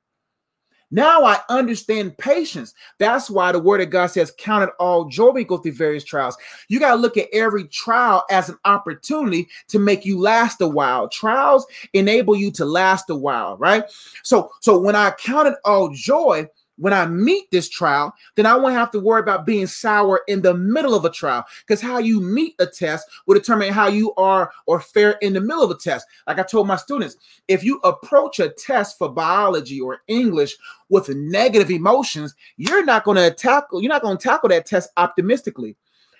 Now 0.90 1.24
I 1.24 1.40
understand 1.50 2.16
patience. 2.16 2.72
That's 2.98 3.28
why 3.28 3.52
the 3.52 3.58
word 3.58 3.82
of 3.82 3.90
God 3.90 4.06
says, 4.06 4.32
Count 4.38 4.64
it 4.64 4.70
all 4.78 5.04
joy 5.04 5.32
when 5.32 5.44
go 5.44 5.58
through 5.58 5.72
various 5.72 6.04
trials. 6.04 6.36
You 6.68 6.80
got 6.80 6.94
to 6.94 7.00
look 7.00 7.18
at 7.18 7.28
every 7.32 7.64
trial 7.64 8.24
as 8.30 8.48
an 8.48 8.56
opportunity 8.64 9.48
to 9.68 9.78
make 9.78 10.06
you 10.06 10.18
last 10.18 10.62
a 10.62 10.66
while. 10.66 11.08
Trials 11.08 11.66
enable 11.92 12.36
you 12.36 12.50
to 12.52 12.64
last 12.64 13.10
a 13.10 13.14
while, 13.14 13.58
right? 13.58 13.84
So, 14.22 14.50
so 14.60 14.78
when 14.78 14.96
I 14.96 15.10
count 15.10 15.48
it 15.48 15.56
all 15.64 15.90
joy, 15.90 16.48
when 16.78 16.92
I 16.92 17.06
meet 17.06 17.50
this 17.50 17.68
trial, 17.68 18.14
then 18.36 18.46
I 18.46 18.56
won't 18.56 18.74
have 18.74 18.90
to 18.92 19.00
worry 19.00 19.20
about 19.20 19.44
being 19.44 19.66
sour 19.66 20.22
in 20.28 20.42
the 20.42 20.54
middle 20.54 20.94
of 20.94 21.04
a 21.04 21.10
trial 21.10 21.44
because 21.60 21.80
how 21.80 21.98
you 21.98 22.20
meet 22.20 22.54
a 22.58 22.66
test 22.66 23.08
will 23.26 23.34
determine 23.34 23.72
how 23.72 23.88
you 23.88 24.14
are 24.14 24.50
or 24.66 24.80
fare 24.80 25.12
in 25.20 25.32
the 25.32 25.40
middle 25.40 25.62
of 25.62 25.70
a 25.70 25.76
test. 25.76 26.06
Like 26.26 26.38
I 26.38 26.42
told 26.44 26.66
my 26.66 26.76
students, 26.76 27.16
if 27.48 27.64
you 27.64 27.78
approach 27.84 28.38
a 28.40 28.48
test 28.48 28.96
for 28.98 29.08
biology 29.08 29.80
or 29.80 30.02
English 30.06 30.56
with 30.88 31.08
negative 31.10 31.70
emotions, 31.70 32.34
you're 32.56 32.84
not 32.84 33.04
going 33.04 33.16
to 33.16 33.30
tackle 33.30 33.82
you're 33.82 33.88
not 33.88 34.02
going 34.02 34.16
to 34.16 34.22
tackle 34.22 34.48
that 34.50 34.66
test 34.66 34.90
optimistically. 34.96 35.76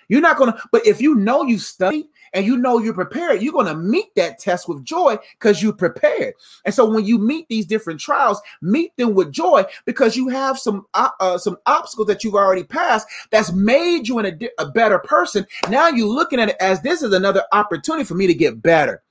You're 0.09 0.21
not 0.21 0.37
going 0.37 0.51
to, 0.51 0.61
but 0.71 0.85
if 0.85 0.99
you 1.01 1.15
know 1.15 1.43
you 1.43 1.59
studied 1.59 2.07
and 2.33 2.45
you 2.45 2.57
know 2.57 2.79
you're 2.79 2.93
prepared, 2.93 3.41
you're 3.41 3.53
going 3.53 3.67
to 3.67 3.75
meet 3.75 4.13
that 4.15 4.39
test 4.39 4.67
with 4.67 4.83
joy 4.83 5.17
because 5.39 5.61
you 5.61 5.71
prepared. 5.71 6.33
And 6.65 6.73
so 6.73 6.89
when 6.89 7.05
you 7.05 7.17
meet 7.17 7.47
these 7.47 7.65
different 7.65 7.99
trials, 7.99 8.41
meet 8.61 8.95
them 8.97 9.13
with 9.13 9.31
joy 9.31 9.63
because 9.85 10.17
you 10.17 10.27
have 10.29 10.59
some 10.59 10.85
uh, 10.95 11.09
uh, 11.19 11.37
some 11.37 11.57
obstacles 11.67 12.07
that 12.07 12.23
you've 12.23 12.35
already 12.35 12.63
passed 12.63 13.07
that's 13.29 13.51
made 13.51 14.07
you 14.07 14.19
in 14.19 14.25
a, 14.25 14.63
a 14.63 14.71
better 14.71 14.99
person. 14.99 15.45
Now 15.69 15.87
you're 15.87 16.07
looking 16.07 16.39
at 16.39 16.49
it 16.49 16.57
as 16.59 16.81
this 16.81 17.03
is 17.03 17.13
another 17.13 17.43
opportunity 17.51 18.03
for 18.03 18.15
me 18.15 18.27
to 18.27 18.33
get 18.33 18.61
better. 18.61 19.03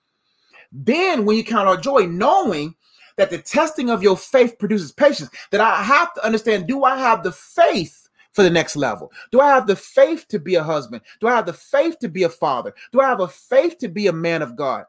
Then 0.73 1.25
when 1.25 1.37
you 1.37 1.45
count 1.45 1.69
on 1.69 1.81
joy, 1.81 2.07
knowing 2.07 2.75
that 3.17 3.31
the 3.31 3.39
testing 3.39 3.89
of 3.91 4.03
your 4.03 4.17
faith 4.17 4.59
produces 4.59 4.93
patience, 4.93 5.31
that 5.51 5.61
I 5.61 5.83
have 5.83 6.13
to 6.15 6.25
understand, 6.25 6.67
do 6.67 6.85
I 6.85 6.97
have 6.99 7.23
the 7.23 7.33
faith 7.33 7.98
for 8.33 8.43
the 8.43 8.51
next 8.51 8.77
level? 8.77 9.13
Do 9.33 9.41
I 9.41 9.49
have 9.49 9.67
the 9.67 9.77
faith 9.77 10.27
to 10.29 10.39
be 10.39 10.57
a 10.57 10.63
husband? 10.63 11.03
Do 11.21 11.29
I 11.29 11.37
have 11.37 11.47
the 11.47 11.53
faith 11.53 11.99
to 12.01 12.09
be 12.09 12.25
a 12.25 12.29
father? 12.29 12.75
Do 12.93 13.01
I 13.01 13.09
have 13.09 13.21
a 13.21 13.29
faith 13.29 13.79
to 13.79 13.89
be 13.89 14.07
a 14.07 14.13
man 14.13 14.43
of 14.43 14.57
God? 14.57 14.85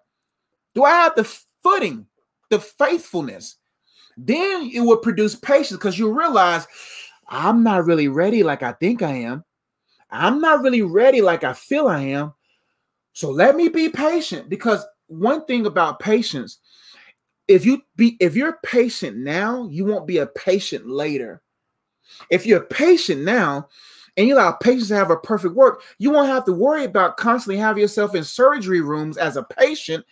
Do 0.76 0.84
I 0.84 0.92
have 0.92 1.16
the 1.16 1.24
footing, 1.64 2.06
the 2.50 2.60
faithfulness? 2.60 3.58
Then 4.18 4.70
it 4.74 4.82
will 4.82 4.98
produce 4.98 5.36
patience 5.36 5.78
because 5.78 5.98
you 5.98 6.12
realize 6.12 6.68
I'm 7.28 7.64
not 7.64 7.86
really 7.86 8.08
ready 8.08 8.44
like 8.44 8.64
I 8.64 8.74
think 8.74 9.02
I 9.02 9.14
am. 9.14 9.44
I'm 10.12 10.42
not 10.42 10.62
really 10.62 10.82
ready 10.82 11.22
like 11.22 11.44
I 11.44 11.54
feel 11.54 11.88
I 11.88 12.02
am. 12.02 12.34
So 13.14 13.30
let 13.30 13.56
me 13.56 13.70
be 13.70 13.90
patient 13.90 14.50
because 14.50 14.86
one 15.08 15.46
thing 15.46 15.66
about 15.66 16.00
patience, 16.00 16.60
if 17.48 17.66
you 17.66 17.82
be 17.96 18.18
if 18.20 18.36
you're 18.36 18.60
patient 18.64 19.18
now, 19.18 19.68
you 19.70 19.86
won't 19.86 20.08
be 20.08 20.20
a 20.20 20.28
patient 20.28 20.88
later. 20.88 21.42
If 22.30 22.46
you're 22.46 22.62
patient 22.62 23.22
now 23.22 23.68
and 24.18 24.28
you 24.28 24.36
allow 24.36 24.52
patience 24.54 24.90
to 24.90 24.96
have 24.96 25.12
a 25.12 25.18
perfect 25.18 25.56
work, 25.56 25.82
you 25.98 26.12
won't 26.12 26.30
have 26.30 26.46
to 26.46 26.54
worry 26.54 26.86
about 26.86 27.18
constantly 27.18 27.58
having 27.58 27.82
yourself 27.82 28.16
in 28.16 28.24
surgery 28.24 28.82
rooms 28.82 29.18
as 29.18 29.38
a 29.38 29.44
patient 29.44 30.06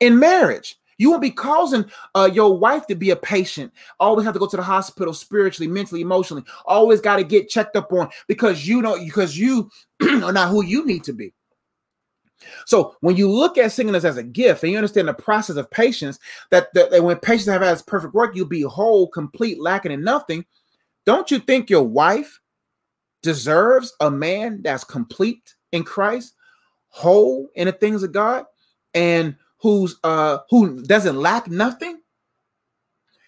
in 0.00 0.18
marriage. 0.18 0.78
You 0.98 1.10
won't 1.10 1.22
be 1.22 1.30
causing 1.30 1.84
uh, 2.14 2.30
your 2.32 2.56
wife 2.56 2.86
to 2.86 2.94
be 2.94 3.10
a 3.10 3.16
patient. 3.16 3.72
Always 3.98 4.24
have 4.24 4.34
to 4.34 4.40
go 4.40 4.46
to 4.46 4.56
the 4.56 4.62
hospital 4.62 5.12
spiritually, 5.12 5.70
mentally, 5.70 6.00
emotionally. 6.00 6.44
Always 6.66 7.00
got 7.00 7.16
to 7.16 7.24
get 7.24 7.48
checked 7.48 7.76
up 7.76 7.92
on 7.92 8.10
because 8.28 8.66
you 8.66 8.80
know 8.80 8.96
because 8.98 9.36
you 9.36 9.70
are 10.02 10.32
not 10.32 10.50
who 10.50 10.64
you 10.64 10.86
need 10.86 11.04
to 11.04 11.12
be. 11.12 11.32
So 12.66 12.96
when 13.00 13.16
you 13.16 13.30
look 13.30 13.58
at 13.58 13.72
singleness 13.72 14.04
as 14.04 14.16
a 14.16 14.22
gift 14.22 14.62
and 14.62 14.72
you 14.72 14.78
understand 14.78 15.08
the 15.08 15.14
process 15.14 15.56
of 15.56 15.70
patience, 15.70 16.18
that, 16.50 16.72
that, 16.74 16.90
that 16.90 17.02
when 17.02 17.16
patience 17.16 17.46
have 17.46 17.62
as 17.62 17.82
perfect 17.82 18.14
work, 18.14 18.36
you'll 18.36 18.46
be 18.46 18.62
whole, 18.62 19.08
complete, 19.08 19.60
lacking 19.60 19.92
in 19.92 20.02
nothing. 20.02 20.44
Don't 21.06 21.30
you 21.30 21.38
think 21.38 21.70
your 21.70 21.84
wife 21.84 22.40
deserves 23.22 23.94
a 24.00 24.10
man 24.10 24.62
that's 24.62 24.84
complete 24.84 25.54
in 25.72 25.82
Christ, 25.84 26.34
whole 26.88 27.48
in 27.54 27.66
the 27.66 27.72
things 27.72 28.02
of 28.02 28.12
God, 28.12 28.44
and 28.94 29.36
who's 29.58 29.96
uh 30.04 30.38
who 30.50 30.82
doesn't 30.82 31.16
lack 31.16 31.50
nothing? 31.50 31.93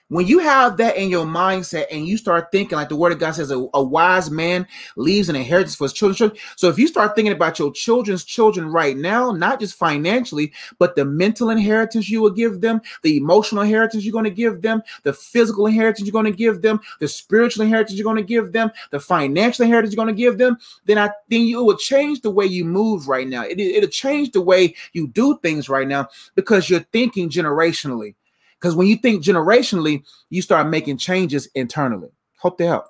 When 0.09 0.27
you 0.29 0.39
have 0.39 0.77
that 0.77 0.97
in 0.97 1.11
your 1.11 1.27
mindset 1.27 1.87
and 1.91 2.07
you 2.07 2.17
start 2.17 2.53
thinking, 2.53 2.77
like 2.77 2.89
the 2.89 2.95
word 2.95 3.11
of 3.11 3.19
God 3.19 3.33
says, 3.33 3.51
a, 3.51 3.67
a, 3.75 3.83
wise 3.83 4.31
man 4.31 4.65
leaves 4.95 5.29
an 5.29 5.35
inheritance 5.35 5.75
for 5.75 5.85
his 5.85 5.93
children. 5.93 6.31
So 6.55 6.69
if 6.69 6.79
you 6.79 6.87
start 6.87 7.17
thinking 7.17 7.33
about 7.33 7.59
your 7.59 7.73
children's 7.73 8.23
children 8.23 8.69
right 8.69 8.97
now, 8.97 9.33
not 9.33 9.59
just 9.59 9.75
financially, 9.75 10.53
but 10.79 10.95
the 10.95 11.05
mental 11.05 11.51
inheritance 11.51 12.09
you 12.09 12.23
will 12.23 12.31
give 12.31 12.61
them, 12.61 12.81
the 13.03 13.17
emotional 13.17 13.63
inheritance 13.63 14.05
you're 14.05 14.13
going 14.13 14.25
to 14.25 14.31
give 14.31 14.63
them, 14.63 14.81
the 15.03 15.13
physical 15.13 15.67
inheritance 15.67 16.07
you're 16.07 16.13
going 16.13 16.25
to 16.25 16.31
give 16.31 16.63
them, 16.63 16.81
the 17.01 17.09
spiritual 17.09 17.65
inheritance 17.65 17.99
you're 17.99 18.05
going 18.05 18.17
to 18.17 18.23
give 18.23 18.53
them, 18.53 18.71
the 18.93 19.01
financial 19.01 19.65
inheritance 19.65 19.93
you're 19.93 20.05
going 20.05 20.15
to 20.15 20.23
give 20.23 20.39
them, 20.39 20.57
then 20.85 20.99
I 20.99 21.11
think 21.29 21.49
you 21.49 21.65
will 21.65 21.77
change 21.77 22.21
the 22.21 22.31
way 22.31 22.47
you 22.47 22.65
move 22.65 23.09
right 23.09 23.27
now. 23.27 23.43
It, 23.43 23.59
it'll 23.59 23.91
change 23.91 24.31
the 24.31 24.41
way 24.41 24.77
you 24.93 25.09
do 25.09 25.37
things 25.43 25.69
right 25.69 25.89
now 25.89 26.09
because 26.37 26.71
you're 26.71 26.87
thinking 26.93 27.29
generationally. 27.29 28.15
Because 28.61 28.75
when 28.75 28.87
you 28.87 28.97
think 28.97 29.23
generationally, 29.23 30.03
you 30.31 30.43
start 30.43 30.69
making 30.69 30.99
changes 30.99 31.49
internally. 31.55 32.11
Hope 32.39 32.59
they 32.59 32.67
help. 32.67 32.87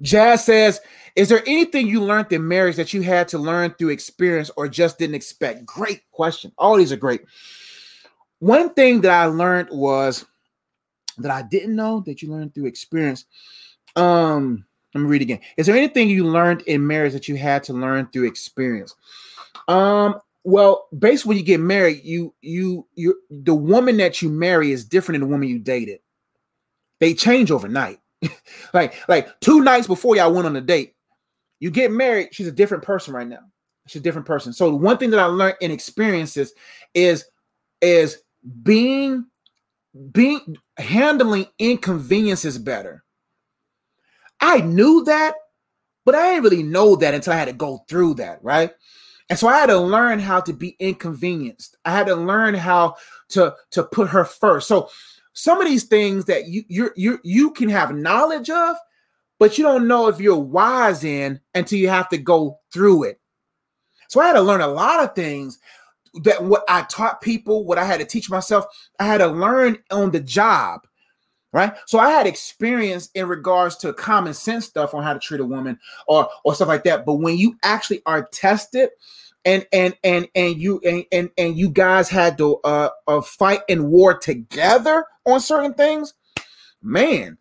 Jazz 0.00 0.44
says, 0.44 0.80
Is 1.14 1.28
there 1.28 1.42
anything 1.46 1.86
you 1.86 2.02
learned 2.02 2.32
in 2.32 2.46
marriage 2.46 2.76
that 2.76 2.92
you 2.92 3.02
had 3.02 3.28
to 3.28 3.38
learn 3.38 3.74
through 3.74 3.90
experience 3.90 4.50
or 4.56 4.68
just 4.68 4.98
didn't 4.98 5.14
expect? 5.14 5.64
Great 5.64 6.02
question. 6.10 6.52
All 6.58 6.76
these 6.76 6.92
are 6.92 6.96
great. 6.96 7.22
One 8.38 8.74
thing 8.74 9.00
that 9.02 9.12
I 9.12 9.26
learned 9.26 9.68
was 9.70 10.26
that 11.18 11.30
I 11.30 11.42
didn't 11.42 11.74
know 11.74 12.02
that 12.06 12.20
you 12.20 12.30
learned 12.30 12.54
through 12.54 12.66
experience. 12.66 13.24
Um, 13.94 14.66
let 14.94 15.00
me 15.00 15.08
read 15.08 15.22
again. 15.22 15.40
Is 15.56 15.66
there 15.66 15.76
anything 15.76 16.10
you 16.10 16.26
learned 16.26 16.62
in 16.62 16.86
marriage 16.86 17.14
that 17.14 17.28
you 17.28 17.36
had 17.36 17.62
to 17.64 17.72
learn 17.72 18.08
through 18.08 18.26
experience? 18.26 18.94
Um, 19.68 20.20
well, 20.46 20.86
basically, 20.96 21.30
when 21.30 21.38
you 21.38 21.42
get 21.42 21.58
married, 21.58 22.04
you 22.04 22.32
you 22.40 22.86
you 22.94 23.20
the 23.30 23.54
woman 23.54 23.96
that 23.96 24.22
you 24.22 24.30
marry 24.30 24.70
is 24.70 24.84
different 24.84 25.18
than 25.18 25.28
the 25.28 25.32
woman 25.32 25.48
you 25.48 25.58
dated. 25.58 25.98
They 27.00 27.14
change 27.14 27.50
overnight. 27.50 27.98
like 28.72 28.94
like 29.08 29.40
two 29.40 29.62
nights 29.62 29.88
before 29.88 30.14
y'all 30.14 30.32
went 30.32 30.46
on 30.46 30.54
a 30.54 30.60
date, 30.60 30.94
you 31.58 31.72
get 31.72 31.90
married. 31.90 32.28
She's 32.30 32.46
a 32.46 32.52
different 32.52 32.84
person 32.84 33.12
right 33.12 33.26
now. 33.26 33.40
She's 33.88 34.00
a 34.00 34.04
different 34.04 34.28
person. 34.28 34.52
So 34.52 34.72
one 34.72 34.98
thing 34.98 35.10
that 35.10 35.18
I 35.18 35.24
learned 35.24 35.56
in 35.60 35.72
experiences 35.72 36.52
is 36.94 37.24
is 37.82 38.18
being 38.62 39.26
being 40.12 40.56
handling 40.78 41.46
inconveniences 41.58 42.56
better. 42.56 43.02
I 44.38 44.60
knew 44.60 45.02
that, 45.06 45.34
but 46.04 46.14
I 46.14 46.34
didn't 46.34 46.44
really 46.44 46.62
know 46.62 46.94
that 46.94 47.14
until 47.14 47.32
I 47.32 47.36
had 47.36 47.48
to 47.48 47.52
go 47.52 47.84
through 47.88 48.14
that, 48.14 48.44
right? 48.44 48.70
And 49.28 49.38
so 49.38 49.48
I 49.48 49.58
had 49.58 49.66
to 49.66 49.78
learn 49.78 50.20
how 50.20 50.40
to 50.40 50.52
be 50.52 50.76
inconvenienced. 50.78 51.76
I 51.84 51.90
had 51.90 52.06
to 52.06 52.14
learn 52.14 52.54
how 52.54 52.96
to 53.30 53.54
to 53.72 53.82
put 53.82 54.08
her 54.08 54.24
first. 54.24 54.68
So 54.68 54.88
some 55.32 55.60
of 55.60 55.66
these 55.66 55.84
things 55.84 56.24
that 56.26 56.46
you 56.46 56.64
you 56.68 56.90
you 56.96 57.18
you 57.24 57.50
can 57.50 57.68
have 57.68 57.94
knowledge 57.94 58.50
of, 58.50 58.76
but 59.38 59.58
you 59.58 59.64
don't 59.64 59.88
know 59.88 60.06
if 60.08 60.20
you're 60.20 60.36
wise 60.38 61.02
in 61.02 61.40
until 61.54 61.78
you 61.78 61.88
have 61.88 62.08
to 62.10 62.18
go 62.18 62.60
through 62.72 63.04
it. 63.04 63.20
So 64.08 64.20
I 64.20 64.28
had 64.28 64.34
to 64.34 64.42
learn 64.42 64.60
a 64.60 64.68
lot 64.68 65.02
of 65.02 65.14
things 65.14 65.58
that 66.22 66.42
what 66.42 66.64
I 66.68 66.82
taught 66.82 67.20
people, 67.20 67.64
what 67.64 67.78
I 67.78 67.84
had 67.84 68.00
to 68.00 68.06
teach 68.06 68.30
myself, 68.30 68.64
I 69.00 69.06
had 69.06 69.18
to 69.18 69.26
learn 69.26 69.78
on 69.90 70.12
the 70.12 70.20
job 70.20 70.86
right? 71.56 71.72
So 71.86 71.98
I 71.98 72.10
had 72.10 72.26
experience 72.26 73.08
in 73.14 73.26
regards 73.28 73.76
to 73.76 73.94
common 73.94 74.34
sense 74.34 74.66
stuff 74.66 74.92
on 74.92 75.02
how 75.02 75.14
to 75.14 75.18
treat 75.18 75.40
a 75.40 75.44
woman 75.44 75.78
or 76.06 76.28
or 76.44 76.54
stuff 76.54 76.68
like 76.68 76.84
that. 76.84 77.06
But 77.06 77.14
when 77.14 77.38
you 77.38 77.56
actually 77.62 78.02
are 78.04 78.28
tested 78.30 78.90
and 79.46 79.66
and 79.72 79.96
and 80.04 80.28
and 80.34 80.60
you 80.60 80.82
and 80.84 81.04
and, 81.10 81.30
and 81.38 81.56
you 81.56 81.70
guys 81.70 82.10
had 82.10 82.36
to 82.38 82.56
uh, 82.58 82.90
uh 83.06 83.22
fight 83.22 83.60
and 83.70 83.88
war 83.88 84.18
together 84.18 85.06
on 85.24 85.40
certain 85.40 85.72
things, 85.72 86.12
man, 86.82 87.38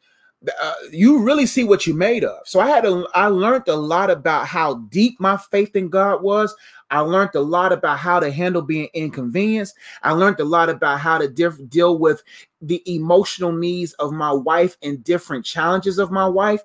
uh, 0.61 0.73
you 0.91 1.19
really 1.19 1.45
see 1.45 1.63
what 1.63 1.87
you 1.87 1.93
made 1.93 2.23
of. 2.23 2.47
So 2.47 2.59
I 2.59 2.67
had 2.67 2.83
to, 2.83 3.07
I 3.13 3.27
learned 3.27 3.67
a 3.67 3.75
lot 3.75 4.09
about 4.09 4.47
how 4.47 4.75
deep 4.89 5.19
my 5.19 5.37
faith 5.37 5.75
in 5.75 5.89
God 5.89 6.21
was. 6.21 6.55
I 6.91 6.99
learned 6.99 7.35
a 7.35 7.41
lot 7.41 7.71
about 7.71 7.99
how 7.99 8.19
to 8.19 8.31
handle 8.31 8.61
being 8.61 8.89
inconvenienced. 8.93 9.75
I 10.03 10.11
learned 10.11 10.39
a 10.39 10.45
lot 10.45 10.69
about 10.69 10.99
how 10.99 11.17
to 11.17 11.27
diff- 11.27 11.69
deal 11.69 11.97
with 11.97 12.21
the 12.61 12.81
emotional 12.85 13.51
needs 13.51 13.93
of 13.93 14.11
my 14.11 14.31
wife 14.31 14.77
and 14.81 15.03
different 15.03 15.45
challenges 15.45 15.97
of 15.97 16.11
my 16.11 16.27
wife 16.27 16.61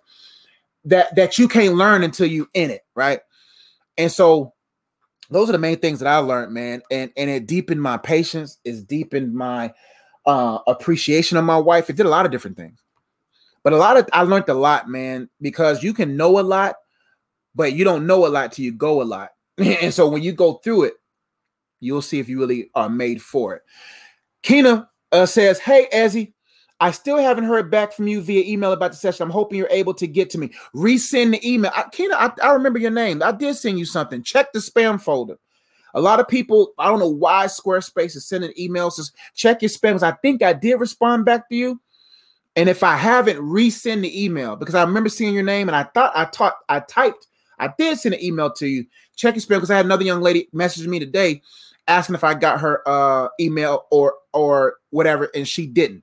that 0.85 1.15
that 1.17 1.39
you 1.39 1.49
can't 1.49 1.75
learn 1.75 2.03
until 2.03 2.27
you 2.27 2.49
in 2.55 2.71
it, 2.71 2.85
right? 2.95 3.21
And 3.99 4.11
so 4.11 4.55
those 5.31 5.49
are 5.49 5.53
the 5.53 5.59
main 5.59 5.79
things 5.79 6.01
that 6.01 6.09
I 6.09 6.19
learned, 6.19 6.53
man. 6.53 6.83
And 6.91 7.13
and 7.17 7.31
it 7.31 7.47
deepened 7.47 7.83
my 7.83 7.97
patience, 7.97 8.59
it's 8.65 8.83
deepened 8.83 9.35
my 9.35 9.73
uh 10.27 10.59
appreciation 10.67 11.39
of 11.39 11.45
my 11.45 11.59
wife. 11.59 11.91
It 11.91 11.97
did 11.97 12.07
a 12.07 12.11
lot 12.11 12.27
of 12.27 12.33
different 12.33 12.57
things. 12.57 12.83
But 13.63 13.73
a 13.73 13.77
lot 13.77 13.97
of 13.97 14.09
I 14.13 14.23
learned 14.23 14.49
a 14.49 14.55
lot, 14.55 14.89
man, 14.89 15.29
because 15.41 15.83
you 15.83 15.93
can 15.93 16.17
know 16.17 16.39
a 16.39 16.43
lot, 16.43 16.77
but 17.55 17.73
you 17.75 17.85
don't 17.85 18.07
know 18.07 18.27
a 18.27 18.29
lot 18.29 18.53
till 18.53 18.65
you 18.65 18.73
go 18.73 19.03
a 19.03 19.05
lot. 19.05 19.31
and 19.59 19.93
so 19.93 20.09
when 20.09 20.23
you 20.23 20.33
go 20.33 20.55
through 20.55 20.85
it, 20.85 20.95
you'll 21.81 22.03
see 22.03 22.19
if 22.19 22.29
you 22.29 22.39
really 22.39 22.71
are 22.75 22.89
made 22.89 23.21
for 23.21 23.57
it. 23.57 23.63
Kina 24.43 24.89
uh, 25.13 25.27
says, 25.27 25.59
Hey, 25.59 25.89
Ezzy, 25.93 26.33
I 26.79 26.91
still 26.93 27.19
haven't 27.19 27.45
heard 27.45 27.71
back 27.71 27.93
from 27.93 28.07
you 28.09 28.23
via 28.23 28.43
email 28.51 28.73
about 28.73 28.93
the 28.93 28.97
session. 28.97 29.25
I'm 29.25 29.31
hoping 29.31 29.59
you're 29.59 29.69
able 29.71 29.95
to 29.95 30.07
get 30.07 30.31
to 30.31 30.39
me. 30.39 30.51
Resend 30.75 31.33
the 31.33 31.49
email. 31.49 31.71
I, 31.75 31.85
Kina, 31.93 32.15
I, 32.15 32.33
I 32.43 32.53
remember 32.53 32.79
your 32.79 32.91
name. 32.91 33.23
I 33.23 33.33
did 33.33 33.55
send 33.57 33.79
you 33.79 33.85
something. 33.85 34.23
Check 34.23 34.53
the 34.53 34.61
spam 34.61 35.01
folder. 35.01 35.37
A 35.95 36.01
lot 36.01 36.21
of 36.21 36.29
people, 36.29 36.73
I 36.79 36.89
don't 36.89 37.01
know 37.01 37.09
why 37.09 37.47
Squarespace 37.47 38.17
is 38.17 38.27
sending 38.27 38.53
emails. 38.53 38.97
Just 38.97 39.15
check 39.35 39.61
your 39.61 39.69
spams. 39.69 40.03
I 40.03 40.13
think 40.13 40.43
I 40.43 40.53
did 40.53 40.81
respond 40.81 41.25
back 41.25 41.49
to 41.49 41.57
you. 41.57 41.81
And 42.57 42.69
if 42.69 42.83
I 42.83 42.97
haven't, 42.97 43.39
resend 43.39 44.03
the 44.03 44.25
email 44.25 44.57
because 44.57 44.75
I 44.75 44.83
remember 44.83 45.09
seeing 45.09 45.35
your 45.35 45.43
name 45.43 45.69
and 45.69 45.77
I 45.77 45.85
thought 45.85 46.13
I 46.15 46.25
taught 46.27 46.57
I 46.69 46.81
typed, 46.81 47.27
I 47.59 47.73
did 47.79 47.99
send 47.99 48.15
an 48.15 48.25
email 48.25 48.53
to 48.55 48.67
you. 48.67 48.87
Check 49.17 49.35
your 49.35 49.43
spam 49.43 49.57
because 49.57 49.71
I 49.71 49.77
had 49.77 49.85
another 49.85 50.05
young 50.05 50.21
lady 50.21 50.49
message 50.53 50.87
me 50.87 50.99
today 50.99 51.43
asking 51.89 52.15
if 52.15 52.25
I 52.25 52.35
got 52.35 52.61
her 52.61 52.83
uh 52.87 53.29
email 53.41 53.87
or 53.91 54.15
or 54.33 54.77
whatever, 54.91 55.31
and 55.35 55.47
she 55.47 55.67
didn't. 55.67 56.03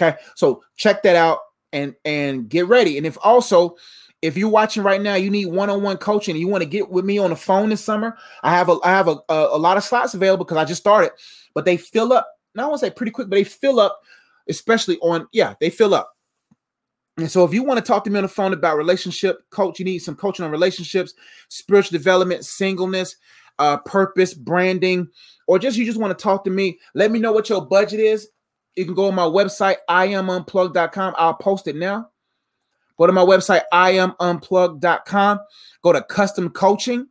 Okay, 0.00 0.16
so 0.34 0.62
check 0.76 1.02
that 1.02 1.16
out 1.16 1.38
and 1.72 1.94
and 2.04 2.48
get 2.48 2.66
ready. 2.66 2.96
And 2.96 3.06
if 3.06 3.16
also 3.22 3.76
if 4.22 4.36
you're 4.36 4.50
watching 4.50 4.82
right 4.82 5.00
now, 5.00 5.14
you 5.14 5.30
need 5.30 5.46
one-on-one 5.46 5.96
coaching, 5.96 6.36
you 6.36 6.46
want 6.46 6.62
to 6.62 6.68
get 6.68 6.90
with 6.90 7.06
me 7.06 7.16
on 7.18 7.30
the 7.30 7.36
phone 7.36 7.70
this 7.70 7.82
summer, 7.82 8.16
I 8.42 8.50
have 8.50 8.68
a 8.68 8.76
I 8.84 8.90
have 8.90 9.08
a, 9.08 9.16
a, 9.28 9.56
a 9.56 9.58
lot 9.58 9.76
of 9.76 9.84
slots 9.84 10.14
available 10.14 10.44
because 10.44 10.58
I 10.58 10.64
just 10.64 10.80
started, 10.80 11.12
but 11.54 11.64
they 11.64 11.76
fill 11.76 12.12
up. 12.12 12.28
Not 12.54 12.64
I 12.64 12.66
want 12.66 12.80
to 12.80 12.86
say 12.86 12.90
pretty 12.90 13.12
quick, 13.12 13.30
but 13.30 13.36
they 13.36 13.44
fill 13.44 13.80
up 13.80 14.00
especially 14.48 14.98
on, 14.98 15.26
yeah, 15.32 15.54
they 15.60 15.70
fill 15.70 15.94
up. 15.94 16.12
And 17.16 17.30
so 17.30 17.44
if 17.44 17.52
you 17.52 17.62
want 17.62 17.78
to 17.78 17.84
talk 17.84 18.04
to 18.04 18.10
me 18.10 18.16
on 18.18 18.22
the 18.22 18.28
phone 18.28 18.52
about 18.52 18.76
relationship 18.76 19.38
coach, 19.50 19.78
you 19.78 19.84
need 19.84 19.98
some 19.98 20.16
coaching 20.16 20.44
on 20.44 20.50
relationships, 20.50 21.14
spiritual 21.48 21.98
development, 21.98 22.44
singleness, 22.44 23.16
uh, 23.58 23.76
purpose, 23.78 24.32
branding, 24.32 25.06
or 25.46 25.58
just 25.58 25.76
you 25.76 25.84
just 25.84 26.00
want 26.00 26.16
to 26.16 26.22
talk 26.22 26.44
to 26.44 26.50
me, 26.50 26.78
let 26.94 27.10
me 27.10 27.18
know 27.18 27.32
what 27.32 27.48
your 27.48 27.64
budget 27.64 28.00
is. 28.00 28.28
You 28.76 28.84
can 28.86 28.94
go 28.94 29.08
on 29.08 29.14
my 29.14 29.24
website, 29.24 29.76
iamunplug.com. 29.88 31.14
I'll 31.18 31.34
post 31.34 31.66
it 31.66 31.76
now. 31.76 32.08
Go 32.96 33.06
to 33.06 33.12
my 33.12 33.24
website, 33.24 33.62
iamunplug.com. 33.72 35.40
Go 35.82 35.92
to 35.92 36.02
custom 36.02 36.50
coaching 36.50 37.06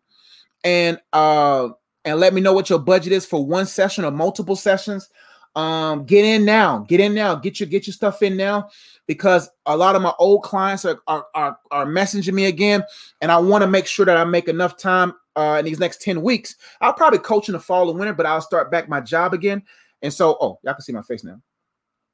and 0.63 0.99
uh 1.13 1.69
and 2.05 2.19
let 2.19 2.33
me 2.33 2.41
know 2.41 2.53
what 2.53 2.69
your 2.69 2.79
budget 2.79 3.13
is 3.13 3.25
for 3.25 3.45
one 3.45 3.65
session 3.65 4.05
or 4.05 4.11
multiple 4.11 4.55
sessions. 4.55 5.09
Um, 5.55 6.05
get 6.05 6.25
in 6.25 6.45
now, 6.45 6.79
get 6.87 6.99
in 6.99 7.13
now, 7.13 7.35
get 7.35 7.59
your 7.59 7.67
get 7.67 7.87
your 7.87 7.93
stuff 7.93 8.21
in 8.21 8.37
now 8.37 8.69
because 9.07 9.49
a 9.65 9.75
lot 9.75 9.95
of 9.95 10.01
my 10.01 10.13
old 10.19 10.43
clients 10.43 10.85
are 10.85 10.99
are 11.07 11.25
are, 11.33 11.57
are 11.71 11.85
messaging 11.85 12.33
me 12.33 12.45
again, 12.45 12.83
and 13.21 13.31
I 13.31 13.37
want 13.39 13.63
to 13.63 13.67
make 13.67 13.87
sure 13.87 14.05
that 14.05 14.15
I 14.15 14.23
make 14.25 14.47
enough 14.47 14.77
time 14.77 15.13
uh, 15.35 15.57
in 15.59 15.65
these 15.65 15.79
next 15.79 16.01
10 16.01 16.21
weeks. 16.21 16.55
I'll 16.81 16.93
probably 16.93 17.19
coach 17.19 17.49
in 17.49 17.53
the 17.53 17.59
fall 17.59 17.89
and 17.89 17.97
winter, 17.97 18.13
but 18.13 18.25
I'll 18.25 18.41
start 18.41 18.71
back 18.71 18.89
my 18.89 19.01
job 19.01 19.33
again. 19.33 19.63
And 20.01 20.13
so, 20.13 20.37
oh, 20.39 20.59
y'all 20.63 20.73
can 20.73 20.81
see 20.81 20.91
my 20.91 21.01
face 21.01 21.23
now. 21.23 21.41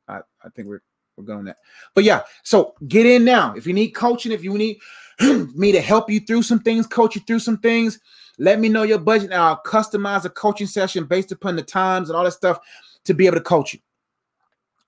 I, 0.07 0.19
I 0.43 0.49
think 0.55 0.67
we're 0.67 0.81
we're 1.17 1.23
going 1.23 1.45
that. 1.45 1.57
But 1.93 2.03
yeah, 2.03 2.23
so 2.43 2.75
get 2.87 3.05
in 3.05 3.23
now. 3.23 3.53
If 3.55 3.65
you 3.65 3.73
need 3.73 3.91
coaching, 3.91 4.31
if 4.31 4.43
you 4.43 4.57
need 4.57 4.79
me 5.55 5.71
to 5.71 5.81
help 5.81 6.09
you 6.09 6.19
through 6.19 6.43
some 6.43 6.59
things, 6.59 6.87
coach 6.87 7.15
you 7.15 7.21
through 7.21 7.39
some 7.39 7.57
things, 7.57 7.99
let 8.37 8.59
me 8.59 8.67
know 8.67 8.83
your 8.83 8.99
budget 8.99 9.31
and 9.31 9.41
I'll 9.41 9.61
customize 9.63 10.25
a 10.25 10.29
coaching 10.29 10.67
session 10.67 11.05
based 11.05 11.31
upon 11.31 11.55
the 11.55 11.63
times 11.63 12.09
and 12.09 12.17
all 12.17 12.25
that 12.25 12.31
stuff 12.31 12.59
to 13.05 13.13
be 13.13 13.25
able 13.25 13.37
to 13.37 13.43
coach 13.43 13.73
you. 13.73 13.79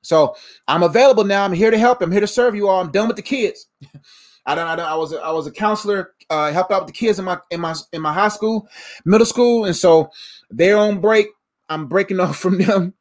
So 0.02 0.36
I'm 0.68 0.84
available 0.84 1.24
now. 1.24 1.44
I'm 1.44 1.54
here 1.54 1.72
to 1.72 1.78
help. 1.78 2.02
I'm 2.02 2.12
here 2.12 2.22
to 2.22 2.28
serve 2.28 2.56
you 2.56 2.68
all. 2.68 2.80
I'm 2.80 2.92
done 2.92 3.08
with 3.08 3.18
the 3.18 3.22
kids. 3.22 3.68
I 4.46 4.56
don't. 4.56 4.68
I, 4.68 4.76
don't, 4.78 4.86
I 4.86 4.96
was. 4.96 5.12
A, 5.12 5.20
I 5.20 5.32
was 5.32 5.46
a 5.48 5.52
counselor. 5.52 6.14
Uh, 6.30 6.52
help 6.52 6.72
out 6.72 6.86
with 6.86 6.94
the 6.94 6.98
kids 6.98 7.20
in 7.20 7.26
my 7.26 7.38
in 7.52 7.60
my 7.60 7.76
in 7.92 8.02
my 8.02 8.14
high 8.14 8.30
school, 8.30 8.68
middle 9.04 9.26
school, 9.26 9.66
and 9.66 9.76
so 9.76 10.10
they're 10.50 10.78
on 10.78 11.02
break. 11.02 11.28
I'm 11.68 11.88
breaking 11.88 12.20
off 12.22 12.38
from 12.38 12.58
them 12.58 12.94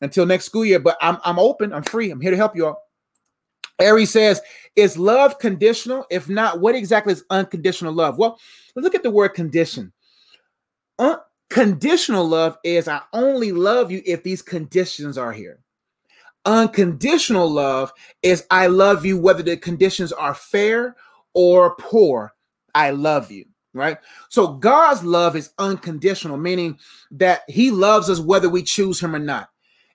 until 0.00 0.24
next 0.24 0.46
school 0.46 0.64
year. 0.64 0.78
But 0.78 0.96
I'm 1.02 1.18
I'm 1.24 1.38
open. 1.38 1.74
I'm 1.74 1.82
free. 1.82 2.10
I'm 2.10 2.20
here 2.20 2.30
to 2.30 2.36
help 2.36 2.56
you 2.56 2.66
all. 2.66 2.82
Ari 3.78 4.06
says, 4.06 4.40
"Is 4.74 4.96
love 4.96 5.38
conditional? 5.38 6.06
If 6.10 6.30
not, 6.30 6.60
what 6.60 6.74
exactly 6.74 7.12
is 7.12 7.24
unconditional 7.28 7.92
love?" 7.92 8.16
Well, 8.16 8.38
look 8.74 8.94
at 8.94 9.02
the 9.02 9.10
word 9.10 9.30
condition. 9.30 9.92
Conditional 11.50 12.26
love 12.26 12.58
is 12.64 12.88
I 12.88 13.00
only 13.12 13.52
love 13.52 13.90
you 13.90 14.02
if 14.04 14.22
these 14.22 14.42
conditions 14.42 15.16
are 15.16 15.32
here. 15.32 15.60
Unconditional 16.44 17.50
love 17.50 17.92
is 18.22 18.46
I 18.50 18.66
love 18.66 19.04
you 19.04 19.18
whether 19.18 19.42
the 19.42 19.56
conditions 19.56 20.12
are 20.12 20.34
fair 20.34 20.96
or 21.34 21.74
poor. 21.76 22.32
I 22.74 22.90
love 22.90 23.30
you, 23.30 23.46
right? 23.74 23.98
So 24.28 24.54
God's 24.54 25.02
love 25.02 25.34
is 25.34 25.50
unconditional, 25.58 26.36
meaning 26.36 26.78
that 27.12 27.42
He 27.48 27.70
loves 27.70 28.10
us 28.10 28.20
whether 28.20 28.48
we 28.48 28.62
choose 28.62 29.00
Him 29.00 29.14
or 29.14 29.20
not. 29.20 29.48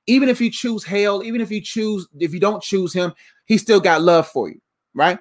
Even 0.07 0.29
if 0.29 0.41
you 0.41 0.49
choose 0.49 0.83
hell, 0.83 1.23
even 1.23 1.41
if 1.41 1.51
you 1.51 1.61
choose, 1.61 2.07
if 2.19 2.33
you 2.33 2.39
don't 2.39 2.63
choose 2.63 2.93
Him, 2.93 3.13
He 3.45 3.57
still 3.57 3.79
got 3.79 4.01
love 4.01 4.27
for 4.27 4.49
you, 4.49 4.59
right? 4.93 5.19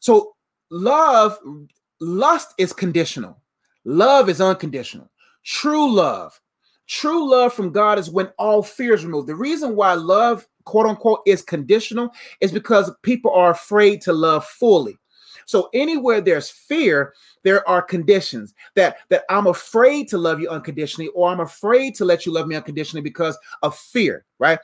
So 0.00 0.34
love, 0.70 1.38
lust 2.00 2.54
is 2.58 2.72
conditional, 2.72 3.40
love 3.84 4.28
is 4.28 4.40
unconditional. 4.40 5.10
True 5.46 5.92
love. 5.92 6.40
True 6.88 7.30
love 7.30 7.52
from 7.52 7.70
God 7.70 8.00
is 8.00 8.10
when 8.10 8.28
all 8.36 8.64
fear 8.64 8.94
is 8.94 9.04
removed. 9.04 9.28
The 9.28 9.36
reason 9.36 9.76
why 9.76 9.94
love, 9.94 10.46
quote 10.64 10.86
unquote, 10.86 11.20
is 11.24 11.40
conditional 11.40 12.10
is 12.40 12.50
because 12.50 12.90
people 13.02 13.32
are 13.32 13.52
afraid 13.52 14.00
to 14.02 14.12
love 14.12 14.44
fully. 14.44 14.98
So 15.46 15.68
anywhere 15.72 16.20
there's 16.20 16.50
fear, 16.50 17.14
there 17.44 17.66
are 17.68 17.80
conditions 17.80 18.54
that 18.74 18.96
that 19.08 19.22
I'm 19.30 19.46
afraid 19.46 20.08
to 20.08 20.18
love 20.18 20.40
you 20.40 20.48
unconditionally, 20.48 21.10
or 21.14 21.30
I'm 21.30 21.40
afraid 21.40 21.94
to 21.96 22.04
let 22.04 22.26
you 22.26 22.32
love 22.32 22.48
me 22.48 22.56
unconditionally 22.56 23.02
because 23.02 23.38
of 23.62 23.76
fear, 23.76 24.24
right? 24.40 24.58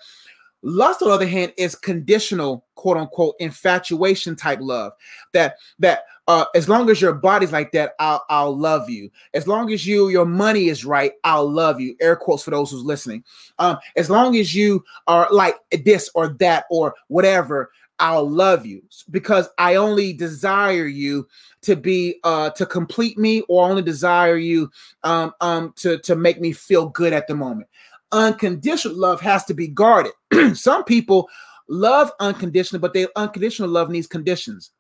Lust, 0.63 1.03
on 1.03 1.09
the 1.09 1.15
other 1.15 1.27
hand, 1.27 1.53
is 1.57 1.75
conditional, 1.75 2.65
quote 2.77 2.97
unquote, 2.97 3.35
infatuation 3.41 4.37
type 4.37 4.61
love. 4.61 4.93
That 5.33 5.57
that 5.81 6.05
uh, 6.29 6.45
as 6.55 6.69
long 6.69 6.89
as 6.89 7.01
your 7.01 7.13
body's 7.13 7.53
like 7.53 7.73
that, 7.73 7.95
I'll 7.99 8.25
I'll 8.31 8.57
love 8.57 8.89
you. 8.89 9.11
As 9.35 9.49
long 9.49 9.73
as 9.73 9.87
you 9.87 10.09
your 10.09 10.27
money 10.27 10.69
is 10.69 10.85
right, 10.85 11.13
I'll 11.25 11.51
love 11.51 11.81
you. 11.81 11.97
Air 12.01 12.17
quotes 12.17 12.45
for 12.45 12.51
those 12.53 12.71
who's 12.71 12.85
listening. 12.85 13.25
Um, 13.59 13.79
as 13.97 14.09
long 14.09 14.37
as 14.37 14.55
you 14.55 14.85
are 15.09 15.29
like 15.31 15.57
this 15.85 16.11
or 16.15 16.29
that 16.39 16.65
or 16.71 16.95
whatever, 17.09 17.71
I'll 17.99 18.29
love 18.29 18.67
you 18.67 18.83
because 19.11 19.49
I 19.59 19.77
only 19.77 20.13
desire 20.13 20.87
you 20.87 21.29
to 21.63 21.77
be 21.77 22.19
uh 22.25 22.51
to 22.51 22.67
complete 22.67 23.17
me 23.17 23.43
or 23.49 23.69
only 23.69 23.83
desire 23.83 24.37
you 24.37 24.71
um 25.05 25.33
um 25.41 25.73
to 25.77 25.99
to 25.99 26.17
make 26.17 26.41
me 26.41 26.53
feel 26.53 26.89
good 26.89 27.13
at 27.13 27.29
the 27.29 27.35
moment 27.35 27.69
unconditional 28.13 28.97
love 28.97 29.21
has 29.21 29.45
to 29.47 29.55
be 29.55 29.69
guarded. 29.69 30.13
Some 30.55 30.85
people 30.85 31.29
love 31.69 32.13
unconditional, 32.21 32.81
but 32.81 32.95
they 32.95 33.07
unconditional 33.17 33.69
love 33.69 33.91
needs 33.91 34.07
conditions. 34.07 34.71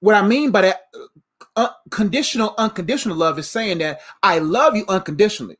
What 0.00 0.14
I 0.14 0.26
mean 0.26 0.50
by 0.50 0.62
that 0.62 0.80
uh, 1.56 1.68
conditional 1.90 2.54
unconditional 2.58 3.16
love 3.16 3.38
is 3.38 3.48
saying 3.48 3.78
that 3.78 4.00
I 4.22 4.38
love 4.38 4.76
you 4.76 4.84
unconditionally. 4.88 5.58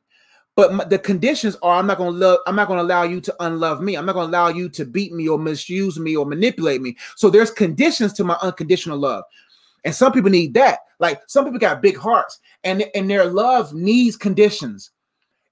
But 0.55 0.89
the 0.89 0.97
conditions 0.97 1.55
are 1.61 1.77
I'm 1.77 1.85
not 1.85 1.99
going 1.99 2.13
to 2.13 2.17
love 2.17 2.39
I'm 2.47 2.55
not 2.55 2.67
going 2.67 2.77
to 2.77 2.83
allow 2.83 3.03
you 3.03 3.21
to 3.21 3.35
unlove 3.39 3.81
me. 3.81 3.95
I'm 3.95 4.07
not 4.07 4.13
going 4.13 4.31
to 4.31 4.35
allow 4.35 4.47
you 4.49 4.69
to 4.69 4.85
beat 4.85 5.13
me 5.13 5.27
or 5.27 5.37
misuse 5.37 5.99
me 5.99 6.15
or 6.15 6.25
manipulate 6.25 6.81
me. 6.81 6.97
So 7.15 7.29
there's 7.29 7.51
conditions 7.51 8.13
to 8.13 8.23
my 8.23 8.37
unconditional 8.41 8.97
love. 8.97 9.23
And 9.83 9.93
some 9.93 10.11
people 10.11 10.31
need 10.31 10.55
that. 10.55 10.79
Like 10.99 11.21
some 11.27 11.45
people 11.45 11.59
got 11.59 11.81
big 11.81 11.97
hearts 11.97 12.39
and 12.63 12.85
and 12.95 13.09
their 13.09 13.25
love 13.25 13.73
needs 13.75 14.17
conditions 14.17 14.89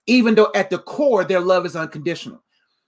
even 0.08 0.36
though 0.36 0.52
at 0.56 0.70
the 0.70 0.80
core 0.80 1.24
their 1.24 1.39
love 1.39 1.65
is 1.65 1.76
unconditional. 1.76 2.41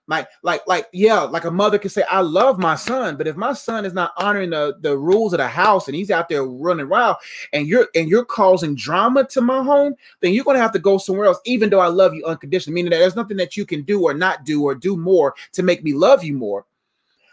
Like, 0.09 0.29
like, 0.41 0.65
like, 0.67 0.87
yeah, 0.93 1.19
like 1.19 1.43
a 1.43 1.51
mother 1.51 1.77
can 1.77 1.89
say, 1.89 2.03
I 2.09 2.21
love 2.21 2.57
my 2.57 2.75
son, 2.75 3.17
but 3.17 3.27
if 3.27 3.35
my 3.35 3.51
son 3.51 3.83
is 3.83 3.91
not 3.91 4.13
honoring 4.15 4.51
the, 4.51 4.77
the 4.79 4.97
rules 4.97 5.33
of 5.33 5.39
the 5.39 5.47
house 5.49 5.87
and 5.87 5.95
he's 5.95 6.11
out 6.11 6.29
there 6.29 6.45
running 6.45 6.87
wild 6.87 7.17
and 7.51 7.67
you're 7.67 7.89
and 7.93 8.07
you're 8.07 8.23
causing 8.23 8.73
drama 8.73 9.25
to 9.25 9.41
my 9.41 9.61
home, 9.61 9.95
then 10.21 10.33
you're 10.33 10.45
gonna 10.45 10.59
have 10.59 10.71
to 10.71 10.79
go 10.79 10.97
somewhere 10.97 11.25
else, 11.25 11.39
even 11.43 11.69
though 11.69 11.81
I 11.81 11.87
love 11.87 12.13
you 12.13 12.23
unconditionally, 12.23 12.75
meaning 12.75 12.91
that 12.91 12.99
there's 12.99 13.17
nothing 13.17 13.35
that 13.37 13.57
you 13.57 13.65
can 13.65 13.81
do 13.83 14.03
or 14.03 14.13
not 14.13 14.45
do 14.45 14.63
or 14.63 14.75
do 14.75 14.95
more 14.95 15.35
to 15.51 15.61
make 15.61 15.83
me 15.83 15.93
love 15.93 16.23
you 16.23 16.33
more. 16.33 16.65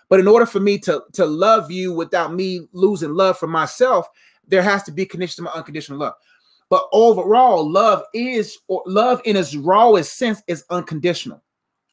But 0.08 0.18
in 0.18 0.26
order 0.26 0.46
for 0.46 0.60
me 0.60 0.78
to, 0.80 1.04
to 1.12 1.24
love 1.24 1.70
you 1.70 1.92
without 1.92 2.34
me 2.34 2.66
losing 2.72 3.14
love 3.14 3.38
for 3.38 3.46
myself, 3.46 4.08
there 4.48 4.62
has 4.62 4.82
to 4.84 4.92
be 4.92 5.06
condition 5.06 5.44
to 5.44 5.50
my 5.50 5.56
unconditional 5.56 5.98
love. 5.98 6.14
But 6.74 6.88
overall, 6.90 7.70
love 7.70 8.02
is 8.14 8.58
or 8.66 8.82
love 8.84 9.22
in 9.24 9.36
its 9.36 9.54
rawest 9.54 10.18
sense 10.18 10.42
is 10.48 10.64
unconditional, 10.70 11.40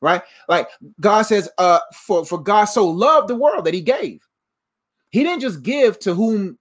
right? 0.02 0.24
Like 0.50 0.70
God 1.00 1.22
says, 1.22 1.48
uh, 1.60 1.78
for, 1.94 2.26
for 2.26 2.42
God 2.42 2.66
so 2.66 2.88
loved 2.88 3.28
the 3.28 3.36
world 3.36 3.66
that 3.66 3.76
he 3.76 3.82
gave. 3.82 4.28
He 5.12 5.22
didn't 5.22 5.42
just 5.42 5.62
give 5.62 6.00
to 6.00 6.16
whom 6.16 6.58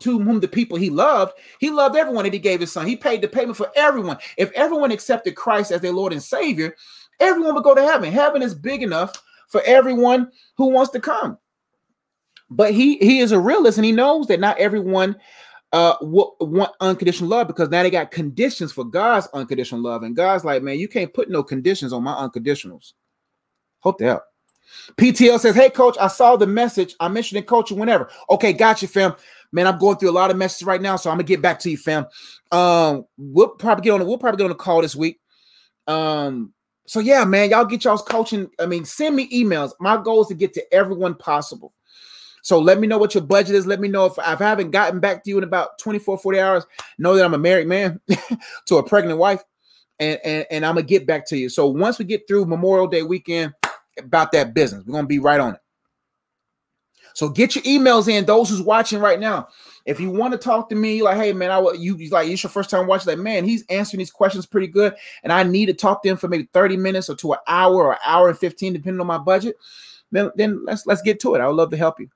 to 0.00 0.18
whom 0.18 0.40
the 0.40 0.48
people 0.48 0.76
he 0.76 0.90
loved, 0.90 1.34
he 1.60 1.70
loved 1.70 1.94
everyone 1.94 2.24
that 2.24 2.32
he 2.32 2.40
gave 2.40 2.58
his 2.58 2.72
son. 2.72 2.88
He 2.88 2.96
paid 2.96 3.20
the 3.22 3.28
payment 3.28 3.56
for 3.56 3.70
everyone. 3.76 4.18
If 4.36 4.50
everyone 4.56 4.90
accepted 4.90 5.36
Christ 5.36 5.70
as 5.70 5.80
their 5.80 5.92
Lord 5.92 6.12
and 6.12 6.20
Savior, 6.20 6.74
everyone 7.20 7.54
would 7.54 7.62
go 7.62 7.76
to 7.76 7.84
heaven. 7.84 8.10
Heaven 8.10 8.42
is 8.42 8.52
big 8.52 8.82
enough 8.82 9.12
for 9.46 9.62
everyone 9.64 10.32
who 10.56 10.70
wants 10.70 10.90
to 10.90 10.98
come. 10.98 11.38
But 12.50 12.74
he 12.74 12.96
he 12.96 13.20
is 13.20 13.30
a 13.30 13.38
realist 13.38 13.78
and 13.78 13.84
he 13.84 13.92
knows 13.92 14.26
that 14.26 14.40
not 14.40 14.58
everyone 14.58 15.14
uh 15.74 15.96
want 16.00 16.70
unconditional 16.80 17.28
love 17.28 17.48
because 17.48 17.68
now 17.68 17.82
they 17.82 17.90
got 17.90 18.12
conditions 18.12 18.70
for 18.70 18.84
God's 18.84 19.26
unconditional 19.34 19.82
love. 19.82 20.04
And 20.04 20.14
God's 20.14 20.44
like, 20.44 20.62
man, 20.62 20.78
you 20.78 20.86
can't 20.86 21.12
put 21.12 21.28
no 21.28 21.42
conditions 21.42 21.92
on 21.92 22.04
my 22.04 22.14
unconditionals. 22.14 22.92
Hope 23.80 23.98
they 23.98 24.06
help. 24.06 24.22
PTL 24.96 25.40
says, 25.40 25.56
Hey 25.56 25.70
coach, 25.70 25.96
I 26.00 26.06
saw 26.06 26.36
the 26.36 26.46
message. 26.46 26.94
I 27.00 27.08
mentioned 27.08 27.38
in 27.38 27.44
coaching 27.44 27.78
whenever. 27.78 28.08
Okay, 28.30 28.52
got 28.52 28.82
you, 28.82 28.88
fam. 28.88 29.16
Man, 29.50 29.66
I'm 29.66 29.78
going 29.78 29.96
through 29.96 30.10
a 30.10 30.12
lot 30.12 30.30
of 30.30 30.36
messages 30.36 30.64
right 30.64 30.80
now, 30.80 30.94
so 30.94 31.10
I'm 31.10 31.16
gonna 31.16 31.24
get 31.24 31.42
back 31.42 31.58
to 31.60 31.70
you, 31.70 31.76
fam. 31.76 32.06
Um, 32.52 33.04
we'll 33.18 33.48
probably 33.48 33.82
get 33.82 33.90
on 33.90 34.06
we'll 34.06 34.18
probably 34.18 34.38
get 34.38 34.44
on 34.44 34.52
a 34.52 34.56
call 34.56 34.80
this 34.80 34.94
week. 34.94 35.18
Um, 35.88 36.52
so 36.86 37.00
yeah, 37.00 37.24
man, 37.24 37.50
y'all 37.50 37.64
get 37.64 37.84
y'all's 37.84 38.02
coaching. 38.02 38.48
I 38.60 38.66
mean, 38.66 38.84
send 38.84 39.16
me 39.16 39.28
emails. 39.30 39.72
My 39.80 40.00
goal 40.00 40.22
is 40.22 40.28
to 40.28 40.34
get 40.34 40.54
to 40.54 40.74
everyone 40.74 41.16
possible. 41.16 41.72
So 42.44 42.60
let 42.60 42.78
me 42.78 42.86
know 42.86 42.98
what 42.98 43.14
your 43.14 43.24
budget 43.24 43.56
is. 43.56 43.66
Let 43.66 43.80
me 43.80 43.88
know 43.88 44.04
if, 44.04 44.12
if 44.12 44.18
I 44.18 44.34
haven't 44.36 44.70
gotten 44.70 45.00
back 45.00 45.24
to 45.24 45.30
you 45.30 45.38
in 45.38 45.44
about 45.44 45.78
24, 45.78 46.18
40 46.18 46.40
hours. 46.40 46.66
Know 46.98 47.16
that 47.16 47.24
I'm 47.24 47.34
a 47.34 47.38
married 47.38 47.66
man 47.66 48.00
to 48.66 48.76
a 48.76 48.86
pregnant 48.86 49.18
wife. 49.18 49.42
And, 49.98 50.20
and, 50.24 50.46
and 50.50 50.66
I'm 50.66 50.74
gonna 50.74 50.86
get 50.86 51.06
back 51.06 51.26
to 51.28 51.38
you. 51.38 51.48
So 51.48 51.68
once 51.68 51.98
we 51.98 52.04
get 52.04 52.28
through 52.28 52.46
Memorial 52.46 52.86
Day 52.86 53.02
weekend, 53.02 53.54
about 53.98 54.32
that 54.32 54.54
business, 54.54 54.84
we're 54.84 54.94
gonna 54.94 55.06
be 55.06 55.18
right 55.18 55.40
on 55.40 55.54
it. 55.54 55.60
So 57.14 57.28
get 57.28 57.54
your 57.54 57.62
emails 57.62 58.08
in. 58.08 58.24
Those 58.24 58.50
who's 58.50 58.60
watching 58.60 58.98
right 58.98 59.20
now, 59.20 59.48
if 59.86 60.00
you 60.00 60.10
want 60.10 60.32
to 60.32 60.38
talk 60.38 60.68
to 60.70 60.74
me, 60.74 61.02
like, 61.02 61.16
hey 61.16 61.32
man, 61.32 61.50
I 61.50 61.60
you 61.78 61.96
like 62.10 62.28
it's 62.28 62.42
your 62.42 62.50
first 62.50 62.70
time 62.70 62.86
watching. 62.86 63.12
Like, 63.12 63.22
man, 63.22 63.44
he's 63.44 63.64
answering 63.70 64.00
these 64.00 64.10
questions 64.10 64.46
pretty 64.46 64.66
good, 64.66 64.94
and 65.22 65.32
I 65.32 65.44
need 65.44 65.66
to 65.66 65.74
talk 65.74 66.02
to 66.02 66.08
him 66.08 66.16
for 66.16 66.28
maybe 66.28 66.48
30 66.52 66.76
minutes 66.76 67.08
or 67.08 67.14
to 67.16 67.34
an 67.34 67.38
hour 67.46 67.86
or 67.86 67.98
hour 68.04 68.28
and 68.28 68.38
15, 68.38 68.72
depending 68.72 69.00
on 69.00 69.06
my 69.06 69.18
budget. 69.18 69.56
Then 70.10 70.30
then 70.34 70.64
let's 70.64 70.86
let's 70.86 71.02
get 71.02 71.20
to 71.20 71.34
it. 71.34 71.40
I 71.40 71.46
would 71.46 71.56
love 71.56 71.70
to 71.70 71.76
help 71.76 72.00
you. 72.00 72.08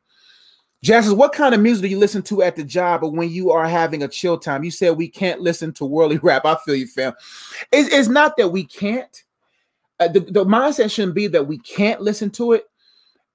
Jess, 0.82 1.10
what 1.10 1.32
kind 1.32 1.54
of 1.54 1.60
music 1.60 1.82
do 1.82 1.88
you 1.88 1.98
listen 1.98 2.22
to 2.22 2.42
at 2.42 2.54
the 2.54 2.62
job 2.62 3.02
or 3.02 3.10
when 3.10 3.30
you 3.30 3.50
are 3.50 3.66
having 3.66 4.02
a 4.02 4.08
chill 4.08 4.38
time? 4.38 4.62
You 4.62 4.70
said 4.70 4.96
we 4.96 5.08
can't 5.08 5.40
listen 5.40 5.72
to 5.74 5.84
worldly 5.84 6.18
rap. 6.22 6.44
I 6.44 6.56
feel 6.64 6.76
you, 6.76 6.86
fam. 6.86 7.14
It's, 7.72 7.92
it's 7.92 8.08
not 8.08 8.36
that 8.36 8.48
we 8.48 8.64
can't. 8.64 9.24
Uh, 10.00 10.08
the, 10.08 10.20
the 10.20 10.44
mindset 10.44 10.90
shouldn't 10.90 11.16
be 11.16 11.26
that 11.26 11.48
we 11.48 11.58
can't 11.58 12.00
listen 12.00 12.30
to 12.30 12.52
it, 12.52 12.66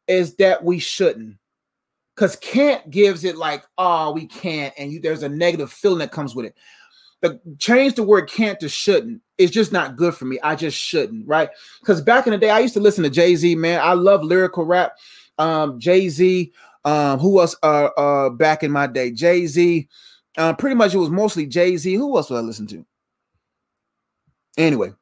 is 0.08 0.36
that 0.36 0.64
we 0.64 0.80
shouldn't. 0.80 1.38
Because 2.16 2.36
can't 2.38 2.90
gives 2.90 3.24
it 3.24 3.38
like, 3.38 3.66
oh, 3.78 4.12
we 4.12 4.28
can't, 4.28 4.74
and 4.78 4.92
you, 4.92 5.02
there's 5.02 5.24
a 5.24 5.30
negative 5.30 5.72
feeling 5.72 6.00
that 6.00 6.12
comes 6.12 6.36
with 6.36 6.46
it. 6.46 6.56
The, 7.22 7.40
change 7.58 7.96
the 7.96 8.04
word 8.04 8.30
can't 8.30 8.60
to 8.60 8.70
shouldn't. 8.70 9.22
It's 9.38 9.52
just 9.52 9.72
not 9.72 9.96
good 9.96 10.14
for 10.14 10.26
me. 10.26 10.40
I 10.44 10.56
just 10.56 10.78
shouldn't, 10.78 11.28
right? 11.28 11.50
Because 11.80 12.02
back 12.02 12.28
in 12.28 12.32
the 12.32 12.38
day, 12.38 12.50
I 12.50 12.60
used 12.60 12.76
to 12.76 12.80
listen 12.80 13.04
to 13.04 13.10
Jay 13.10 13.36
Z, 13.36 13.56
man. 13.56 13.82
I 13.82 13.94
love 13.94 14.24
lyrical 14.24 14.64
rap. 14.64 14.94
Um, 15.40 15.80
Jay 15.80 16.08
Z, 16.08 16.54
um, 16.86 17.20
who 17.20 17.40
else? 17.40 17.56
Uh, 17.64 17.90
uh, 17.98 18.30
back 18.30 18.64
in 18.64 18.72
my 18.72 18.88
day, 18.88 19.12
Jay 19.12 19.48
Z. 19.48 19.88
Uh, 20.38 20.54
pretty 20.54 20.76
much 20.76 20.94
it 20.94 20.98
was 20.98 21.10
mostly 21.10 21.46
Jay 21.46 21.78
Z. 21.78 21.94
Who 21.94 22.16
else 22.18 22.30
would 22.30 22.38
I 22.38 22.42
listen 22.42 22.68
to? 22.68 22.86
Anyway, 24.58 24.94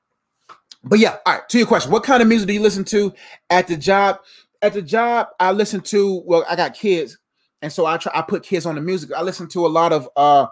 but 0.84 1.00
yeah, 1.00 1.18
all 1.26 1.34
right. 1.36 1.50
To 1.50 1.58
your 1.58 1.68
question, 1.68 1.92
what 1.92 2.04
kind 2.04 2.22
of 2.22 2.28
music 2.28 2.48
do 2.48 2.54
you 2.54 2.62
listen 2.62 2.84
to 2.86 3.14
at 3.50 3.68
the 3.68 3.78
job? 3.78 4.20
At 4.62 4.74
the 4.74 4.82
job, 4.82 5.28
I 5.40 5.52
listen 5.52 5.82
to. 5.82 6.24
Well, 6.26 6.46
I 6.50 6.56
got 6.56 6.74
kids, 6.76 7.18
and 7.62 7.72
so 7.72 7.86
I 7.86 7.98
try. 7.98 8.12
I 8.16 8.22
put 8.22 8.44
kids 8.44 8.66
on 8.66 8.76
the 8.76 8.82
music. 8.82 9.12
I 9.16 9.22
listen 9.22 9.48
to 9.50 9.66
a 9.66 9.70
lot 9.70 9.94
of. 9.94 10.10
uh 10.16 10.48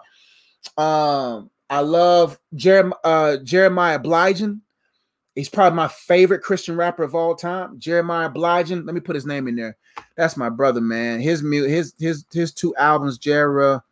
Um, 0.76 1.50
I 1.70 1.80
love 1.80 2.38
Jeremiah 2.54 2.98
uh, 3.04 3.36
Jeremiah 3.38 3.98
Bligent. 3.98 4.60
He's 5.34 5.48
probably 5.48 5.76
my 5.76 5.88
favorite 5.88 6.42
Christian 6.42 6.76
rapper 6.76 7.04
of 7.04 7.14
all 7.14 7.34
time. 7.34 7.78
Jeremiah 7.78 8.28
Bligent. 8.28 8.84
Let 8.84 8.94
me 8.94 9.00
put 9.00 9.14
his 9.14 9.26
name 9.26 9.46
in 9.46 9.56
there. 9.56 9.76
That's 10.16 10.36
my 10.36 10.48
brother, 10.48 10.80
man. 10.80 11.20
His 11.20 11.40
his 11.40 11.94
his 11.98 12.24
his 12.32 12.52
two 12.52 12.74
albums, 12.76 13.18
Jera. 13.18 13.82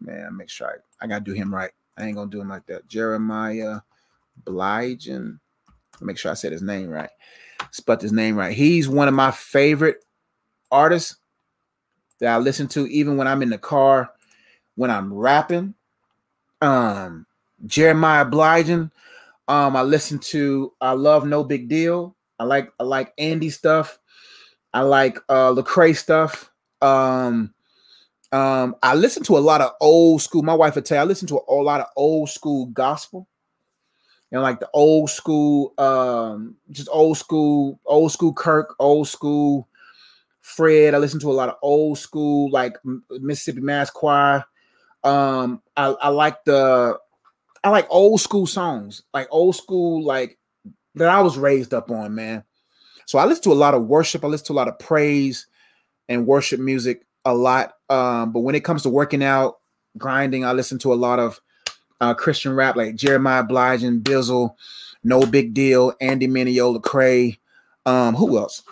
Man, 0.00 0.36
make 0.36 0.50
sure 0.50 0.68
I, 0.68 1.04
I 1.04 1.08
gotta 1.08 1.24
do 1.24 1.32
him 1.32 1.54
right. 1.54 1.70
I 1.96 2.04
ain't 2.04 2.16
gonna 2.16 2.30
do 2.30 2.40
him 2.40 2.48
like 2.48 2.66
that. 2.66 2.86
Jeremiah 2.86 3.80
Bligent. 4.44 5.38
Make 6.00 6.18
sure 6.18 6.30
I 6.30 6.34
said 6.34 6.52
his 6.52 6.62
name 6.62 6.90
right. 6.90 7.10
Sput 7.70 8.02
his 8.02 8.12
name 8.12 8.36
right. 8.36 8.54
He's 8.54 8.88
one 8.88 9.08
of 9.08 9.14
my 9.14 9.30
favorite 9.30 10.04
artists 10.70 11.16
that 12.18 12.34
I 12.34 12.38
listen 12.38 12.68
to, 12.68 12.86
even 12.88 13.16
when 13.16 13.26
I'm 13.26 13.42
in 13.42 13.50
the 13.50 13.58
car, 13.58 14.10
when 14.74 14.90
I'm 14.90 15.12
rapping. 15.12 15.74
Um, 16.60 17.26
Jeremiah 17.66 18.24
Bligent. 18.24 18.92
Um, 19.48 19.76
I 19.76 19.82
listen 19.82 20.18
to 20.30 20.72
I 20.80 20.92
love 20.92 21.26
No 21.26 21.44
Big 21.44 21.68
Deal. 21.68 22.16
I 22.38 22.44
like 22.44 22.72
I 22.80 22.84
like 22.84 23.12
Andy 23.18 23.50
stuff. 23.50 23.98
I 24.72 24.80
like 24.82 25.18
uh 25.28 25.52
Lecrae 25.52 25.96
stuff. 25.96 26.50
Um 26.80 27.54
um 28.32 28.76
I 28.82 28.94
listen 28.94 29.22
to 29.24 29.38
a 29.38 29.40
lot 29.40 29.60
of 29.60 29.72
old 29.80 30.22
school. 30.22 30.42
My 30.42 30.54
wife 30.54 30.74
would 30.74 30.84
tell 30.86 30.98
you, 30.98 31.02
I 31.02 31.06
listen 31.06 31.28
to 31.28 31.36
a, 31.38 31.52
a 31.52 31.62
lot 31.62 31.80
of 31.80 31.86
old 31.96 32.30
school 32.30 32.66
gospel. 32.66 33.28
Know, 34.30 34.42
like 34.42 34.58
the 34.58 34.68
old 34.74 35.10
school, 35.10 35.72
um, 35.78 36.56
just 36.72 36.88
old 36.90 37.16
school, 37.18 37.78
old 37.86 38.10
school 38.10 38.32
Kirk, 38.32 38.74
old 38.80 39.06
school 39.06 39.68
Fred. 40.40 40.94
I 40.94 40.98
listen 40.98 41.20
to 41.20 41.30
a 41.30 41.32
lot 41.32 41.48
of 41.48 41.56
old 41.62 41.98
school, 41.98 42.50
like 42.50 42.76
Mississippi 43.10 43.60
Mass 43.60 43.90
Choir. 43.90 44.44
Um, 45.04 45.62
I, 45.76 45.86
I 45.88 46.08
like 46.08 46.44
the 46.44 46.98
I 47.64 47.70
like 47.70 47.86
old 47.88 48.20
school 48.20 48.46
songs, 48.46 49.02
like 49.14 49.26
old 49.30 49.56
school, 49.56 50.04
like 50.04 50.38
that 50.94 51.08
I 51.08 51.20
was 51.20 51.38
raised 51.38 51.72
up 51.72 51.90
on, 51.90 52.14
man. 52.14 52.44
So 53.06 53.18
I 53.18 53.24
listen 53.24 53.44
to 53.44 53.52
a 53.52 53.54
lot 53.54 53.74
of 53.74 53.86
worship. 53.86 54.24
I 54.24 54.28
listen 54.28 54.46
to 54.48 54.52
a 54.52 54.54
lot 54.54 54.68
of 54.68 54.78
praise 54.78 55.46
and 56.08 56.26
worship 56.26 56.60
music 56.60 57.06
a 57.24 57.34
lot. 57.34 57.74
Um, 57.88 58.32
but 58.32 58.40
when 58.40 58.54
it 58.54 58.64
comes 58.64 58.82
to 58.82 58.90
working 58.90 59.22
out, 59.22 59.58
grinding, 59.96 60.44
I 60.44 60.52
listen 60.52 60.78
to 60.80 60.92
a 60.92 60.94
lot 60.94 61.18
of 61.18 61.40
uh, 62.00 62.14
Christian 62.14 62.54
rap 62.54 62.76
like 62.76 62.96
Jeremiah 62.96 63.42
Blige 63.42 63.82
and 63.82 64.04
Bizzle, 64.04 64.54
No 65.02 65.24
Big 65.24 65.54
Deal, 65.54 65.94
Andy 66.00 66.28
Mineo, 66.28 66.76
Lecrae. 66.76 67.38
Um, 67.86 68.14
who 68.14 68.38
else? 68.38 68.62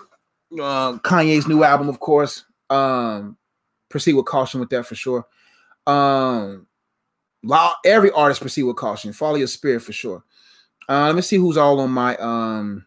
Uh, 0.52 0.98
Kanye's 0.98 1.48
new 1.48 1.64
album, 1.64 1.88
of 1.88 2.00
course. 2.00 2.44
Um, 2.68 3.36
proceed 3.88 4.14
with 4.14 4.26
caution 4.26 4.60
with 4.60 4.70
that 4.70 4.86
for 4.86 4.94
sure. 4.94 5.26
Um, 5.86 6.66
every 7.84 8.10
artist 8.12 8.40
proceed 8.40 8.64
with 8.64 8.76
caution. 8.76 9.12
Follow 9.12 9.36
your 9.36 9.46
spirit 9.46 9.82
for 9.82 9.92
sure. 9.92 10.24
Uh, 10.88 11.06
let 11.06 11.14
me 11.14 11.22
see 11.22 11.36
who's 11.36 11.56
all 11.56 11.80
on 11.80 11.90
my 11.90 12.16
um, 12.16 12.84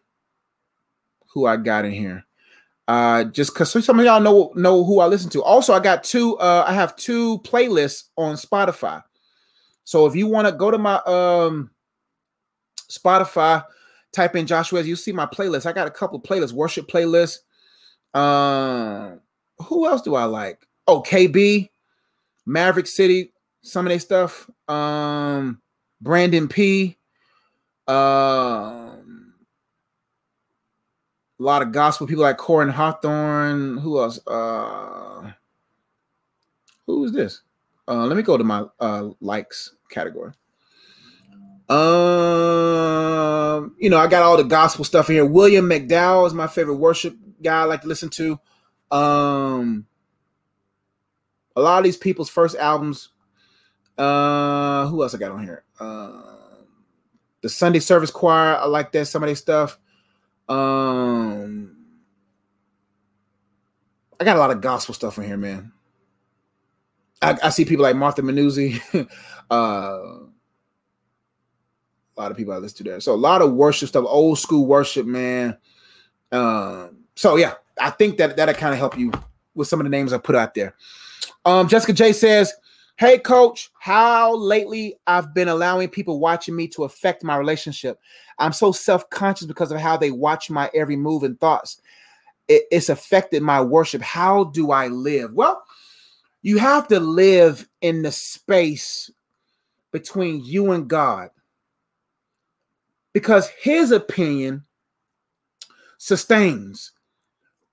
who 1.28 1.46
I 1.46 1.56
got 1.56 1.84
in 1.84 1.92
here. 1.92 2.24
Uh, 2.88 3.24
just 3.24 3.52
because 3.52 3.84
some 3.84 3.98
of 3.98 4.04
y'all 4.04 4.20
know 4.20 4.52
know 4.54 4.84
who 4.84 5.00
I 5.00 5.06
listen 5.06 5.30
to. 5.30 5.42
Also, 5.42 5.72
I 5.72 5.80
got 5.80 6.04
two. 6.04 6.36
Uh, 6.38 6.64
I 6.66 6.72
have 6.72 6.94
two 6.96 7.38
playlists 7.40 8.04
on 8.16 8.36
Spotify. 8.36 9.02
So 9.84 10.06
if 10.06 10.14
you 10.14 10.26
want 10.26 10.46
to 10.46 10.52
go 10.52 10.70
to 10.70 10.78
my 10.78 11.00
um 11.06 11.70
Spotify, 12.90 13.64
type 14.12 14.36
in 14.36 14.46
Joshua, 14.46 14.82
you 14.82 14.96
see 14.96 15.12
my 15.12 15.26
playlist. 15.26 15.66
I 15.66 15.72
got 15.72 15.88
a 15.88 15.90
couple 15.90 16.20
playlists, 16.20 16.52
worship 16.52 16.88
playlists. 16.88 17.38
Um, 18.14 19.20
uh, 19.58 19.64
who 19.64 19.86
else 19.86 20.02
do 20.02 20.14
I 20.14 20.24
like? 20.24 20.66
Oh, 20.86 21.02
KB, 21.02 21.68
Maverick 22.46 22.86
City, 22.86 23.32
some 23.66 23.86
of 23.86 23.90
their 23.90 24.00
stuff. 24.00 24.48
Um, 24.68 25.60
Brandon 26.00 26.48
P. 26.48 26.96
Um, 27.88 29.34
a 31.38 31.42
lot 31.42 31.62
of 31.62 31.72
gospel 31.72 32.06
people 32.06 32.22
like 32.22 32.38
Koryn 32.38 32.70
Hawthorne. 32.70 33.78
Who 33.78 34.00
else? 34.00 34.18
Uh, 34.26 35.32
who 36.86 37.04
is 37.04 37.12
this? 37.12 37.42
Uh, 37.88 38.06
let 38.06 38.16
me 38.16 38.22
go 38.22 38.36
to 38.36 38.44
my 38.44 38.64
uh, 38.80 39.10
likes 39.20 39.74
category. 39.90 40.32
Um, 41.68 41.76
you 43.78 43.90
know, 43.90 43.98
I 43.98 44.06
got 44.06 44.22
all 44.22 44.36
the 44.36 44.44
gospel 44.44 44.84
stuff 44.84 45.08
in 45.08 45.16
here. 45.16 45.26
William 45.26 45.68
McDowell 45.68 46.26
is 46.26 46.34
my 46.34 46.46
favorite 46.46 46.76
worship 46.76 47.16
guy 47.42 47.62
I 47.62 47.64
like 47.64 47.82
to 47.82 47.88
listen 47.88 48.10
to. 48.10 48.38
Um, 48.92 49.86
a 51.56 51.60
lot 51.60 51.78
of 51.78 51.84
these 51.84 51.96
people's 51.96 52.30
first 52.30 52.56
albums. 52.56 53.10
Uh, 53.98 54.86
who 54.88 55.02
else 55.02 55.14
I 55.14 55.18
got 55.18 55.32
on 55.32 55.42
here? 55.42 55.64
Uh, 55.80 56.22
the 57.42 57.48
Sunday 57.48 57.80
Service 57.80 58.10
Choir. 58.10 58.56
I 58.56 58.66
like 58.66 58.92
that. 58.92 59.06
Some 59.06 59.22
of 59.22 59.28
their 59.28 59.36
stuff. 59.36 59.78
Um, 60.48 61.76
I 64.20 64.24
got 64.24 64.36
a 64.36 64.40
lot 64.40 64.50
of 64.50 64.60
gospel 64.60 64.94
stuff 64.94 65.18
in 65.18 65.24
here, 65.24 65.36
man. 65.36 65.72
I, 67.22 67.36
I 67.42 67.48
see 67.50 67.64
people 67.64 67.82
like 67.82 67.96
Martha 67.96 68.22
Munizzi. 68.22 68.80
uh, 69.50 69.54
a 69.54 70.28
lot 72.16 72.30
of 72.30 72.36
people 72.36 72.52
I 72.52 72.58
listen 72.58 72.78
to 72.78 72.84
there. 72.84 73.00
So 73.00 73.14
a 73.14 73.16
lot 73.16 73.42
of 73.42 73.52
worship 73.52 73.88
stuff, 73.88 74.04
old 74.06 74.38
school 74.38 74.66
worship, 74.66 75.06
man. 75.06 75.56
Um, 76.32 76.98
so 77.14 77.36
yeah, 77.36 77.54
I 77.80 77.90
think 77.90 78.18
that 78.18 78.36
that'll 78.36 78.54
kind 78.54 78.72
of 78.72 78.78
help 78.78 78.98
you 78.98 79.12
with 79.54 79.68
some 79.68 79.80
of 79.80 79.84
the 79.84 79.90
names 79.90 80.12
I 80.12 80.18
put 80.18 80.34
out 80.34 80.54
there. 80.54 80.74
Um, 81.44 81.68
Jessica 81.68 81.92
J 81.92 82.12
says, 82.12 82.52
Hey 82.98 83.18
coach, 83.18 83.70
how 83.78 84.34
lately 84.36 84.98
I've 85.06 85.34
been 85.34 85.48
allowing 85.48 85.90
people 85.90 86.18
watching 86.18 86.56
me 86.56 86.66
to 86.68 86.84
affect 86.84 87.22
my 87.22 87.36
relationship. 87.36 87.98
I'm 88.38 88.54
so 88.54 88.72
self-conscious 88.72 89.46
because 89.46 89.70
of 89.70 89.78
how 89.78 89.98
they 89.98 90.10
watch 90.10 90.48
my 90.48 90.70
every 90.72 90.96
move 90.96 91.22
and 91.22 91.38
thoughts. 91.38 91.82
It, 92.48 92.62
it's 92.70 92.88
affected 92.88 93.42
my 93.42 93.60
worship. 93.60 94.00
How 94.00 94.44
do 94.44 94.70
I 94.70 94.88
live? 94.88 95.34
Well, 95.34 95.62
you 96.40 96.56
have 96.56 96.88
to 96.88 96.98
live 96.98 97.68
in 97.82 98.00
the 98.00 98.12
space 98.12 99.10
between 99.92 100.42
you 100.42 100.72
and 100.72 100.88
God 100.88 101.28
because 103.12 103.48
his 103.60 103.90
opinion 103.90 104.64
sustains 105.98 106.92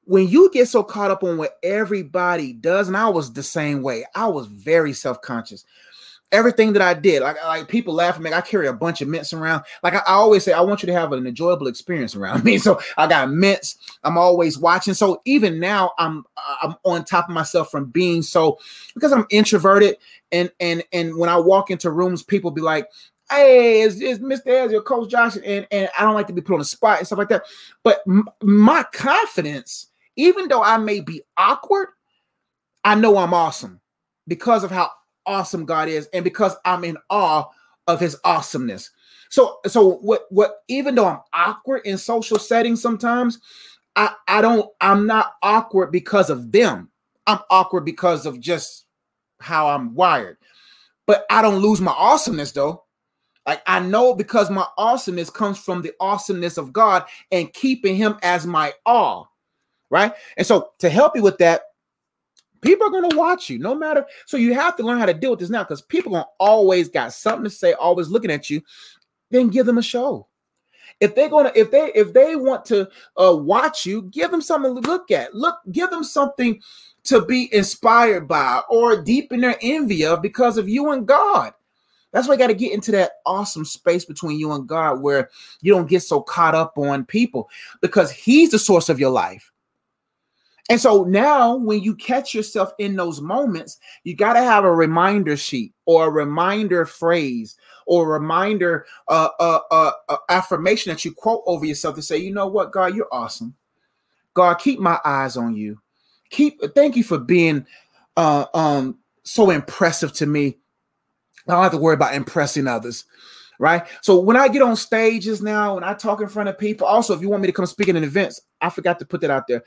when 0.05 0.27
you 0.27 0.49
get 0.51 0.67
so 0.67 0.83
caught 0.83 1.11
up 1.11 1.23
on 1.23 1.37
what 1.37 1.57
everybody 1.63 2.53
does, 2.53 2.87
and 2.87 2.97
I 2.97 3.09
was 3.09 3.31
the 3.31 3.43
same 3.43 3.81
way, 3.81 4.05
I 4.15 4.27
was 4.27 4.47
very 4.47 4.93
self 4.93 5.21
conscious. 5.21 5.65
Everything 6.31 6.73
that 6.73 6.81
I 6.81 6.95
did, 6.95 7.21
like 7.21 7.35
like 7.43 7.67
people 7.67 7.93
laugh 7.93 8.15
at 8.15 8.21
me. 8.21 8.33
I 8.33 8.41
carry 8.41 8.67
a 8.67 8.73
bunch 8.73 9.01
of 9.01 9.07
mints 9.07 9.33
around. 9.33 9.63
Like 9.83 9.93
I, 9.93 9.99
I, 9.99 10.13
always 10.13 10.43
say, 10.43 10.51
I 10.51 10.61
want 10.61 10.81
you 10.81 10.87
to 10.87 10.93
have 10.93 11.11
an 11.11 11.27
enjoyable 11.27 11.67
experience 11.67 12.15
around 12.15 12.43
me. 12.43 12.57
So 12.63 12.79
I 12.97 13.05
got 13.05 13.29
mints. 13.29 13.77
I'm 14.03 14.17
always 14.17 14.57
watching. 14.57 14.95
So 14.95 15.21
even 15.25 15.59
now, 15.59 15.91
I'm 15.99 16.25
I'm 16.63 16.75
on 16.85 17.05
top 17.05 17.29
of 17.29 17.35
myself 17.35 17.69
from 17.69 17.85
being 17.85 18.23
so 18.23 18.57
because 18.95 19.11
I'm 19.11 19.27
introverted, 19.29 19.97
and 20.31 20.51
and 20.59 20.83
and 20.91 21.15
when 21.17 21.29
I 21.29 21.37
walk 21.37 21.69
into 21.69 21.91
rooms, 21.91 22.23
people 22.23 22.49
be 22.49 22.61
like, 22.61 22.87
hey, 23.29 23.81
it's, 23.83 24.01
it's 24.01 24.19
Mr. 24.19 24.47
Ezra, 24.47 24.81
Coach 24.81 25.09
Josh, 25.09 25.35
and, 25.35 25.67
and 25.71 25.89
I 25.97 26.03
don't 26.03 26.15
like 26.15 26.27
to 26.27 26.33
be 26.33 26.41
put 26.41 26.53
on 26.53 26.59
the 26.59 26.65
spot 26.65 26.97
and 26.97 27.07
stuff 27.07 27.19
like 27.19 27.29
that. 27.29 27.43
But 27.83 28.01
m- 28.07 28.27
my 28.41 28.83
confidence 28.91 29.87
even 30.15 30.47
though 30.47 30.63
I 30.63 30.77
may 30.77 30.99
be 30.99 31.21
awkward, 31.37 31.89
I 32.83 32.95
know 32.95 33.17
I'm 33.17 33.33
awesome 33.33 33.79
because 34.27 34.63
of 34.63 34.71
how 34.71 34.91
awesome 35.25 35.65
God 35.65 35.87
is 35.87 36.07
and 36.13 36.23
because 36.23 36.55
I'm 36.65 36.83
in 36.83 36.97
awe 37.09 37.45
of 37.87 37.99
his 37.99 38.17
awesomeness. 38.23 38.91
So 39.29 39.59
so 39.65 39.95
what 39.97 40.25
what 40.29 40.57
even 40.67 40.95
though 40.95 41.07
I'm 41.07 41.19
awkward 41.33 41.81
in 41.85 41.97
social 41.97 42.37
settings 42.37 42.81
sometimes, 42.81 43.39
I 43.95 44.13
I 44.27 44.41
don't 44.41 44.69
I'm 44.81 45.07
not 45.07 45.33
awkward 45.41 45.91
because 45.91 46.29
of 46.29 46.51
them. 46.51 46.89
I'm 47.25 47.39
awkward 47.49 47.85
because 47.85 48.25
of 48.25 48.39
just 48.39 48.85
how 49.39 49.69
I'm 49.69 49.95
wired. 49.95 50.37
But 51.07 51.25
I 51.29 51.41
don't 51.41 51.61
lose 51.61 51.81
my 51.81 51.91
awesomeness 51.91 52.51
though. 52.51 52.83
Like 53.45 53.61
I 53.67 53.79
know 53.79 54.13
because 54.13 54.49
my 54.49 54.65
awesomeness 54.77 55.29
comes 55.29 55.57
from 55.57 55.81
the 55.81 55.93
awesomeness 55.99 56.57
of 56.57 56.71
God 56.71 57.03
and 57.31 57.51
keeping 57.53 57.95
him 57.95 58.17
as 58.21 58.45
my 58.45 58.73
awe 58.85 59.25
right? 59.93 60.11
And 60.37 60.45
so 60.45 60.71
to 60.79 60.89
help 60.89 61.15
you 61.15 61.21
with 61.21 61.37
that, 61.37 61.61
people 62.61 62.87
are 62.87 62.89
going 62.89 63.09
to 63.09 63.15
watch 63.15 63.47
you 63.49 63.59
no 63.59 63.75
matter. 63.75 64.05
So 64.25 64.37
you 64.37 64.55
have 64.55 64.75
to 64.77 64.83
learn 64.83 64.99
how 64.99 65.05
to 65.05 65.13
deal 65.13 65.29
with 65.29 65.39
this 65.39 65.51
now 65.51 65.63
because 65.63 65.83
people 65.83 66.15
are 66.15 66.25
always 66.39 66.89
got 66.89 67.13
something 67.13 67.43
to 67.43 67.49
say, 67.49 67.73
always 67.73 68.09
looking 68.09 68.31
at 68.31 68.49
you. 68.49 68.61
Then 69.29 69.49
give 69.49 69.67
them 69.67 69.77
a 69.77 69.83
show. 69.83 70.27
If 70.99 71.15
they're 71.15 71.29
gonna, 71.29 71.51
if 71.55 71.71
they 71.71 71.91
if 71.95 72.13
they 72.13 72.35
want 72.35 72.65
to 72.65 72.89
uh, 73.17 73.35
watch 73.35 73.85
you, 73.85 74.03
give 74.03 74.31
them 74.31 74.41
something 74.41 74.75
to 74.75 74.89
look 74.89 75.11
at. 75.11 75.33
Look, 75.33 75.57
give 75.71 75.89
them 75.89 76.03
something 76.03 76.61
to 77.05 77.21
be 77.21 77.53
inspired 77.53 78.27
by 78.27 78.61
or 78.69 79.01
deep 79.01 79.31
in 79.31 79.41
their 79.41 79.57
envy 79.61 80.05
of 80.05 80.21
because 80.21 80.57
of 80.57 80.69
you 80.69 80.91
and 80.91 81.07
God. 81.07 81.53
That's 82.11 82.27
why 82.27 82.35
you 82.35 82.39
got 82.39 82.47
to 82.47 82.53
get 82.53 82.73
into 82.73 82.91
that 82.91 83.13
awesome 83.25 83.65
space 83.65 84.05
between 84.05 84.39
you 84.39 84.51
and 84.51 84.67
God 84.67 85.01
where 85.01 85.29
you 85.61 85.73
don't 85.73 85.89
get 85.89 86.03
so 86.03 86.21
caught 86.21 86.53
up 86.53 86.77
on 86.77 87.05
people 87.05 87.49
because 87.81 88.11
He's 88.11 88.51
the 88.51 88.59
source 88.59 88.87
of 88.87 88.99
your 88.99 89.09
life. 89.09 89.52
And 90.73 90.81
so 90.81 91.03
now, 91.03 91.53
when 91.53 91.83
you 91.83 91.95
catch 91.95 92.33
yourself 92.33 92.71
in 92.79 92.95
those 92.95 93.21
moments, 93.21 93.77
you 94.03 94.15
got 94.15 94.33
to 94.33 94.39
have 94.39 94.63
a 94.63 94.73
reminder 94.73 95.37
sheet 95.37 95.71
or 95.85 96.07
a 96.07 96.09
reminder 96.09 96.87
phrase 96.87 97.57
or 97.85 98.05
a 98.05 98.19
reminder 98.19 98.87
uh, 99.07 99.29
uh, 99.39 99.59
uh, 99.69 99.91
uh, 100.09 100.17
affirmation 100.29 100.89
that 100.89 101.05
you 101.05 101.13
quote 101.13 101.43
over 101.45 101.63
yourself 101.63 101.93
to 101.93 102.01
say, 102.01 102.17
you 102.17 102.33
know 102.33 102.47
what, 102.47 102.71
God, 102.71 102.95
you're 102.95 103.07
awesome. 103.11 103.53
God, 104.33 104.55
keep 104.55 104.79
my 104.79 104.99
eyes 105.05 105.37
on 105.37 105.55
you. 105.55 105.79
Keep. 106.31 106.59
Thank 106.73 106.95
you 106.95 107.03
for 107.03 107.19
being 107.19 107.67
uh, 108.17 108.47
um, 108.55 108.97
so 109.21 109.51
impressive 109.51 110.11
to 110.13 110.25
me. 110.25 110.57
I 111.47 111.51
don't 111.51 111.61
have 111.61 111.71
to 111.73 111.77
worry 111.77 111.93
about 111.93 112.15
impressing 112.15 112.65
others 112.65 113.05
right? 113.59 113.87
So 114.01 114.19
when 114.19 114.37
I 114.37 114.47
get 114.47 114.61
on 114.61 114.75
stages 114.75 115.41
now, 115.41 115.75
when 115.75 115.83
I 115.83 115.93
talk 115.93 116.21
in 116.21 116.27
front 116.27 116.49
of 116.49 116.57
people, 116.57 116.87
also 116.87 117.13
if 117.13 117.21
you 117.21 117.29
want 117.29 117.41
me 117.41 117.47
to 117.47 117.53
come 117.53 117.65
speak 117.65 117.87
in 117.87 117.97
events, 117.97 118.41
I 118.61 118.69
forgot 118.69 118.99
to 118.99 119.05
put 119.05 119.21
that 119.21 119.31
out 119.31 119.47
there. 119.47 119.63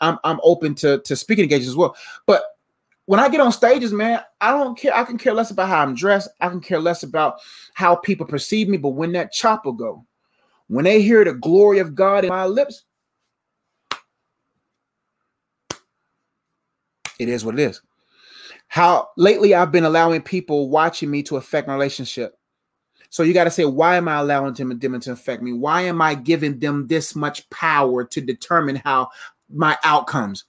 I'm 0.00 0.18
I'm 0.24 0.40
open 0.42 0.74
to 0.76 1.00
to 1.00 1.16
speaking 1.16 1.44
engagements 1.44 1.70
as 1.70 1.76
well. 1.76 1.96
But 2.26 2.42
when 3.06 3.18
I 3.18 3.28
get 3.28 3.40
on 3.40 3.52
stages, 3.52 3.92
man, 3.92 4.20
I 4.40 4.52
don't 4.52 4.78
care. 4.78 4.96
I 4.96 5.04
can 5.04 5.18
care 5.18 5.34
less 5.34 5.50
about 5.50 5.68
how 5.68 5.82
I'm 5.82 5.94
dressed. 5.94 6.28
I 6.40 6.48
can 6.48 6.60
care 6.60 6.78
less 6.78 7.02
about 7.02 7.40
how 7.74 7.96
people 7.96 8.24
perceive 8.26 8.68
me. 8.68 8.76
But 8.76 8.90
when 8.90 9.12
that 9.12 9.32
chopper 9.32 9.72
go, 9.72 10.06
when 10.68 10.84
they 10.84 11.02
hear 11.02 11.24
the 11.24 11.34
glory 11.34 11.80
of 11.80 11.94
God 11.94 12.24
in 12.24 12.28
my 12.28 12.46
lips, 12.46 12.84
it 17.18 17.28
is 17.28 17.44
what 17.44 17.58
it 17.58 17.60
is. 17.60 17.80
How 18.68 19.08
lately 19.16 19.54
I've 19.54 19.72
been 19.72 19.84
allowing 19.84 20.22
people 20.22 20.70
watching 20.70 21.10
me 21.10 21.24
to 21.24 21.36
affect 21.36 21.66
my 21.66 21.74
relationship. 21.74 22.38
So 23.10 23.22
you 23.24 23.34
got 23.34 23.44
to 23.44 23.50
say, 23.50 23.64
why 23.64 23.96
am 23.96 24.08
I 24.08 24.20
allowing 24.20 24.54
them, 24.54 24.78
them 24.78 25.00
to 25.00 25.12
affect 25.12 25.42
me? 25.42 25.52
Why 25.52 25.82
am 25.82 26.00
I 26.00 26.14
giving 26.14 26.58
them 26.58 26.86
this 26.86 27.14
much 27.14 27.48
power 27.50 28.04
to 28.04 28.20
determine 28.20 28.76
how 28.76 29.10
my 29.52 29.76
outcomes. 29.84 30.44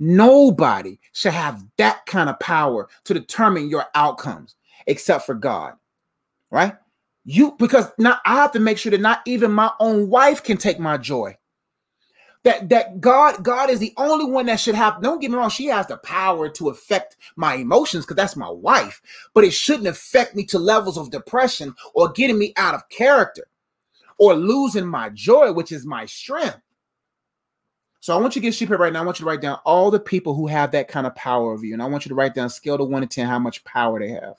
Nobody 0.00 0.98
should 1.12 1.32
have 1.32 1.64
that 1.78 2.04
kind 2.06 2.28
of 2.28 2.38
power 2.40 2.88
to 3.04 3.14
determine 3.14 3.68
your 3.68 3.86
outcomes 3.94 4.56
except 4.86 5.24
for 5.24 5.34
God. 5.34 5.74
Right? 6.50 6.74
You 7.24 7.56
because 7.58 7.86
now 7.98 8.18
I 8.26 8.36
have 8.36 8.52
to 8.52 8.60
make 8.60 8.78
sure 8.78 8.90
that 8.90 9.00
not 9.00 9.22
even 9.26 9.50
my 9.50 9.70
own 9.80 10.08
wife 10.08 10.42
can 10.42 10.56
take 10.56 10.78
my 10.78 10.96
joy. 10.96 11.36
That 12.44 12.68
that 12.68 13.00
God 13.00 13.42
God 13.42 13.70
is 13.70 13.80
the 13.80 13.92
only 13.96 14.24
one 14.24 14.46
that 14.46 14.60
should 14.60 14.74
have 14.74 15.02
don't 15.02 15.20
get 15.20 15.30
me 15.30 15.36
wrong 15.36 15.50
she 15.50 15.66
has 15.66 15.86
the 15.86 15.96
power 15.98 16.48
to 16.50 16.68
affect 16.68 17.16
my 17.36 17.54
emotions 17.56 18.04
because 18.04 18.16
that's 18.16 18.36
my 18.36 18.48
wife 18.48 19.02
but 19.34 19.44
it 19.44 19.52
shouldn't 19.52 19.88
affect 19.88 20.36
me 20.36 20.44
to 20.44 20.58
levels 20.58 20.96
of 20.96 21.10
depression 21.10 21.74
or 21.94 22.12
getting 22.12 22.38
me 22.38 22.52
out 22.56 22.74
of 22.74 22.88
character 22.88 23.46
or 24.18 24.34
losing 24.34 24.86
my 24.86 25.08
joy 25.10 25.52
which 25.52 25.72
is 25.72 25.84
my 25.84 26.06
strength 26.06 26.60
so 28.04 28.14
I 28.14 28.20
want 28.20 28.36
you 28.36 28.42
to 28.42 28.46
get 28.46 28.54
sheep 28.54 28.68
right 28.68 28.92
now. 28.92 29.00
I 29.00 29.04
want 29.06 29.18
you 29.18 29.24
to 29.24 29.30
write 29.30 29.40
down 29.40 29.58
all 29.64 29.90
the 29.90 29.98
people 29.98 30.34
who 30.34 30.46
have 30.46 30.72
that 30.72 30.88
kind 30.88 31.06
of 31.06 31.14
power 31.14 31.54
over 31.54 31.64
you. 31.64 31.72
And 31.72 31.82
I 31.82 31.86
want 31.86 32.04
you 32.04 32.10
to 32.10 32.14
write 32.14 32.34
down 32.34 32.50
scale 32.50 32.76
to 32.76 32.84
one 32.84 33.00
to 33.00 33.08
10 33.08 33.26
how 33.26 33.38
much 33.38 33.64
power 33.64 33.98
they 33.98 34.10
have. 34.10 34.36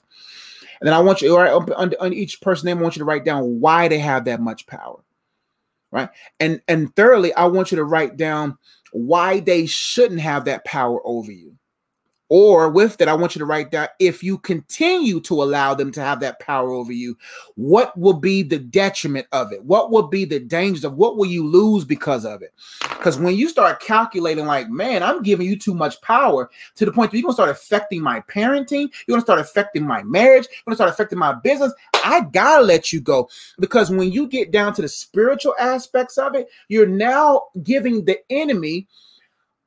And 0.80 0.86
then 0.86 0.92
I 0.92 1.00
want 1.00 1.20
you, 1.20 1.36
right, 1.36 1.50
on, 1.50 1.92
on 1.98 2.12
each 2.12 2.40
person 2.40 2.66
name, 2.66 2.78
I 2.78 2.82
want 2.82 2.94
you 2.94 3.00
to 3.00 3.04
write 3.04 3.24
down 3.24 3.58
why 3.60 3.88
they 3.88 3.98
have 3.98 4.24
that 4.26 4.40
much 4.40 4.68
power 4.68 5.00
right? 5.96 6.10
And 6.40 6.60
and 6.68 6.94
thirdly, 6.94 7.32
I 7.34 7.46
want 7.46 7.70
you 7.72 7.76
to 7.76 7.84
write 7.84 8.16
down 8.16 8.58
why 8.92 9.40
they 9.40 9.66
shouldn't 9.66 10.20
have 10.20 10.44
that 10.44 10.64
power 10.64 11.00
over 11.04 11.32
you. 11.32 11.56
Or 12.28 12.68
with 12.68 12.96
that, 12.96 13.08
I 13.08 13.14
want 13.14 13.36
you 13.36 13.38
to 13.38 13.44
write 13.44 13.70
down 13.70 13.86
if 14.00 14.22
you 14.22 14.38
continue 14.38 15.20
to 15.20 15.42
allow 15.42 15.74
them 15.74 15.92
to 15.92 16.00
have 16.00 16.18
that 16.20 16.40
power 16.40 16.70
over 16.70 16.92
you, 16.92 17.16
what 17.54 17.96
will 17.96 18.14
be 18.14 18.42
the 18.42 18.58
detriment 18.58 19.28
of 19.30 19.52
it? 19.52 19.64
What 19.64 19.92
will 19.92 20.08
be 20.08 20.24
the 20.24 20.40
dangers 20.40 20.84
of 20.84 20.94
what 20.94 21.16
will 21.16 21.26
you 21.26 21.46
lose 21.46 21.84
because 21.84 22.24
of 22.24 22.42
it? 22.42 22.52
Because 22.80 23.18
when 23.18 23.36
you 23.36 23.48
start 23.48 23.80
calculating, 23.80 24.46
like, 24.46 24.68
man, 24.68 25.04
I'm 25.04 25.22
giving 25.22 25.46
you 25.46 25.56
too 25.56 25.74
much 25.74 26.00
power 26.00 26.50
to 26.74 26.84
the 26.84 26.90
point 26.90 27.12
that 27.12 27.16
you're 27.16 27.22
gonna 27.22 27.34
start 27.34 27.50
affecting 27.50 28.02
my 28.02 28.20
parenting, 28.22 28.90
you're 29.06 29.14
gonna 29.14 29.20
start 29.20 29.38
affecting 29.38 29.86
my 29.86 30.02
marriage, 30.02 30.46
you're 30.50 30.64
gonna 30.66 30.76
start 30.76 30.90
affecting 30.90 31.18
my 31.18 31.32
business. 31.32 31.72
I 31.94 32.22
gotta 32.32 32.64
let 32.64 32.92
you 32.92 33.00
go 33.00 33.28
because 33.60 33.90
when 33.90 34.10
you 34.10 34.26
get 34.26 34.50
down 34.50 34.74
to 34.74 34.82
the 34.82 34.88
spiritual 34.88 35.54
aspects 35.60 36.18
of 36.18 36.34
it, 36.34 36.48
you're 36.68 36.86
now 36.86 37.42
giving 37.62 38.04
the 38.04 38.18
enemy 38.30 38.88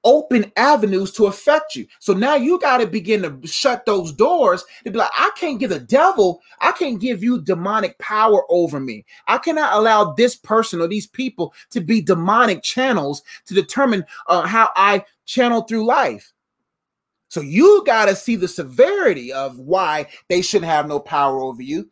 open 0.03 0.51
avenues 0.55 1.11
to 1.11 1.25
affect 1.25 1.75
you. 1.75 1.85
So 1.99 2.13
now 2.13 2.35
you 2.35 2.59
got 2.59 2.77
to 2.77 2.87
begin 2.87 3.21
to 3.23 3.47
shut 3.47 3.85
those 3.85 4.11
doors 4.11 4.63
to 4.83 4.91
be 4.91 4.97
like, 4.97 5.11
I 5.13 5.31
can't 5.37 5.59
give 5.59 5.71
the 5.71 5.79
devil, 5.79 6.41
I 6.61 6.71
can't 6.71 7.01
give 7.01 7.23
you 7.23 7.41
demonic 7.41 7.97
power 7.99 8.43
over 8.49 8.79
me. 8.79 9.05
I 9.27 9.37
cannot 9.37 9.73
allow 9.73 10.13
this 10.13 10.35
person 10.35 10.81
or 10.81 10.87
these 10.87 11.07
people 11.07 11.53
to 11.71 11.81
be 11.81 12.01
demonic 12.01 12.63
channels 12.63 13.21
to 13.45 13.53
determine 13.53 14.05
uh, 14.27 14.47
how 14.47 14.69
I 14.75 15.03
channel 15.25 15.61
through 15.63 15.85
life. 15.85 16.33
So 17.27 17.41
you 17.41 17.83
got 17.85 18.05
to 18.05 18.15
see 18.15 18.35
the 18.35 18.47
severity 18.47 19.31
of 19.31 19.59
why 19.59 20.07
they 20.29 20.41
shouldn't 20.41 20.71
have 20.71 20.87
no 20.87 20.99
power 20.99 21.39
over 21.39 21.61
you. 21.61 21.89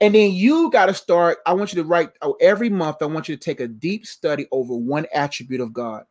And 0.00 0.14
then 0.14 0.32
you 0.32 0.70
got 0.70 0.86
to 0.86 0.94
start. 0.94 1.38
I 1.46 1.52
want 1.52 1.72
you 1.72 1.82
to 1.82 1.88
write 1.88 2.10
oh, 2.22 2.36
every 2.40 2.68
month. 2.68 2.96
I 3.00 3.06
want 3.06 3.28
you 3.28 3.36
to 3.36 3.40
take 3.40 3.60
a 3.60 3.68
deep 3.68 4.06
study 4.06 4.46
over 4.52 4.76
one 4.76 5.06
attribute 5.12 5.60
of 5.60 5.72
God 5.72 6.04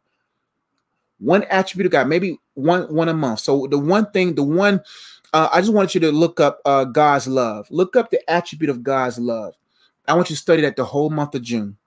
one 1.21 1.43
attribute 1.43 1.85
of 1.85 1.91
God, 1.91 2.07
maybe 2.07 2.37
one 2.55 2.83
one 2.93 3.07
a 3.07 3.13
month. 3.13 3.39
So 3.39 3.67
the 3.67 3.77
one 3.77 4.09
thing, 4.11 4.35
the 4.35 4.43
one, 4.43 4.81
uh, 5.33 5.49
I 5.53 5.61
just 5.61 5.71
wanted 5.71 5.93
you 5.93 6.01
to 6.01 6.11
look 6.11 6.39
up 6.39 6.59
uh, 6.65 6.83
God's 6.83 7.27
love. 7.27 7.67
Look 7.69 7.95
up 7.95 8.09
the 8.09 8.27
attribute 8.29 8.69
of 8.69 8.83
God's 8.83 9.19
love. 9.19 9.55
I 10.07 10.15
want 10.15 10.29
you 10.29 10.35
to 10.35 10.41
study 10.41 10.63
that 10.63 10.75
the 10.75 10.83
whole 10.83 11.09
month 11.09 11.35
of 11.35 11.43
June. 11.43 11.77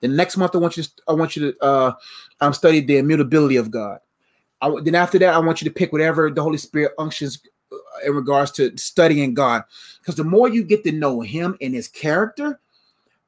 The 0.00 0.08
next 0.08 0.36
month, 0.36 0.54
I 0.54 0.58
want 0.58 0.76
you 0.76 0.84
to 0.84 0.90
I 1.08 1.12
want 1.12 1.36
you 1.36 1.52
to 1.52 1.62
uh, 1.62 1.92
um, 2.40 2.52
study 2.52 2.80
the 2.80 2.98
immutability 2.98 3.56
of 3.56 3.70
God. 3.70 3.98
I, 4.60 4.72
then 4.82 4.94
after 4.94 5.18
that, 5.18 5.34
I 5.34 5.38
want 5.38 5.60
you 5.60 5.68
to 5.68 5.74
pick 5.74 5.92
whatever 5.92 6.30
the 6.30 6.42
Holy 6.42 6.58
Spirit 6.58 6.92
unctions 6.98 7.40
uh, 7.72 7.76
in 8.06 8.14
regards 8.14 8.50
to 8.52 8.76
studying 8.76 9.34
God, 9.34 9.64
because 10.00 10.14
the 10.14 10.24
more 10.24 10.48
you 10.48 10.64
get 10.64 10.84
to 10.84 10.92
know 10.92 11.20
Him 11.20 11.56
and 11.60 11.74
His 11.74 11.88
character, 11.88 12.60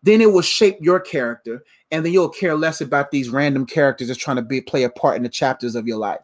then 0.03 0.21
it 0.21 0.33
will 0.33 0.43
shape 0.43 0.79
your 0.81 1.01
character 1.01 1.65
and 1.91 2.05
then 2.05 2.13
you'll 2.13 2.29
care 2.29 2.55
less 2.55 2.81
about 2.81 3.11
these 3.11 3.29
random 3.29 3.67
characters 3.67 4.09
that's 4.09 4.21
trying 4.21 4.37
to 4.37 4.43
be 4.43 4.61
play 4.61 4.85
a 4.85 4.91
part 4.91 5.17
in 5.17 5.23
the 5.23 5.29
chapters 5.29 5.75
of 5.75 5.87
your 5.87 5.99
life. 5.99 6.21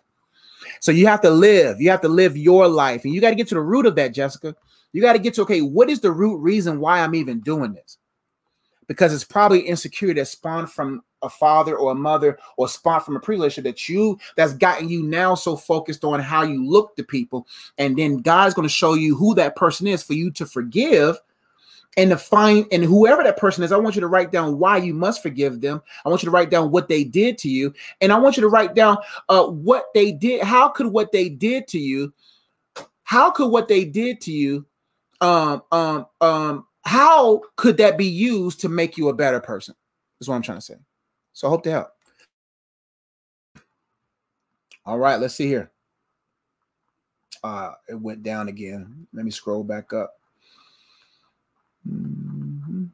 So 0.81 0.93
you 0.93 1.07
have 1.07 1.21
to 1.23 1.31
live, 1.31 1.81
you 1.81 1.91
have 1.91 2.01
to 2.03 2.09
live 2.09 2.37
your 2.37 2.69
life, 2.69 3.05
and 3.05 3.15
you 3.15 3.21
got 3.21 3.31
to 3.31 3.37
get 3.37 3.49
to 3.49 3.55
the 3.55 3.61
root 3.61 3.87
of 3.87 3.95
that, 3.97 4.15
Jessica. 4.15 4.55
You 4.93 5.03
got 5.03 5.13
to 5.13 5.19
get 5.19 5.35
to 5.35 5.43
okay, 5.43 5.61
what 5.61 5.91
is 5.91 6.01
the 6.01 6.13
root 6.13 6.39
reason 6.39 6.81
why 6.81 7.01
I'm 7.01 7.15
even 7.15 7.41
doing 7.41 7.75
this? 7.75 7.99
Because 8.87 9.13
it's 9.13 9.25
probably 9.25 9.63
insecurity 9.63 10.21
that 10.21 10.27
spawned 10.27 10.71
from 10.71 11.03
a 11.23 11.29
father 11.29 11.77
or 11.77 11.93
a 11.93 11.95
mother 11.95 12.39
or 12.57 12.69
spawned 12.69 13.03
from 13.03 13.17
a 13.17 13.21
pre-relationship 13.21 13.65
that 13.65 13.89
you 13.89 14.19
that's 14.37 14.53
gotten 14.53 14.89
you 14.89 15.03
now 15.03 15.35
so 15.35 15.57
focused 15.57 16.05
on 16.05 16.21
how 16.21 16.43
you 16.43 16.65
look 16.69 16.95
to 16.97 17.05
people, 17.05 17.47
and 17.79 17.97
then 17.97 18.19
God's 18.19 18.55
going 18.55 18.69
to 18.69 18.73
show 18.73 18.95
you 18.95 19.17
who 19.17 19.35
that 19.35 19.57
person 19.57 19.87
is 19.87 20.03
for 20.03 20.15
you 20.15 20.31
to 20.33 20.47
forgive 20.47 21.19
and 21.97 22.11
to 22.11 22.19
find 22.19 22.67
and 22.73 22.85
whoever 22.85 23.23
that 23.23 23.39
person 23.39 23.65
is, 23.65 23.73
I 23.73 23.77
want 23.77 23.95
you 23.95 24.01
to 24.01 24.07
write 24.07 24.31
down 24.31 24.59
why 24.59 24.77
you 24.77 24.93
must 24.93 25.23
forgive 25.23 25.61
them. 25.61 25.83
I 26.05 26.09
want 26.09 26.23
you 26.23 26.27
to 26.27 26.31
write 26.31 26.51
down 26.51 26.71
what 26.71 26.89
they 26.89 27.05
did 27.05 27.39
to 27.39 27.49
you, 27.49 27.73
and 28.01 28.13
I 28.13 28.19
want 28.19 28.37
you 28.37 28.43
to 28.43 28.49
write 28.49 28.75
down 28.75 28.99
uh, 29.29 29.47
what 29.47 29.87
they 29.95 30.13
did. 30.13 30.43
How 30.43 30.69
could 30.69 30.89
what 30.89 31.13
they 31.13 31.29
did 31.29 31.67
to 31.69 31.79
you? 31.79 32.13
How 33.05 33.31
could 33.31 33.49
what 33.49 33.69
they 33.69 33.85
did 33.85 34.21
to 34.23 34.33
you? 34.33 34.67
Um, 35.21 35.63
um, 35.73 36.07
um, 36.21 36.67
how 36.85 37.41
could 37.57 37.79
that 37.79 37.97
be 37.97 38.07
used 38.07 38.61
to 38.61 38.69
make 38.69 38.97
you 38.97 39.09
a 39.09 39.15
better 39.15 39.41
person? 39.41 39.75
Is 40.21 40.29
what 40.29 40.35
I'm 40.35 40.43
trying 40.43 40.59
to 40.59 40.63
say. 40.63 40.77
So 41.33 41.49
I 41.49 41.51
hope 41.51 41.63
to 41.65 41.71
help. 41.71 41.89
All 44.85 44.99
right, 44.99 45.19
let's 45.19 45.35
see 45.35 45.49
here. 45.49 45.73
Uh, 47.43 47.73
it 47.89 48.01
went 48.01 48.23
down 48.23 48.49
again. 48.49 49.07
Let 49.13 49.25
me 49.25 49.31
scroll 49.31 49.65
back 49.65 49.93
up. 49.93 50.15
Mm-hmm. 51.87 52.85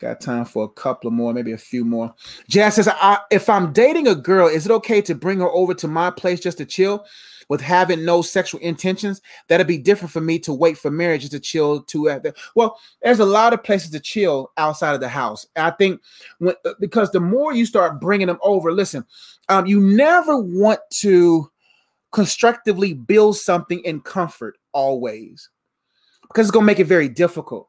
Got 0.00 0.22
time 0.22 0.46
for 0.46 0.64
a 0.64 0.68
couple 0.68 1.08
of 1.08 1.14
more, 1.14 1.34
maybe 1.34 1.52
a 1.52 1.58
few 1.58 1.84
more. 1.84 2.14
Jazz 2.48 2.76
says, 2.76 2.88
if 3.30 3.50
I'm 3.50 3.70
dating 3.74 4.08
a 4.08 4.14
girl, 4.14 4.48
is 4.48 4.64
it 4.64 4.72
okay 4.72 5.02
to 5.02 5.14
bring 5.14 5.40
her 5.40 5.50
over 5.50 5.74
to 5.74 5.88
my 5.88 6.10
place 6.10 6.40
just 6.40 6.56
to 6.56 6.64
chill 6.64 7.04
with 7.50 7.60
having 7.60 8.06
no 8.06 8.22
sexual 8.22 8.62
intentions? 8.62 9.20
That'd 9.48 9.66
be 9.66 9.76
different 9.76 10.10
for 10.10 10.22
me 10.22 10.38
to 10.38 10.54
wait 10.54 10.78
for 10.78 10.90
marriage 10.90 11.20
just 11.20 11.32
to 11.32 11.40
chill 11.40 11.82
to 11.82 12.08
at 12.08 12.22
the 12.22 12.34
well, 12.54 12.78
there's 13.02 13.18
a 13.18 13.26
lot 13.26 13.52
of 13.52 13.62
places 13.62 13.90
to 13.90 14.00
chill 14.00 14.50
outside 14.56 14.94
of 14.94 15.00
the 15.00 15.08
house. 15.08 15.46
I 15.54 15.70
think 15.72 16.00
when 16.38 16.54
uh, 16.64 16.72
because 16.80 17.10
the 17.10 17.20
more 17.20 17.52
you 17.52 17.66
start 17.66 18.00
bringing 18.00 18.28
them 18.28 18.38
over, 18.42 18.72
listen, 18.72 19.04
um, 19.50 19.66
you 19.66 19.80
never 19.80 20.38
want 20.38 20.80
to 21.00 21.50
constructively 22.10 22.94
build 22.94 23.36
something 23.36 23.80
in 23.80 24.00
comfort 24.00 24.56
always 24.72 25.50
because 26.22 26.46
it's 26.46 26.52
going 26.52 26.64
to 26.64 26.66
make 26.66 26.80
it 26.80 26.84
very 26.84 27.08
difficult 27.08 27.68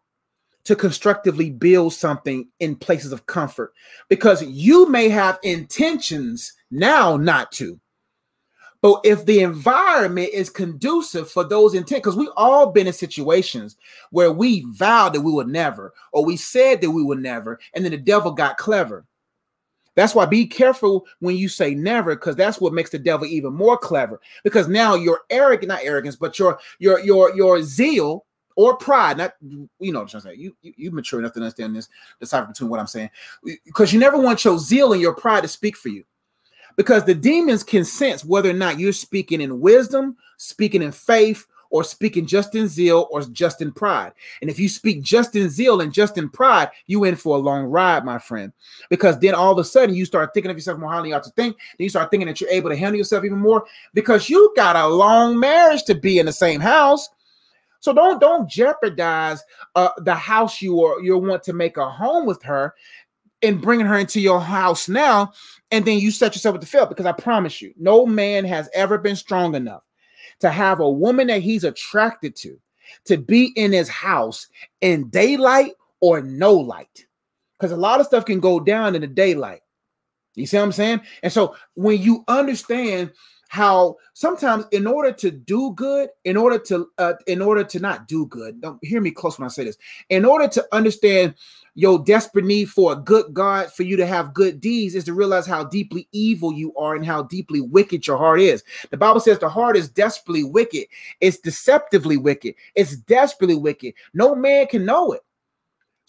to 0.64 0.76
constructively 0.76 1.49
build 1.49 1.93
something 1.93 2.47
in 2.59 2.76
places 2.76 3.12
of 3.12 3.26
comfort 3.26 3.74
because 4.09 4.43
you 4.43 4.89
may 4.89 5.09
have 5.09 5.39
intentions 5.43 6.53
now 6.70 7.18
not 7.18 7.51
to. 7.53 7.80
But 8.82 9.01
if 9.03 9.26
the 9.26 9.41
environment 9.41 10.30
is 10.34 10.49
conducive 10.49 11.30
for 11.30 11.43
those 11.43 11.76
intent, 11.76 12.03
because 12.03 12.16
we 12.16 12.30
all 12.36 12.72
been 12.72 12.88
in 12.88 12.93
situations 12.93 13.78
where 14.09 14.32
we 14.32 14.66
vowed 14.72 15.14
that 15.14 15.22
we 15.22 15.32
would 15.32 15.47
never, 15.47 15.93
or 16.12 16.26
we 16.26 16.36
said 16.36 16.82
that 16.82 16.89
we 16.89 17.03
would 17.03 17.20
never, 17.20 17.59
and 17.76 17.86
then 17.86 17.91
the 17.91 17.97
devil 17.97 18.32
got 18.32 18.57
clever. 18.57 19.05
That's 19.93 20.16
why 20.16 20.26
be 20.26 20.47
careful 20.47 21.05
when 21.20 21.36
you 21.36 21.47
say 21.47 21.76
never, 21.76 22.16
because 22.16 22.36
that's 22.36 22.62
what 22.62 22.74
makes 22.74 22.89
the 22.89 22.97
devil 22.97 23.28
even 23.28 23.53
more 23.53 23.78
clever. 23.78 24.20
Because 24.43 24.68
now 24.68 24.95
your 24.95 25.22
arrogant, 25.30 25.68
not 25.68 25.84
arrogance, 25.84 26.16
but 26.16 26.39
your 26.39 26.59
your 26.80 26.99
your 27.01 27.36
your 27.36 27.62
zeal 27.62 28.26
or 28.62 28.78
pride, 28.78 29.18
not 29.18 29.34
you 29.41 29.91
know 29.91 30.01
what 30.01 30.14
I'm 30.14 30.22
saying. 30.22 30.39
You, 30.39 30.55
you 30.62 30.74
you 30.78 30.91
mature 30.91 31.20
enough 31.20 31.34
to 31.34 31.39
understand 31.39 31.76
this 31.76 31.89
decipher 32.20 32.47
between 32.47 32.70
what 32.70 32.80
I'm 32.80 32.88
saying, 32.88 33.09
because 33.66 33.91
you 33.91 33.99
never 33.99 34.18
want 34.18 34.45
your 34.45 34.57
zeal 34.59 34.93
and 34.93 35.01
your 35.01 35.16
pride 35.16 35.41
to 35.41 35.47
speak 35.47 35.76
for 35.76 35.89
you, 35.89 36.03
because 36.76 37.05
the 37.05 37.16
demons 37.16 37.64
can 37.64 37.84
sense 37.86 38.24
whether 38.24 38.49
or 38.49 38.53
not 38.53 38.80
you're 38.80 38.93
speaking 38.93 39.41
in 39.41 39.59
wisdom, 39.59 40.16
speaking 40.38 40.82
in 40.82 40.91
faith, 40.91 41.45
or 41.72 41.84
speaking 41.84 42.26
just 42.28 42.53
in 42.53 42.68
zeal 42.68 43.07
or 43.09 43.22
just 43.22 43.62
in 43.62 43.72
pride. 43.72 44.12
And 44.41 44.49
if 44.49 44.59
you 44.59 44.70
speak 44.70 45.01
just 45.01 45.36
in 45.36 45.49
zeal 45.49 45.82
and 45.82 45.91
just 45.91 46.18
in 46.18 46.30
pride, 46.30 46.70
you 46.86 47.05
in 47.05 47.16
for 47.16 47.38
a 47.38 47.39
long 47.39 47.64
ride, 47.64 48.05
my 48.05 48.20
friend. 48.20 48.51
Because 48.89 49.18
then 49.20 49.34
all 49.34 49.53
of 49.53 49.57
a 49.57 49.64
sudden 49.64 49.95
you 49.95 50.05
start 50.05 50.34
thinking 50.34 50.51
of 50.51 50.57
yourself 50.57 50.78
more 50.78 50.91
highly 50.91 51.09
you 51.09 51.16
ought 51.16 51.24
to 51.24 51.32
think. 51.32 51.55
Then 51.55 51.86
you 51.86 51.89
start 51.89 52.12
thinking 52.12 52.28
that 52.28 52.39
you're 52.39 52.49
able 52.49 52.70
to 52.70 52.76
handle 52.76 52.97
yourself 52.97 53.24
even 53.24 53.39
more 53.39 53.66
because 53.93 54.30
you 54.30 54.53
got 54.55 54.76
a 54.76 54.86
long 54.86 55.39
marriage 55.39 55.84
to 55.86 55.95
be 55.95 56.20
in 56.20 56.26
the 56.26 56.34
same 56.34 56.59
house. 56.59 57.09
So 57.82 57.94
don't 57.94 58.22
don't 58.22 58.50
jeopardize 58.50 59.44
uh, 59.76 59.90
the 59.98 60.16
house 60.16 60.62
you 60.62 60.82
are 60.82 61.02
you 61.02 61.18
want 61.18 61.44
to 61.44 61.54
make 61.54 61.78
a 61.78 61.90
home 61.90 62.26
with 62.26 62.42
her 62.44 62.74
and 63.42 63.60
bringing 63.60 63.88
her 63.88 63.98
into 63.98 64.22
your 64.22 64.40
house 64.40 64.88
now, 64.88 65.34
and 65.72 65.84
then 65.84 65.98
you 65.98 66.12
set 66.12 66.36
yourself 66.36 66.56
up 66.56 66.62
to 66.62 66.68
fail. 66.68 66.86
Because 66.86 67.08
I 67.08 67.12
promise 67.12 67.62
you, 67.62 67.74
no 67.78 68.06
man 68.06 68.46
has 68.46 68.70
ever 68.74 68.98
been 68.98 69.16
strong 69.16 69.56
enough 69.56 69.82
to 70.40 70.50
have 70.50 70.80
a 70.80 70.90
woman 70.90 71.28
that 71.28 71.42
he's 71.42 71.64
attracted 71.64 72.36
to 72.38 72.58
to 73.06 73.18
be 73.18 73.46
in 73.56 73.72
his 73.72 73.90
house 73.90 74.48
in 74.82 75.10
daylight 75.10 75.74
or 76.02 76.22
no 76.22 76.54
light. 76.54 77.06
Because 77.58 77.72
a 77.72 77.78
lot 77.78 78.00
of 78.00 78.06
stuff 78.06 78.26
can 78.26 78.40
go 78.40 78.60
down 78.60 78.96
in 78.96 79.02
the 79.02 79.08
daylight. 79.08 79.62
You 80.36 80.46
see 80.46 80.58
what 80.58 80.64
I'm 80.64 80.72
saying? 80.72 81.02
And 81.24 81.34
so 81.34 81.56
when 81.74 82.02
you 82.02 82.24
understand 82.28 83.12
how 83.52 83.97
sometimes 84.14 84.64
in 84.72 84.88
order 84.88 85.12
to 85.12 85.30
do 85.30 85.74
good, 85.76 86.08
in 86.24 86.38
order 86.38 86.58
to 86.58 86.88
uh, 86.97 87.16
in 87.28 87.41
order 87.41 87.66
to 87.66 87.82
not 87.82 88.08
do 88.08 88.26
good, 88.28 88.62
don't 88.62 88.80
hear 88.82 89.02
me 89.02 89.12
close 89.12 89.38
when 89.38 89.45
I 89.45 89.49
say 89.49 89.66
this. 89.66 89.78
In 90.08 90.24
order 90.24 90.47
to 90.47 90.66
understand 90.72 91.36
your 91.76 91.99
desperate 91.99 92.45
need 92.45 92.70
for 92.70 92.93
a 92.93 92.95
good 92.95 93.34
God 93.34 93.70
for 93.74 93.84
you 93.84 93.97
to 93.97 94.06
have 94.06 94.34
good 94.34 94.62
deeds 94.62 94.95
is 94.95 95.04
to 95.04 95.14
realize 95.14 95.45
how 95.45 95.66
deeply 95.66 96.08
evil 96.14 96.54
you 96.54 96.74
are 96.78 96.95
and 96.95 97.06
how 97.06 97.24
deeply 97.24 97.60
wicked 97.60 98.08
your 98.08 98.18
heart 98.18 98.39
is. 98.39 98.64
The 98.89 98.95
Bible 98.95 99.20
says 99.20 99.38
the 99.38 99.49
heart 99.49 99.76
is 99.76 99.89
desperately 99.89 100.45
wicked, 100.45 100.86
it's 101.20 101.38
deceptively 101.38 102.16
wicked, 102.16 102.56
it's 102.76 102.95
desperately 102.95 103.58
wicked. 103.58 103.95
No 104.14 104.34
man 104.34 104.68
can 104.68 104.86
know 104.86 105.12
it. 105.12 105.24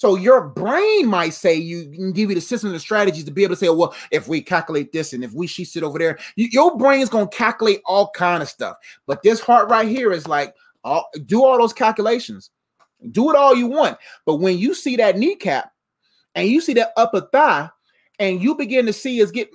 So 0.03 0.17
your 0.17 0.49
brain 0.49 1.07
might 1.07 1.33
say 1.33 1.55
you 1.55 1.89
can 1.93 2.11
give 2.11 2.29
you 2.29 2.35
the 2.35 2.41
systems 2.41 2.73
and 2.73 2.83
strategies 2.83 3.23
to 3.23 3.31
be 3.31 3.45
able 3.45 3.55
to 3.55 3.61
say, 3.61 3.69
oh, 3.69 3.75
well, 3.75 3.95
if 4.11 4.27
we 4.27 4.43
calculate 4.43 4.91
this 4.91 5.13
and 5.13 5.23
if 5.23 5.33
we 5.33 5.47
she 5.47 5.65
sit 5.65 5.85
over 5.85 5.97
there, 5.97 6.19
you, 6.35 6.49
your 6.51 6.77
brain 6.77 7.03
is 7.03 7.09
gonna 7.09 7.29
calculate 7.29 7.81
all 7.87 8.11
kind 8.11 8.43
of 8.43 8.49
stuff. 8.49 8.79
But 9.07 9.23
this 9.23 9.39
heart 9.39 9.71
right 9.71 9.87
here 9.87 10.13
is 10.13 10.27
like, 10.27 10.57
all, 10.83 11.09
do 11.27 11.45
all 11.45 11.57
those 11.57 11.73
calculations. 11.73 12.51
Do 13.13 13.31
it 13.31 13.37
all 13.37 13.55
you 13.55 13.69
want. 13.69 13.97
But 14.27 14.39
when 14.39 14.59
you 14.59 14.75
see 14.75 14.97
that 14.97 15.19
kneecap 15.19 15.71
and 16.35 16.49
you 16.49 16.61
see 16.61 16.75
that 16.75 16.91
upper 16.97 17.21
thigh, 17.33 17.71
and 18.19 18.43
you 18.43 18.57
begin 18.57 18.87
to 18.87 18.93
see 18.93 19.23
us 19.23 19.31
get 19.31 19.51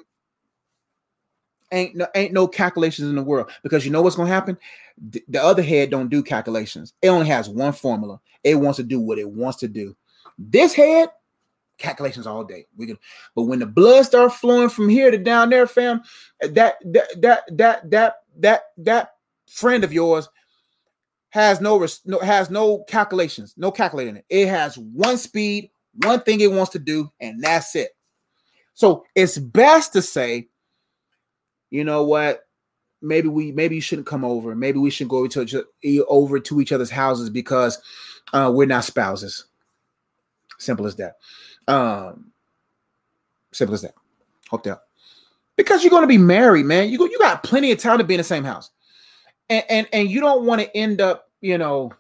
ain't 1.73 1.93
no 1.97 2.07
ain't 2.15 2.31
no 2.31 2.47
calculations 2.47 3.09
in 3.09 3.17
the 3.17 3.21
world 3.21 3.51
because 3.63 3.83
you 3.83 3.91
know 3.91 4.01
what's 4.01 4.15
gonna 4.15 4.29
happen. 4.29 4.57
The 5.27 5.43
other 5.43 5.61
head 5.61 5.89
don't 5.89 6.07
do 6.07 6.23
calculations. 6.23 6.93
It 7.01 7.09
only 7.09 7.27
has 7.27 7.49
one 7.49 7.73
formula. 7.73 8.21
It 8.45 8.55
wants 8.55 8.77
to 8.77 8.83
do 8.83 9.01
what 9.01 9.19
it 9.19 9.29
wants 9.29 9.57
to 9.57 9.67
do. 9.67 9.93
This 10.38 10.73
head 10.73 11.09
calculations 11.78 12.28
all 12.28 12.43
day. 12.43 12.65
We 12.75 12.88
can, 12.88 12.97
but 13.36 13.43
when 13.43 13.59
the 13.59 13.65
blood 13.65 14.05
starts 14.05 14.36
flowing 14.36 14.69
from 14.69 14.89
here 14.89 15.11
to 15.11 15.17
down 15.17 15.49
there, 15.49 15.67
fam, 15.67 16.01
that 16.41 16.75
that 16.86 17.21
that 17.21 17.43
that 17.57 17.89
that 17.89 18.15
that 18.38 18.61
that 18.78 19.09
friend 19.49 19.84
of 19.84 19.93
yours 19.93 20.28
has 21.30 21.61
no, 21.61 21.86
no 22.05 22.19
has 22.19 22.49
no 22.49 22.84
calculations, 22.88 23.53
no 23.57 23.71
calculating 23.71 24.17
it. 24.17 24.25
It 24.30 24.47
has 24.47 24.78
one 24.78 25.17
speed, 25.17 25.69
one 26.03 26.21
thing 26.21 26.39
it 26.41 26.51
wants 26.51 26.71
to 26.71 26.80
do, 26.80 27.11
and 27.19 27.43
that's 27.43 27.75
it. 27.75 27.91
So 28.73 29.05
it's 29.15 29.38
best 29.38 29.93
to 29.93 30.01
say, 30.01 30.49
you 31.69 31.84
know 31.84 32.03
what? 32.03 32.41
Maybe 33.01 33.28
we 33.28 33.51
maybe 33.51 33.75
you 33.75 33.82
shouldn't 33.82 34.07
come 34.07 34.25
over. 34.25 34.55
Maybe 34.55 34.80
we 34.80 34.89
should 34.89 35.09
go 35.09 35.28
to 35.28 35.65
over 36.07 36.39
to 36.39 36.61
each 36.61 36.71
other's 36.71 36.89
houses 36.89 37.30
because 37.30 37.80
uh, 38.34 38.51
we're 38.53 38.65
not 38.65 38.84
spouses. 38.84 39.45
Simple 40.57 40.85
as 40.85 40.95
that. 40.95 41.17
Um, 41.67 42.31
simple 43.51 43.75
as 43.75 43.81
that. 43.81 43.93
Hope 44.49 44.63
that. 44.63 44.81
Because 45.55 45.83
you're 45.83 45.91
going 45.91 46.03
to 46.03 46.07
be 46.07 46.17
married, 46.17 46.65
man. 46.65 46.89
You 46.89 46.97
go, 46.97 47.05
you 47.05 47.17
got 47.19 47.43
plenty 47.43 47.71
of 47.71 47.79
time 47.79 47.97
to 47.97 48.03
be 48.03 48.13
in 48.13 48.19
the 48.19 48.23
same 48.23 48.43
house 48.43 48.71
and 49.49 49.63
and, 49.69 49.87
and 49.93 50.09
you 50.09 50.19
don't 50.19 50.45
want 50.45 50.61
to 50.61 50.77
end 50.77 51.01
up, 51.01 51.29
you 51.41 51.57
know. 51.57 51.91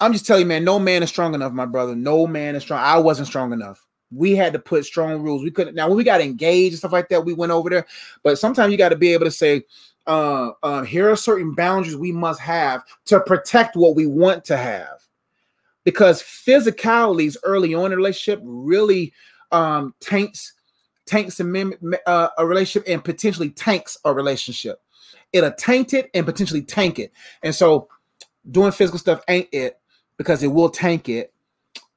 I'm 0.00 0.12
just 0.12 0.26
telling 0.26 0.42
you, 0.42 0.48
man, 0.48 0.64
no 0.64 0.80
man 0.80 1.04
is 1.04 1.10
strong 1.10 1.32
enough, 1.34 1.52
my 1.52 1.66
brother. 1.66 1.94
No 1.94 2.26
man 2.26 2.56
is 2.56 2.64
strong. 2.64 2.80
I 2.80 2.98
wasn't 2.98 3.28
strong 3.28 3.52
enough. 3.52 3.86
We 4.10 4.34
had 4.34 4.52
to 4.52 4.58
put 4.58 4.84
strong 4.84 5.22
rules. 5.22 5.44
We 5.44 5.52
couldn't. 5.52 5.76
Now, 5.76 5.86
when 5.86 5.96
we 5.96 6.02
got 6.02 6.20
engaged 6.20 6.72
and 6.72 6.78
stuff 6.78 6.92
like 6.92 7.08
that, 7.10 7.24
we 7.24 7.34
went 7.34 7.52
over 7.52 7.70
there. 7.70 7.86
But 8.24 8.38
sometimes 8.38 8.72
you 8.72 8.78
got 8.78 8.88
to 8.88 8.96
be 8.96 9.12
able 9.12 9.26
to 9.26 9.30
say, 9.30 9.62
uh, 10.08 10.50
uh, 10.64 10.82
here 10.82 11.08
are 11.08 11.16
certain 11.16 11.54
boundaries 11.54 11.96
we 11.96 12.10
must 12.10 12.40
have 12.40 12.82
to 13.06 13.20
protect 13.20 13.76
what 13.76 13.94
we 13.94 14.06
want 14.06 14.44
to 14.46 14.56
have. 14.56 15.02
Because 15.84 16.22
physicalities 16.22 17.36
early 17.42 17.74
on 17.74 17.86
in 17.86 17.92
a 17.92 17.96
relationship 17.96 18.40
really 18.44 19.12
um, 19.50 19.94
tanks 20.00 20.54
tanks 21.04 21.40
a, 21.40 21.72
uh, 22.06 22.28
a 22.38 22.46
relationship 22.46 22.88
and 22.88 23.04
potentially 23.04 23.50
tanks 23.50 23.98
a 24.04 24.12
relationship 24.12 24.80
it'll 25.32 25.52
taint 25.52 25.94
it 25.94 26.10
and 26.14 26.26
potentially 26.26 26.62
tank 26.62 26.98
it. 26.98 27.12
And 27.42 27.54
so 27.54 27.88
doing 28.50 28.72
physical 28.72 28.98
stuff 28.98 29.22
ain't 29.28 29.48
it 29.52 29.78
because 30.16 30.42
it 30.42 30.48
will 30.48 30.68
tank 30.68 31.08
it. 31.08 31.32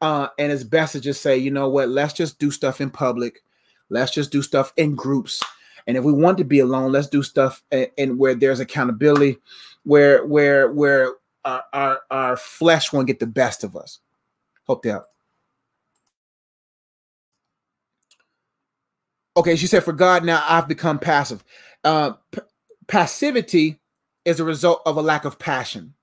Uh, 0.01 0.27
and 0.39 0.51
it's 0.51 0.63
best 0.63 0.93
to 0.93 0.99
just 0.99 1.21
say, 1.21 1.37
you 1.37 1.51
know 1.51 1.69
what, 1.69 1.89
let's 1.89 2.13
just 2.13 2.39
do 2.39 2.51
stuff 2.51 2.81
in 2.81 2.89
public. 2.89 3.41
Let's 3.89 4.11
just 4.11 4.31
do 4.31 4.41
stuff 4.41 4.73
in 4.77 4.95
groups. 4.95 5.43
And 5.87 5.95
if 5.97 6.03
we 6.03 6.11
want 6.11 6.37
to 6.39 6.43
be 6.43 6.59
alone, 6.59 6.91
let's 6.91 7.07
do 7.07 7.21
stuff 7.21 7.61
and 7.71 8.17
where 8.17 8.35
there's 8.35 8.59
accountability, 8.59 9.37
where 9.83 10.25
where 10.25 10.71
where 10.71 11.13
our, 11.45 11.63
our, 11.73 12.01
our 12.11 12.37
flesh 12.37 12.91
won't 12.91 13.07
get 13.07 13.19
the 13.19 13.27
best 13.27 13.63
of 13.63 13.75
us. 13.75 13.99
Hope 14.65 14.83
that. 14.83 15.05
Okay, 19.37 19.55
she 19.55 19.67
said, 19.67 19.83
"For 19.83 19.93
God, 19.93 20.23
now 20.23 20.43
I've 20.47 20.67
become 20.67 20.97
passive." 20.97 21.43
Uh, 21.83 22.13
passivity 22.87 23.79
is 24.23 24.39
a 24.39 24.45
result 24.45 24.81
of 24.85 24.97
a 24.97 25.01
lack 25.01 25.25
of 25.25 25.37
passion. 25.37 25.93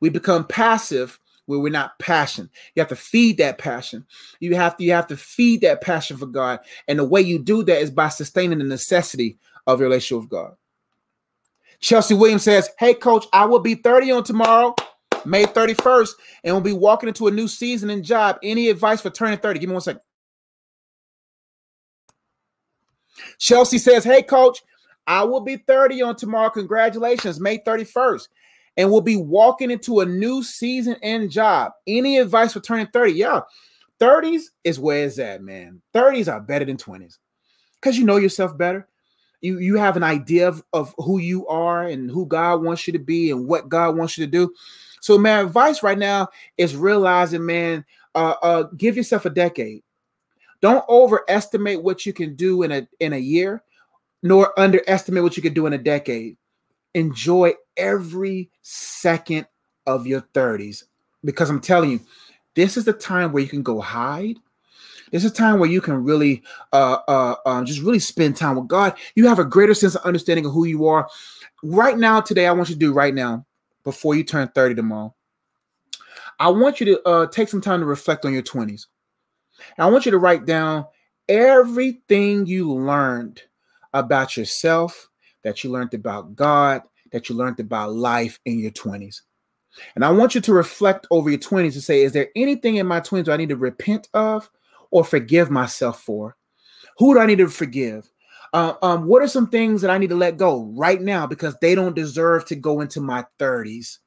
We 0.00 0.08
become 0.08 0.46
passive 0.46 1.18
where 1.46 1.58
we're 1.58 1.70
not 1.70 1.98
passionate. 1.98 2.50
You 2.74 2.80
have 2.80 2.88
to 2.88 2.96
feed 2.96 3.38
that 3.38 3.58
passion. 3.58 4.06
You 4.40 4.54
have 4.54 4.76
to 4.76 4.84
you 4.84 4.92
have 4.92 5.06
to 5.08 5.16
feed 5.16 5.62
that 5.62 5.80
passion 5.80 6.16
for 6.16 6.26
God, 6.26 6.60
and 6.88 6.98
the 6.98 7.04
way 7.04 7.20
you 7.20 7.38
do 7.38 7.62
that 7.64 7.80
is 7.80 7.90
by 7.90 8.08
sustaining 8.08 8.58
the 8.58 8.64
necessity 8.64 9.38
of 9.66 9.80
your 9.80 9.88
relationship 9.88 10.22
with 10.22 10.30
God. 10.30 10.54
Chelsea 11.80 12.14
Williams 12.14 12.42
says, 12.42 12.70
"Hey, 12.78 12.94
coach, 12.94 13.26
I 13.32 13.44
will 13.44 13.60
be 13.60 13.74
30 13.74 14.12
on 14.12 14.24
tomorrow, 14.24 14.74
May 15.24 15.44
31st, 15.44 16.14
and 16.44 16.54
we'll 16.54 16.62
be 16.62 16.72
walking 16.72 17.08
into 17.08 17.26
a 17.26 17.30
new 17.30 17.48
season 17.48 17.90
and 17.90 18.04
job. 18.04 18.38
Any 18.42 18.68
advice 18.68 19.00
for 19.00 19.10
turning 19.10 19.38
30? 19.38 19.60
Give 19.60 19.68
me 19.68 19.74
one 19.74 19.82
second." 19.82 20.02
Chelsea 23.38 23.78
says, 23.78 24.04
"Hey, 24.04 24.22
coach, 24.22 24.62
I 25.06 25.24
will 25.24 25.40
be 25.40 25.56
30 25.56 26.02
on 26.02 26.16
tomorrow. 26.16 26.50
Congratulations, 26.50 27.40
May 27.40 27.58
31st. 27.58 28.28
And 28.76 28.90
we'll 28.90 29.00
be 29.00 29.16
walking 29.16 29.70
into 29.70 30.00
a 30.00 30.06
new 30.06 30.42
season 30.42 30.96
and 31.02 31.30
job. 31.30 31.72
Any 31.86 32.18
advice 32.18 32.52
for 32.52 32.60
turning 32.60 32.88
30? 32.88 33.12
Yeah, 33.12 33.40
30s 33.98 34.50
is 34.64 34.78
where 34.78 35.06
it's 35.06 35.18
at, 35.18 35.42
man. 35.42 35.80
30s 35.94 36.30
are 36.30 36.40
better 36.40 36.66
than 36.66 36.76
20s 36.76 37.18
because 37.80 37.96
you 37.96 38.04
know 38.04 38.16
yourself 38.16 38.56
better. 38.58 38.88
You, 39.46 39.58
you 39.58 39.76
have 39.76 39.96
an 39.96 40.02
idea 40.02 40.48
of, 40.48 40.62
of 40.72 40.94
who 40.98 41.18
you 41.18 41.46
are 41.46 41.84
and 41.84 42.10
who 42.10 42.26
God 42.26 42.62
wants 42.62 42.86
you 42.86 42.92
to 42.92 42.98
be 42.98 43.30
and 43.30 43.46
what 43.46 43.68
God 43.68 43.96
wants 43.96 44.18
you 44.18 44.26
to 44.26 44.30
do. 44.30 44.54
So, 45.00 45.16
my 45.18 45.40
advice 45.40 45.82
right 45.82 45.98
now 45.98 46.28
is 46.58 46.76
realizing, 46.76 47.46
man, 47.46 47.84
uh, 48.14 48.34
uh, 48.42 48.62
give 48.76 48.96
yourself 48.96 49.24
a 49.24 49.30
decade. 49.30 49.82
Don't 50.60 50.84
overestimate 50.88 51.82
what 51.82 52.06
you 52.06 52.12
can 52.12 52.34
do 52.34 52.62
in 52.62 52.72
a 52.72 52.88
in 53.00 53.12
a 53.12 53.18
year 53.18 53.62
nor 54.22 54.58
underestimate 54.58 55.22
what 55.22 55.36
you 55.36 55.42
could 55.42 55.54
do 55.54 55.66
in 55.66 55.72
a 55.72 55.78
decade. 55.78 56.36
Enjoy 56.94 57.52
every 57.76 58.50
second 58.62 59.46
of 59.86 60.06
your 60.06 60.22
30s 60.34 60.84
because 61.24 61.50
I'm 61.50 61.60
telling 61.60 61.90
you, 61.90 62.00
this 62.54 62.76
is 62.76 62.84
the 62.84 62.92
time 62.92 63.32
where 63.32 63.42
you 63.42 63.48
can 63.48 63.62
go 63.62 63.80
hide. 63.80 64.38
Is 65.12 65.24
a 65.24 65.30
time 65.30 65.58
where 65.58 65.70
you 65.70 65.80
can 65.80 66.02
really, 66.02 66.42
uh, 66.72 66.98
uh, 67.06 67.36
uh, 67.46 67.64
just 67.64 67.80
really 67.80 67.98
spend 67.98 68.36
time 68.36 68.56
with 68.56 68.66
God. 68.66 68.94
You 69.14 69.28
have 69.28 69.38
a 69.38 69.44
greater 69.44 69.74
sense 69.74 69.94
of 69.94 70.04
understanding 70.04 70.46
of 70.46 70.52
who 70.52 70.64
you 70.64 70.86
are. 70.86 71.08
Right 71.62 71.96
now, 71.96 72.20
today, 72.20 72.46
I 72.46 72.52
want 72.52 72.68
you 72.68 72.74
to 72.74 72.78
do 72.78 72.92
right 72.92 73.14
now, 73.14 73.46
before 73.86 74.16
you 74.16 74.24
turn 74.24 74.48
30 74.48 74.74
tomorrow. 74.74 75.14
I 76.40 76.48
want 76.48 76.80
you 76.80 76.86
to 76.86 77.08
uh, 77.08 77.26
take 77.28 77.48
some 77.48 77.60
time 77.60 77.80
to 77.80 77.86
reflect 77.86 78.24
on 78.24 78.32
your 78.32 78.42
20s. 78.42 78.86
I 79.78 79.86
want 79.86 80.04
you 80.04 80.10
to 80.10 80.18
write 80.18 80.44
down 80.44 80.86
everything 81.28 82.46
you 82.46 82.72
learned 82.72 83.42
about 83.94 84.36
yourself, 84.36 85.08
that 85.44 85.62
you 85.62 85.70
learned 85.70 85.94
about 85.94 86.34
God, 86.34 86.82
that 87.12 87.28
you 87.28 87.36
learned 87.36 87.60
about 87.60 87.94
life 87.94 88.38
in 88.44 88.58
your 88.58 88.72
20s. 88.72 89.22
And 89.94 90.04
I 90.04 90.10
want 90.10 90.34
you 90.34 90.40
to 90.40 90.52
reflect 90.52 91.06
over 91.10 91.30
your 91.30 91.38
20s 91.38 91.74
and 91.74 91.82
say, 91.82 92.02
is 92.02 92.12
there 92.12 92.28
anything 92.34 92.76
in 92.76 92.86
my 92.86 93.00
20s 93.00 93.28
I 93.28 93.36
need 93.36 93.50
to 93.50 93.56
repent 93.56 94.08
of 94.14 94.50
or 94.90 95.04
forgive 95.04 95.50
myself 95.50 96.02
for? 96.02 96.36
Who 96.98 97.14
do 97.14 97.20
I 97.20 97.26
need 97.26 97.38
to 97.38 97.48
forgive? 97.48 98.10
Uh, 98.52 98.74
um, 98.82 99.06
what 99.06 99.22
are 99.22 99.28
some 99.28 99.48
things 99.48 99.82
that 99.82 99.90
I 99.90 99.98
need 99.98 100.10
to 100.10 100.16
let 100.16 100.36
go 100.36 100.72
right 100.76 101.00
now 101.00 101.26
because 101.26 101.56
they 101.60 101.74
don't 101.74 101.96
deserve 101.96 102.46
to 102.46 102.56
go 102.56 102.80
into 102.80 103.00
my 103.00 103.24
30s? 103.38 103.98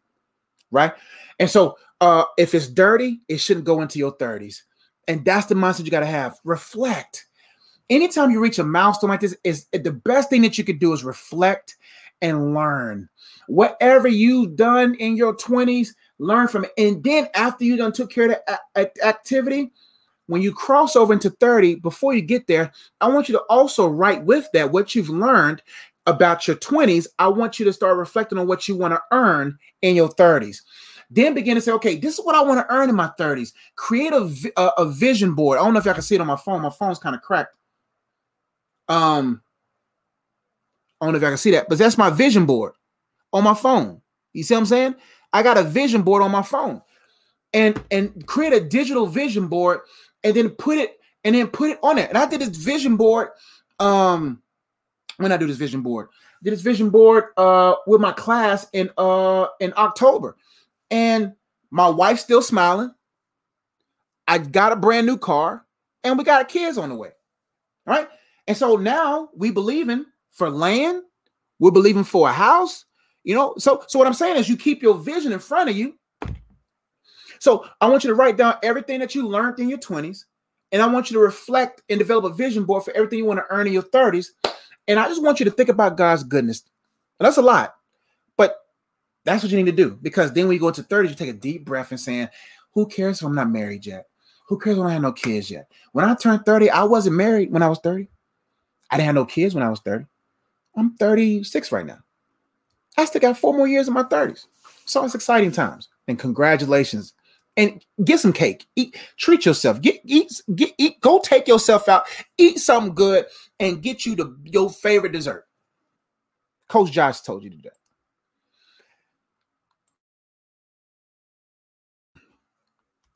Right. 0.71 0.93
And 1.39 1.49
so 1.49 1.77
uh, 2.01 2.23
if 2.37 2.55
it's 2.55 2.67
dirty, 2.67 3.21
it 3.27 3.37
shouldn't 3.37 3.65
go 3.65 3.81
into 3.81 3.99
your 3.99 4.15
30s. 4.17 4.63
And 5.07 5.25
that's 5.25 5.47
the 5.47 5.55
mindset 5.55 5.85
you 5.85 5.91
got 5.91 6.01
to 6.01 6.05
have. 6.05 6.39
Reflect 6.43 7.25
anytime 7.89 8.31
you 8.31 8.39
reach 8.39 8.59
a 8.59 8.63
milestone 8.63 9.09
like 9.09 9.19
this, 9.19 9.35
is 9.43 9.65
the 9.71 9.91
best 9.91 10.29
thing 10.29 10.41
that 10.43 10.57
you 10.57 10.63
could 10.63 10.79
do 10.79 10.93
is 10.93 11.03
reflect 11.03 11.75
and 12.21 12.53
learn. 12.53 13.09
Whatever 13.47 14.07
you've 14.07 14.55
done 14.55 14.95
in 14.95 15.15
your 15.15 15.35
20s, 15.35 15.89
learn 16.19 16.47
from 16.47 16.65
it. 16.65 16.71
And 16.77 17.03
then 17.03 17.27
after 17.33 17.63
you 17.63 17.77
done 17.77 17.93
took 17.93 18.11
care 18.11 18.31
of 18.31 18.37
the 18.75 18.91
activity, 19.05 19.71
when 20.29 20.43
you 20.43 20.53
cross 20.53 20.95
over 20.95 21.11
into 21.11 21.31
30, 21.31 21.75
before 21.75 22.13
you 22.13 22.21
get 22.21 22.45
there, 22.45 22.71
I 23.01 23.07
want 23.07 23.27
you 23.27 23.33
to 23.33 23.41
also 23.49 23.87
write 23.87 24.23
with 24.23 24.47
that 24.53 24.71
what 24.71 24.93
you've 24.93 25.09
learned 25.09 25.63
about 26.05 26.47
your 26.47 26.55
20s. 26.57 27.07
I 27.17 27.27
want 27.27 27.57
you 27.57 27.65
to 27.65 27.73
start 27.73 27.97
reflecting 27.97 28.37
on 28.37 28.45
what 28.45 28.67
you 28.67 28.75
want 28.75 28.93
to 28.93 29.01
earn 29.11 29.57
in 29.81 29.95
your 29.95 30.09
30s. 30.09 30.61
Then 31.09 31.33
begin 31.33 31.55
to 31.55 31.61
say, 31.61 31.71
okay, 31.71 31.95
this 31.95 32.19
is 32.19 32.23
what 32.23 32.35
I 32.35 32.43
want 32.43 32.59
to 32.59 32.71
earn 32.71 32.89
in 32.89 32.95
my 32.95 33.09
30s. 33.19 33.53
Create 33.75 34.13
a, 34.13 34.31
a, 34.55 34.71
a 34.77 34.85
vision 34.85 35.33
board. 35.33 35.57
I 35.57 35.63
don't 35.63 35.73
know 35.73 35.79
if 35.79 35.85
y'all 35.85 35.95
can 35.95 36.03
see 36.03 36.13
it 36.13 36.21
on 36.21 36.27
my 36.27 36.35
phone. 36.35 36.61
My 36.61 36.69
phone's 36.69 36.99
kind 36.99 37.15
of 37.15 37.23
cracked. 37.23 37.55
Um, 38.87 39.41
I 41.01 41.05
don't 41.07 41.13
know 41.13 41.17
if 41.17 41.23
I 41.23 41.29
can 41.29 41.37
see 41.37 41.51
that, 41.51 41.69
but 41.69 41.79
that's 41.79 41.97
my 41.97 42.11
vision 42.11 42.45
board 42.45 42.73
on 43.33 43.43
my 43.43 43.55
phone. 43.55 43.99
You 44.33 44.43
see 44.43 44.53
what 44.53 44.59
I'm 44.59 44.65
saying? 44.67 44.95
I 45.33 45.41
got 45.41 45.57
a 45.57 45.63
vision 45.63 46.03
board 46.03 46.21
on 46.21 46.29
my 46.29 46.43
phone. 46.43 46.83
And 47.51 47.83
and 47.89 48.27
create 48.27 48.53
a 48.53 48.61
digital 48.61 49.07
vision 49.07 49.47
board 49.47 49.79
and 50.23 50.35
then 50.35 50.49
put 50.49 50.77
it 50.77 50.99
and 51.23 51.35
then 51.35 51.47
put 51.47 51.71
it 51.71 51.79
on 51.83 51.97
it. 51.97 52.09
And 52.09 52.17
I 52.17 52.25
did 52.27 52.41
this 52.41 52.57
vision 52.57 52.97
board 52.97 53.29
um 53.79 54.41
when 55.17 55.31
I 55.31 55.37
do 55.37 55.47
this 55.47 55.57
vision 55.57 55.81
board. 55.81 56.09
I 56.13 56.43
did 56.43 56.53
this 56.53 56.61
vision 56.61 56.89
board 56.89 57.25
uh 57.37 57.75
with 57.87 58.01
my 58.01 58.11
class 58.13 58.67
in 58.73 58.89
uh 58.97 59.47
in 59.59 59.73
October. 59.77 60.37
And 60.91 61.33
my 61.71 61.89
wife's 61.89 62.21
still 62.23 62.41
smiling. 62.41 62.93
I 64.27 64.39
got 64.39 64.71
a 64.71 64.75
brand 64.77 65.07
new 65.07 65.17
car 65.17 65.65
and 66.03 66.17
we 66.17 66.23
got 66.23 66.49
kids 66.49 66.77
on 66.77 66.89
the 66.89 66.95
way. 66.95 67.11
right? 67.85 68.07
And 68.47 68.57
so 68.57 68.77
now 68.77 69.29
we 69.35 69.51
believing 69.51 70.05
for 70.31 70.49
land, 70.49 71.03
we're 71.59 71.71
believing 71.71 72.05
for 72.05 72.29
a 72.29 72.33
house, 72.33 72.85
you 73.25 73.35
know. 73.35 73.55
So, 73.59 73.83
so 73.89 73.99
what 73.99 74.07
I'm 74.07 74.15
saying 74.15 74.37
is 74.37 74.49
you 74.49 74.57
keep 74.57 74.81
your 74.81 74.97
vision 74.97 75.33
in 75.33 75.39
front 75.39 75.69
of 75.69 75.77
you. 75.77 75.98
So 77.39 77.65
I 77.81 77.87
want 77.87 78.03
you 78.03 78.09
to 78.09 78.15
write 78.15 78.37
down 78.37 78.55
everything 78.63 78.99
that 78.99 79.15
you 79.15 79.27
learned 79.27 79.59
in 79.59 79.69
your 79.69 79.79
20s, 79.79 80.25
and 80.71 80.81
I 80.81 80.87
want 80.87 81.09
you 81.09 81.15
to 81.15 81.23
reflect 81.23 81.81
and 81.89 81.97
develop 81.97 82.25
a 82.25 82.35
vision 82.35 82.65
board 82.65 82.83
for 82.83 82.91
everything 82.91 83.19
you 83.19 83.25
want 83.25 83.39
to 83.39 83.45
earn 83.49 83.67
in 83.67 83.73
your 83.73 83.83
30s. 83.83 84.27
And 84.87 84.99
I 84.99 85.07
just 85.07 85.23
want 85.23 85.39
you 85.39 85.45
to 85.45 85.51
think 85.51 85.69
about 85.69 85.97
God's 85.97 86.23
goodness. 86.23 86.63
And 87.19 87.25
that's 87.25 87.37
a 87.37 87.41
lot, 87.41 87.75
but 88.37 88.57
that's 89.25 89.43
what 89.43 89.51
you 89.51 89.57
need 89.57 89.65
to 89.65 89.71
do 89.71 89.97
because 90.01 90.31
then 90.33 90.47
when 90.47 90.53
you 90.53 90.59
go 90.59 90.69
into 90.69 90.83
30s, 90.83 91.09
you 91.09 91.15
take 91.15 91.29
a 91.29 91.33
deep 91.33 91.65
breath 91.65 91.91
and 91.91 91.99
saying, 91.99 92.29
Who 92.73 92.87
cares 92.87 93.19
if 93.19 93.27
I'm 93.27 93.35
not 93.35 93.49
married 93.49 93.85
yet? 93.85 94.05
Who 94.47 94.57
cares 94.57 94.77
when 94.77 94.87
I 94.87 94.93
have 94.93 95.01
no 95.01 95.11
kids 95.11 95.51
yet? 95.51 95.71
When 95.91 96.05
I 96.05 96.15
turned 96.15 96.45
30, 96.45 96.69
I 96.69 96.83
wasn't 96.83 97.17
married 97.17 97.51
when 97.51 97.61
I 97.61 97.69
was 97.69 97.79
30. 97.79 98.09
I 98.89 98.97
didn't 98.97 99.05
have 99.05 99.15
no 99.15 99.25
kids 99.25 99.53
when 99.53 99.63
I 99.63 99.69
was 99.69 99.79
30. 99.81 100.05
I'm 100.75 100.95
36 100.95 101.71
right 101.71 101.85
now. 101.85 101.99
I 102.97 103.05
still 103.05 103.21
got 103.21 103.37
four 103.37 103.53
more 103.53 103.67
years 103.67 103.87
in 103.87 103.93
my 103.93 104.03
30s. 104.03 104.45
So 104.85 105.05
it's 105.05 105.15
exciting 105.15 105.51
times. 105.51 105.89
And 106.07 106.17
congratulations. 106.17 107.13
And 107.59 107.83
get 108.05 108.21
some 108.21 108.31
cake. 108.31 108.65
Eat, 108.77 108.97
treat 109.17 109.45
yourself. 109.45 109.81
Get 109.81 109.99
eat, 110.05 110.31
get 110.55 110.71
eat, 110.77 111.01
go 111.01 111.19
take 111.19 111.45
yourself 111.45 111.89
out, 111.89 112.05
eat 112.37 112.57
something 112.59 112.95
good, 112.95 113.25
and 113.59 113.81
get 113.81 114.05
you 114.05 114.15
the 114.15 114.33
your 114.45 114.69
favorite 114.69 115.11
dessert. 115.11 115.45
Coach 116.69 116.89
Josh 116.89 117.19
told 117.19 117.43
you 117.43 117.49
to 117.49 117.57
do 117.57 117.63
that. 117.63 117.73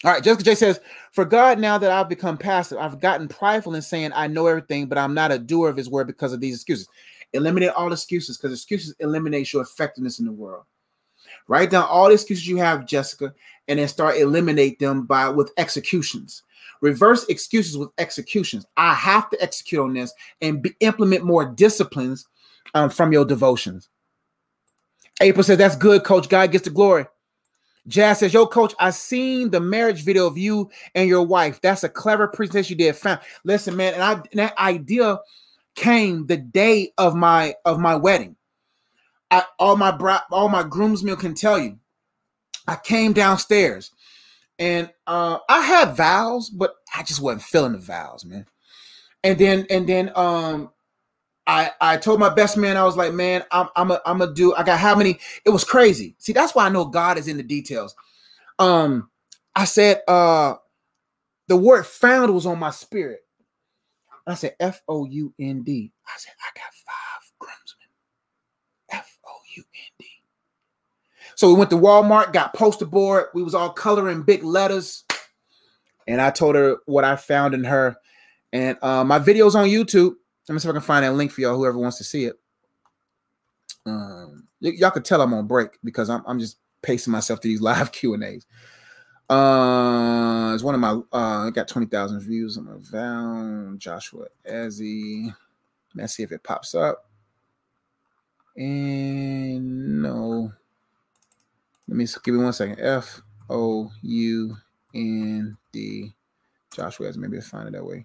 All 0.03 0.11
right, 0.11 0.21
Jessica 0.21 0.43
J 0.43 0.55
says, 0.55 0.81
For 1.13 1.23
God, 1.23 1.57
now 1.57 1.77
that 1.77 1.89
I've 1.89 2.09
become 2.09 2.37
passive, 2.37 2.77
I've 2.77 2.99
gotten 2.99 3.29
prideful 3.29 3.75
in 3.75 3.81
saying 3.81 4.11
I 4.13 4.27
know 4.27 4.47
everything, 4.47 4.87
but 4.87 4.97
I'm 4.97 5.13
not 5.13 5.31
a 5.31 5.39
doer 5.39 5.69
of 5.69 5.77
his 5.77 5.89
word 5.89 6.07
because 6.07 6.33
of 6.33 6.41
these 6.41 6.55
excuses. 6.55 6.89
Eliminate 7.31 7.69
all 7.69 7.93
excuses 7.93 8.37
because 8.37 8.51
excuses 8.51 8.93
eliminate 8.99 9.53
your 9.53 9.61
effectiveness 9.61 10.19
in 10.19 10.25
the 10.25 10.33
world. 10.33 10.65
Write 11.47 11.69
down 11.69 11.85
all 11.85 12.07
the 12.07 12.13
excuses 12.13 12.47
you 12.47 12.57
have, 12.57 12.85
Jessica, 12.85 13.33
and 13.67 13.79
then 13.79 13.87
start 13.87 14.17
eliminate 14.17 14.79
them 14.79 15.05
by 15.05 15.29
with 15.29 15.51
executions. 15.57 16.43
Reverse 16.81 17.25
excuses 17.29 17.77
with 17.77 17.89
executions. 17.97 18.65
I 18.75 18.93
have 18.93 19.29
to 19.29 19.41
execute 19.41 19.81
on 19.81 19.93
this 19.93 20.13
and 20.41 20.61
be, 20.61 20.75
implement 20.81 21.23
more 21.23 21.45
disciplines 21.45 22.27
um, 22.73 22.89
from 22.89 23.13
your 23.13 23.23
devotions. 23.23 23.89
April 25.21 25.43
says, 25.43 25.57
That's 25.57 25.77
good, 25.77 26.03
coach. 26.03 26.27
God 26.27 26.51
gets 26.51 26.65
the 26.65 26.69
glory. 26.69 27.05
Jazz 27.87 28.19
says, 28.19 28.33
Yo, 28.33 28.45
coach, 28.45 28.73
I 28.79 28.91
seen 28.91 29.49
the 29.49 29.59
marriage 29.59 30.03
video 30.03 30.25
of 30.25 30.37
you 30.37 30.69
and 30.95 31.07
your 31.07 31.23
wife. 31.23 31.61
That's 31.61 31.83
a 31.83 31.89
clever 31.89 32.27
presentation 32.27 32.77
you 32.77 32.91
did. 32.91 33.19
Listen, 33.43 33.75
man, 33.75 33.93
and 33.93 34.03
I 34.03 34.13
and 34.13 34.39
that 34.39 34.57
idea 34.57 35.19
came 35.75 36.25
the 36.27 36.37
day 36.37 36.93
of 36.97 37.15
my 37.15 37.55
of 37.65 37.79
my 37.79 37.95
wedding. 37.95 38.35
I, 39.31 39.43
all 39.57 39.75
my 39.75 39.91
bra- 39.91 40.21
all 40.31 40.49
my 40.49 40.63
groomsmen 40.63 41.17
can 41.17 41.33
tell 41.33 41.59
you. 41.59 41.77
I 42.67 42.75
came 42.77 43.13
downstairs 43.13 43.91
and 44.59 44.89
uh, 45.07 45.39
I 45.49 45.61
had 45.61 45.95
vows, 45.95 46.49
but 46.49 46.75
I 46.95 47.03
just 47.03 47.21
wasn't 47.21 47.43
feeling 47.43 47.73
the 47.73 47.79
vows, 47.79 48.25
man. 48.25 48.45
And 49.23 49.37
then 49.37 49.65
and 49.69 49.87
then 49.87 50.11
um 50.15 50.69
I 51.47 51.71
I 51.81 51.97
told 51.97 52.19
my 52.19 52.29
best 52.33 52.57
man 52.57 52.77
I 52.77 52.83
was 52.83 52.97
like, 52.97 53.13
man, 53.13 53.43
I'm 53.51 53.67
I'm 53.75 53.91
a 53.91 54.01
I'm 54.05 54.21
a 54.21 54.33
do. 54.33 54.53
I 54.53 54.63
got 54.63 54.79
how 54.79 54.95
many? 54.95 55.19
It 55.45 55.49
was 55.49 55.63
crazy. 55.63 56.15
See, 56.19 56.33
that's 56.33 56.55
why 56.55 56.65
I 56.65 56.69
know 56.69 56.85
God 56.85 57.17
is 57.17 57.27
in 57.27 57.37
the 57.37 57.43
details. 57.43 57.95
Um, 58.59 59.09
I 59.55 59.65
said 59.65 60.01
uh 60.07 60.55
the 61.47 61.57
word 61.57 61.85
found 61.85 62.33
was 62.33 62.45
on 62.45 62.59
my 62.59 62.69
spirit. 62.69 63.19
I 64.25 64.35
said 64.35 64.55
F 64.59 64.81
O 64.87 65.05
U 65.05 65.33
N 65.39 65.63
D. 65.63 65.91
I 66.05 66.11
said 66.17 66.33
I 66.39 66.57
got 66.57 66.73
five 66.85 67.31
groomsmen. 67.39 67.87
F 68.91 69.17
O 69.25 69.35
U 69.55 69.63
N 69.63 69.91
D. 69.99 70.05
So 71.35 71.47
we 71.47 71.55
went 71.55 71.69
to 71.71 71.77
Walmart, 71.77 72.33
got 72.33 72.53
poster 72.53 72.85
board. 72.85 73.25
We 73.33 73.43
was 73.43 73.55
all 73.55 73.69
coloring 73.71 74.23
big 74.23 74.43
letters, 74.43 75.03
and 76.07 76.21
I 76.21 76.29
told 76.29 76.55
her 76.55 76.77
what 76.85 77.03
I 77.03 77.15
found 77.15 77.53
in 77.53 77.63
her. 77.63 77.95
And 78.51 78.77
uh, 78.81 79.03
my 79.03 79.19
videos 79.19 79.55
on 79.55 79.67
YouTube. 79.67 80.13
Let 80.47 80.53
me 80.53 80.59
see 80.59 80.67
if 80.67 80.71
I 80.71 80.73
can 80.73 80.81
find 80.81 81.05
that 81.05 81.13
link 81.13 81.31
for 81.31 81.41
y'all, 81.41 81.55
whoever 81.55 81.77
wants 81.77 81.97
to 81.97 82.03
see 82.03 82.25
it. 82.25 82.35
Um, 83.85 84.47
y- 84.61 84.73
y'all 84.75 84.91
could 84.91 85.05
tell 85.05 85.21
I'm 85.21 85.33
on 85.33 85.47
break 85.47 85.79
because 85.83 86.09
I'm, 86.09 86.21
I'm 86.27 86.39
just 86.39 86.57
pacing 86.81 87.11
myself 87.11 87.39
to 87.41 87.47
these 87.47 87.61
live 87.61 87.91
Q 87.93 88.13
and 88.13 88.23
A's. 88.23 88.45
Uh, 89.29 90.51
it's 90.53 90.63
one 90.63 90.75
of 90.75 90.81
my. 90.81 90.99
Uh, 91.11 91.49
got 91.49 91.67
twenty 91.67 91.87
thousand 91.87 92.19
views 92.19 92.57
on 92.57 92.65
my 92.65 92.75
Val 92.77 93.73
Joshua 93.77 94.25
Ezzy. 94.47 95.33
Let's 95.95 96.13
see 96.13 96.23
if 96.23 96.31
it 96.31 96.43
pops 96.43 96.75
up. 96.75 97.09
And 98.55 100.01
no. 100.01 100.51
Let 101.93 101.97
me 101.99 102.07
give 102.23 102.33
me 102.33 102.43
one 102.43 102.53
second. 102.53 102.79
F 102.79 103.21
O 103.51 103.91
U 104.01 104.57
N 104.95 105.55
D. 105.71 106.11
Joshua 106.75 107.07
Ezzy. 107.07 107.17
Maybe 107.17 107.39
find 107.39 107.67
it 107.67 107.73
that 107.73 107.85
way. 107.85 108.03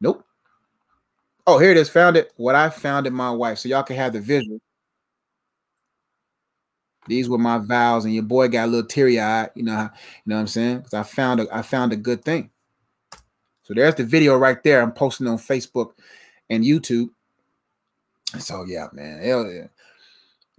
Nope. 0.00 0.24
Oh, 1.46 1.58
here 1.58 1.70
it 1.70 1.76
is. 1.76 1.90
Found 1.90 2.16
it. 2.16 2.32
What 2.36 2.54
I 2.54 2.70
found 2.70 3.06
in 3.06 3.12
my 3.12 3.30
wife. 3.30 3.58
So 3.58 3.68
y'all 3.68 3.82
can 3.82 3.96
have 3.96 4.14
the 4.14 4.22
visual. 4.22 4.58
These 7.06 7.28
were 7.28 7.36
my 7.36 7.58
vows, 7.58 8.06
and 8.06 8.14
your 8.14 8.22
boy 8.22 8.48
got 8.48 8.64
a 8.64 8.70
little 8.70 8.88
teary 8.88 9.20
eyed. 9.20 9.50
You 9.54 9.64
know, 9.64 9.82
you 9.82 9.88
know 10.24 10.36
what 10.36 10.40
I'm 10.40 10.46
saying? 10.46 10.78
Because 10.78 10.94
I 10.94 11.02
found 11.02 11.40
a, 11.40 11.54
I 11.54 11.60
found 11.60 11.92
a 11.92 11.96
good 11.96 12.24
thing. 12.24 12.48
So 13.64 13.74
there's 13.74 13.96
the 13.96 14.04
video 14.04 14.34
right 14.38 14.62
there. 14.62 14.80
I'm 14.80 14.92
posting 14.92 15.26
on 15.26 15.36
Facebook 15.36 15.90
and 16.48 16.64
YouTube. 16.64 17.10
So 18.38 18.64
yeah, 18.64 18.86
man, 18.94 19.22
hell 19.22 19.44
yeah. 19.46 19.66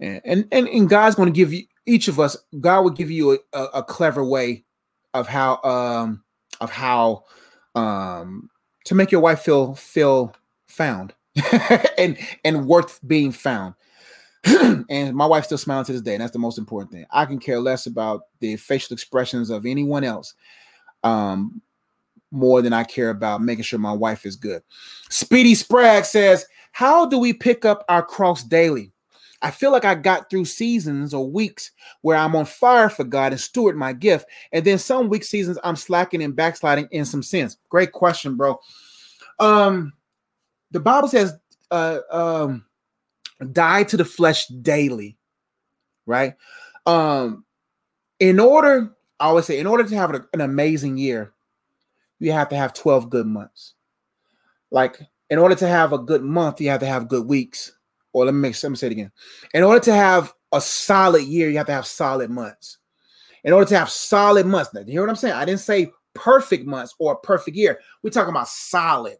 And 0.00 0.46
and 0.50 0.68
and, 0.68 0.88
God's 0.88 1.14
going 1.14 1.32
to 1.32 1.36
give 1.36 1.52
you 1.52 1.64
each 1.86 2.08
of 2.08 2.20
us. 2.20 2.36
God 2.60 2.82
will 2.82 2.90
give 2.90 3.10
you 3.10 3.38
a, 3.52 3.64
a, 3.74 3.82
clever 3.82 4.22
way 4.22 4.64
of 5.14 5.26
how 5.26 5.62
um 5.62 6.22
of 6.60 6.70
how 6.70 7.24
um 7.74 8.50
to 8.84 8.94
make 8.94 9.10
your 9.10 9.20
wife 9.20 9.40
feel 9.40 9.74
feel 9.74 10.34
found 10.66 11.14
and 11.98 12.18
and 12.44 12.66
worth 12.66 13.00
being 13.06 13.32
found. 13.32 13.74
and 14.90 15.14
my 15.14 15.26
wife's 15.26 15.46
still 15.46 15.58
smiling 15.58 15.84
to 15.86 15.92
this 15.92 16.02
day, 16.02 16.14
and 16.14 16.20
that's 16.20 16.32
the 16.32 16.38
most 16.38 16.58
important 16.58 16.92
thing. 16.92 17.04
I 17.10 17.24
can 17.24 17.38
care 17.38 17.58
less 17.58 17.86
about 17.86 18.22
the 18.40 18.56
facial 18.56 18.94
expressions 18.94 19.50
of 19.50 19.66
anyone 19.66 20.04
else, 20.04 20.34
um, 21.02 21.60
more 22.30 22.62
than 22.62 22.72
I 22.72 22.84
care 22.84 23.10
about 23.10 23.42
making 23.42 23.64
sure 23.64 23.78
my 23.78 23.92
wife 23.92 24.24
is 24.24 24.36
good. 24.36 24.62
Speedy 25.08 25.54
Sprague 25.56 26.04
says, 26.04 26.44
"How 26.70 27.06
do 27.06 27.18
we 27.18 27.32
pick 27.32 27.64
up 27.64 27.84
our 27.88 28.04
cross 28.04 28.44
daily?" 28.44 28.92
I 29.42 29.50
feel 29.50 29.70
like 29.70 29.84
I 29.84 29.94
got 29.94 30.30
through 30.30 30.46
seasons 30.46 31.12
or 31.12 31.28
weeks 31.30 31.70
where 32.00 32.16
I'm 32.16 32.34
on 32.34 32.46
fire 32.46 32.88
for 32.88 33.04
God 33.04 33.32
and 33.32 33.40
steward 33.40 33.76
my 33.76 33.92
gift, 33.92 34.26
and 34.52 34.64
then 34.64 34.78
some 34.78 35.08
week 35.08 35.24
seasons 35.24 35.58
I'm 35.62 35.76
slacking 35.76 36.22
and 36.22 36.34
backsliding 36.34 36.88
in 36.90 37.04
some 37.04 37.22
sins. 37.22 37.58
Great 37.68 37.92
question, 37.92 38.36
bro. 38.36 38.58
Um, 39.38 39.92
the 40.70 40.80
Bible 40.80 41.08
says, 41.08 41.34
uh, 41.70 42.00
um, 42.10 42.64
die 43.52 43.84
to 43.84 43.96
the 43.96 44.04
flesh 44.04 44.46
daily, 44.46 45.16
right? 46.06 46.34
Um, 46.86 47.44
in 48.18 48.40
order, 48.40 48.96
I 49.20 49.26
always 49.26 49.46
say, 49.46 49.58
in 49.58 49.66
order 49.66 49.84
to 49.84 49.94
have 49.96 50.14
an 50.32 50.40
amazing 50.40 50.96
year, 50.96 51.32
you 52.18 52.32
have 52.32 52.48
to 52.48 52.56
have 52.56 52.72
12 52.72 53.10
good 53.10 53.26
months. 53.26 53.74
Like, 54.70 55.00
in 55.28 55.38
order 55.38 55.54
to 55.56 55.68
have 55.68 55.92
a 55.92 55.98
good 55.98 56.22
month, 56.22 56.60
you 56.60 56.70
have 56.70 56.80
to 56.80 56.86
have 56.86 57.08
good 57.08 57.26
weeks. 57.26 57.75
Or 58.16 58.24
let 58.24 58.32
me 58.32 58.40
make 58.40 58.62
let 58.62 58.70
me 58.70 58.76
say 58.76 58.86
it 58.86 58.92
again. 58.92 59.12
In 59.52 59.62
order 59.62 59.78
to 59.80 59.94
have 59.94 60.32
a 60.50 60.58
solid 60.58 61.24
year, 61.24 61.50
you 61.50 61.58
have 61.58 61.66
to 61.66 61.74
have 61.74 61.86
solid 61.86 62.30
months. 62.30 62.78
In 63.44 63.52
order 63.52 63.68
to 63.68 63.78
have 63.78 63.90
solid 63.90 64.46
months, 64.46 64.72
now, 64.72 64.80
you 64.80 64.92
hear 64.92 65.02
what 65.02 65.10
I'm 65.10 65.16
saying? 65.16 65.34
I 65.34 65.44
didn't 65.44 65.60
say 65.60 65.92
perfect 66.14 66.64
months 66.64 66.94
or 66.98 67.12
a 67.12 67.18
perfect 67.18 67.58
year. 67.58 67.78
We're 68.02 68.08
talking 68.08 68.30
about 68.30 68.48
solid. 68.48 69.18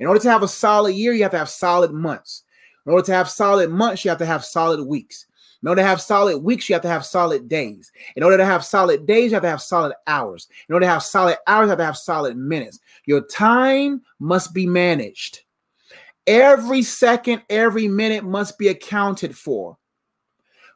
In 0.00 0.06
order 0.06 0.20
to 0.20 0.30
have 0.30 0.42
a 0.42 0.48
solid 0.48 0.94
year, 0.94 1.12
you 1.12 1.22
have 1.22 1.32
to 1.32 1.38
have 1.38 1.50
solid 1.50 1.92
months. 1.92 2.44
In 2.86 2.92
order 2.92 3.04
to 3.04 3.12
have 3.12 3.28
solid 3.28 3.68
months, 3.68 4.06
you 4.06 4.08
have 4.08 4.16
to 4.20 4.26
have 4.26 4.42
solid 4.42 4.82
weeks. 4.82 5.26
In 5.62 5.68
order 5.68 5.82
to 5.82 5.86
have 5.86 6.00
solid 6.00 6.38
weeks, 6.38 6.66
you 6.66 6.74
have 6.74 6.82
to 6.82 6.88
have 6.88 7.04
solid 7.04 7.46
days. 7.46 7.92
In 8.16 8.22
order 8.22 8.38
to 8.38 8.46
have 8.46 8.64
solid 8.64 9.04
days, 9.04 9.32
you 9.32 9.34
have 9.34 9.42
to 9.42 9.50
have 9.50 9.60
solid 9.60 9.92
hours. 10.06 10.48
In 10.70 10.72
order 10.72 10.86
to 10.86 10.90
have 10.90 11.02
solid 11.02 11.36
hours, 11.46 11.66
you 11.66 11.70
have 11.70 11.78
to 11.78 11.84
have 11.84 11.98
solid 11.98 12.38
minutes. 12.38 12.80
Your 13.04 13.20
time 13.26 14.00
must 14.18 14.54
be 14.54 14.66
managed. 14.66 15.43
Every 16.26 16.82
second, 16.82 17.42
every 17.50 17.88
minute 17.88 18.24
must 18.24 18.58
be 18.58 18.68
accounted 18.68 19.36
for. 19.36 19.76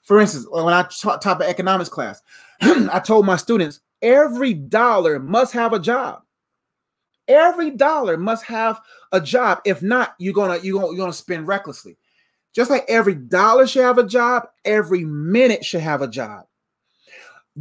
For 0.02 0.20
instance, 0.20 0.46
when 0.50 0.72
I 0.72 0.82
taught 0.84 1.26
of 1.26 1.42
economics 1.42 1.88
class, 1.88 2.22
I 2.60 3.00
told 3.00 3.26
my 3.26 3.36
students 3.36 3.80
every 4.02 4.54
dollar 4.54 5.18
must 5.18 5.52
have 5.52 5.72
a 5.72 5.78
job. 5.78 6.22
Every 7.26 7.70
dollar 7.70 8.16
must 8.16 8.44
have 8.44 8.80
a 9.12 9.20
job. 9.20 9.60
If 9.64 9.82
not, 9.82 10.14
you're 10.18 10.32
gonna 10.32 10.58
you're 10.62 10.80
gonna 10.80 10.92
you're 10.92 10.96
gonna 10.96 11.12
spend 11.12 11.46
recklessly. 11.46 11.98
Just 12.54 12.70
like 12.70 12.84
every 12.88 13.14
dollar 13.14 13.66
should 13.66 13.84
have 13.84 13.98
a 13.98 14.06
job, 14.06 14.48
every 14.64 15.04
minute 15.04 15.64
should 15.64 15.82
have 15.82 16.00
a 16.00 16.08
job. 16.08 16.46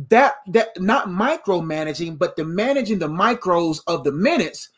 That 0.10 0.36
that 0.48 0.70
not 0.80 1.10
micromanaging, 1.10 2.18
but 2.18 2.38
the 2.38 2.46
managing 2.46 3.00
the 3.00 3.10
micros 3.10 3.82
of 3.88 4.04
the 4.04 4.12
minutes 4.12 4.70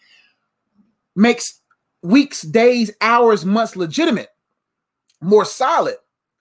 makes 1.15 1.58
weeks, 2.01 2.41
days, 2.41 2.91
hours, 3.01 3.45
months 3.45 3.75
legitimate, 3.75 4.29
more 5.21 5.45
solid, 5.45 5.95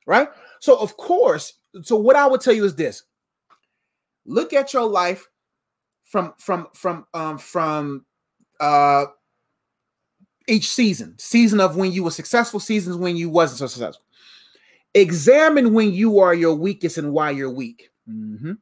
right? 0.06 0.28
So, 0.60 0.78
of 0.78 0.96
course, 0.96 1.54
so 1.82 1.96
what 1.96 2.16
I 2.16 2.26
would 2.26 2.40
tell 2.40 2.54
you 2.54 2.64
is 2.64 2.74
this 2.74 3.02
look 4.28 4.52
at 4.52 4.72
your 4.72 4.86
life 4.86 5.26
from 6.04 6.34
from 6.38 6.68
from 6.74 7.06
um 7.14 7.38
from 7.38 8.04
uh 8.60 9.06
each 10.46 10.70
season 10.70 11.14
season 11.18 11.60
of 11.60 11.76
when 11.76 11.92
you 11.92 12.02
were 12.04 12.10
successful 12.10 12.60
seasons 12.60 12.96
when 12.96 13.16
you 13.16 13.28
wasn't 13.28 13.58
so 13.58 13.66
successful 13.66 14.04
examine 14.94 15.74
when 15.74 15.92
you 15.92 16.18
are 16.18 16.34
your 16.34 16.54
weakest 16.54 16.98
and 16.98 17.12
why 17.12 17.30
you're 17.30 17.50
weak 17.50 17.90
mm-hmm. 18.08 18.52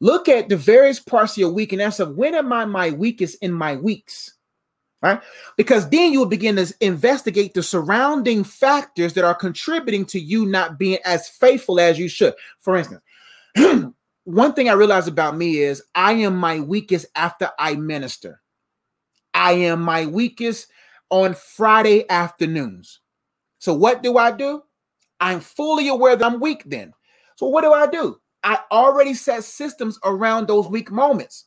look 0.00 0.28
at 0.28 0.48
the 0.48 0.56
various 0.56 1.00
parts 1.00 1.32
of 1.32 1.38
your 1.38 1.52
week 1.52 1.72
and 1.72 1.80
ask 1.80 2.00
of 2.00 2.16
when 2.16 2.34
am 2.34 2.52
i 2.52 2.64
my 2.64 2.90
weakest 2.90 3.38
in 3.42 3.52
my 3.52 3.76
weeks 3.76 4.34
right? 5.02 5.20
Because 5.56 5.88
then 5.88 6.12
you 6.12 6.20
will 6.20 6.26
begin 6.26 6.56
to 6.56 6.72
investigate 6.80 7.54
the 7.54 7.62
surrounding 7.62 8.44
factors 8.44 9.14
that 9.14 9.24
are 9.24 9.34
contributing 9.34 10.04
to 10.06 10.20
you 10.20 10.46
not 10.46 10.78
being 10.78 10.98
as 11.04 11.28
faithful 11.28 11.78
as 11.80 11.98
you 11.98 12.08
should. 12.08 12.34
For 12.60 12.76
instance, 12.76 13.02
one 14.24 14.52
thing 14.54 14.68
I 14.68 14.72
realized 14.72 15.08
about 15.08 15.36
me 15.36 15.58
is 15.58 15.82
I 15.94 16.12
am 16.12 16.36
my 16.36 16.60
weakest 16.60 17.06
after 17.14 17.50
I 17.58 17.74
minister. 17.74 18.40
I 19.34 19.52
am 19.52 19.82
my 19.82 20.06
weakest 20.06 20.68
on 21.10 21.34
Friday 21.34 22.08
afternoons. 22.10 23.00
So 23.58 23.74
what 23.74 24.02
do 24.02 24.16
I 24.18 24.32
do? 24.32 24.62
I'm 25.20 25.40
fully 25.40 25.88
aware 25.88 26.16
that 26.16 26.24
I'm 26.24 26.40
weak 26.40 26.62
then. 26.66 26.92
So 27.36 27.46
what 27.46 27.62
do 27.62 27.72
I 27.72 27.86
do? 27.86 28.18
I 28.42 28.58
already 28.70 29.14
set 29.14 29.44
systems 29.44 29.98
around 30.04 30.46
those 30.46 30.68
weak 30.68 30.90
moments 30.90 31.46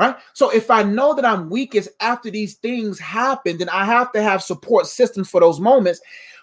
right? 0.00 0.16
So 0.32 0.50
if 0.50 0.70
I 0.70 0.82
know 0.82 1.14
that 1.14 1.26
I'm 1.26 1.50
weakest 1.50 1.90
after 2.00 2.30
these 2.30 2.54
things 2.54 2.98
happen, 2.98 3.58
then 3.58 3.68
I 3.68 3.84
have 3.84 4.10
to 4.12 4.22
have 4.22 4.42
support 4.42 4.86
systems 4.86 5.28
for 5.28 5.40
those 5.40 5.60
moments, 5.60 6.00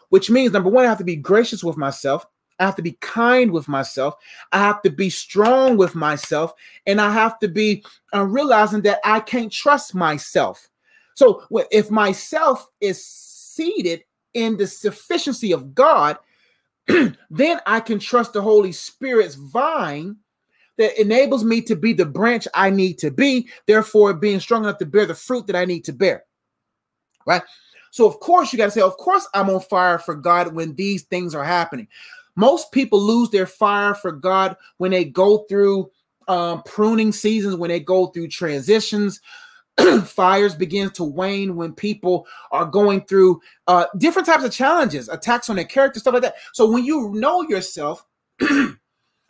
which 0.09 0.29
means 0.29 0.53
number 0.53 0.69
one, 0.69 0.85
I 0.85 0.89
have 0.89 0.99
to 0.99 1.03
be 1.03 1.15
gracious 1.15 1.63
with 1.63 1.75
myself. 1.75 2.25
I 2.59 2.65
have 2.65 2.75
to 2.75 2.83
be 2.83 2.97
kind 3.01 3.51
with 3.51 3.67
myself. 3.67 4.13
I 4.51 4.59
have 4.59 4.83
to 4.83 4.91
be 4.91 5.09
strong 5.09 5.75
with 5.75 5.95
myself. 5.95 6.53
And 6.85 7.01
I 7.01 7.11
have 7.11 7.39
to 7.39 7.47
be 7.47 7.83
uh, 8.13 8.25
realizing 8.25 8.81
that 8.81 8.99
I 9.03 9.19
can't 9.19 9.51
trust 9.51 9.95
myself. 9.95 10.69
So 11.15 11.43
if 11.71 11.89
myself 11.89 12.67
is 12.79 13.03
seated 13.03 14.03
in 14.35 14.57
the 14.57 14.67
sufficiency 14.67 15.51
of 15.51 15.73
God, 15.73 16.19
then 16.87 17.59
I 17.65 17.79
can 17.79 17.97
trust 17.97 18.33
the 18.33 18.41
Holy 18.41 18.71
Spirit's 18.71 19.33
vine 19.33 20.17
that 20.77 20.99
enables 20.99 21.43
me 21.43 21.61
to 21.63 21.75
be 21.75 21.93
the 21.93 22.05
branch 22.05 22.47
I 22.53 22.69
need 22.69 22.99
to 22.99 23.11
be, 23.11 23.49
therefore 23.65 24.13
being 24.13 24.39
strong 24.39 24.63
enough 24.63 24.77
to 24.79 24.85
bear 24.85 25.05
the 25.05 25.15
fruit 25.15 25.47
that 25.47 25.55
I 25.55 25.65
need 25.65 25.83
to 25.85 25.93
bear. 25.93 26.23
Right? 27.25 27.41
So, 27.91 28.05
of 28.05 28.19
course, 28.19 28.51
you 28.53 28.57
got 28.57 28.65
to 28.65 28.71
say, 28.71 28.81
of 28.81 28.97
course, 28.97 29.27
I'm 29.33 29.49
on 29.49 29.61
fire 29.61 29.97
for 29.97 30.15
God 30.15 30.53
when 30.53 30.75
these 30.75 31.03
things 31.03 31.33
are 31.33 31.43
happening. 31.43 31.87
Most 32.35 32.71
people 32.71 33.01
lose 33.01 33.29
their 33.31 33.47
fire 33.47 33.95
for 33.95 34.11
God 34.11 34.55
when 34.77 34.91
they 34.91 35.03
go 35.03 35.39
through 35.49 35.89
um, 36.27 36.61
pruning 36.63 37.11
seasons, 37.11 37.55
when 37.55 37.69
they 37.69 37.79
go 37.79 38.07
through 38.07 38.27
transitions. 38.27 39.19
Fires 40.05 40.55
begin 40.55 40.89
to 40.91 41.03
wane 41.03 41.55
when 41.55 41.73
people 41.73 42.27
are 42.51 42.65
going 42.65 43.01
through 43.05 43.39
uh, 43.67 43.85
different 43.97 44.27
types 44.27 44.43
of 44.43 44.51
challenges, 44.51 45.07
attacks 45.09 45.49
on 45.49 45.55
their 45.55 45.65
character, 45.65 45.99
stuff 45.99 46.13
like 46.13 46.23
that. 46.23 46.35
So, 46.53 46.69
when 46.69 46.85
you 46.85 47.11
know 47.13 47.41
yourself, 47.43 48.05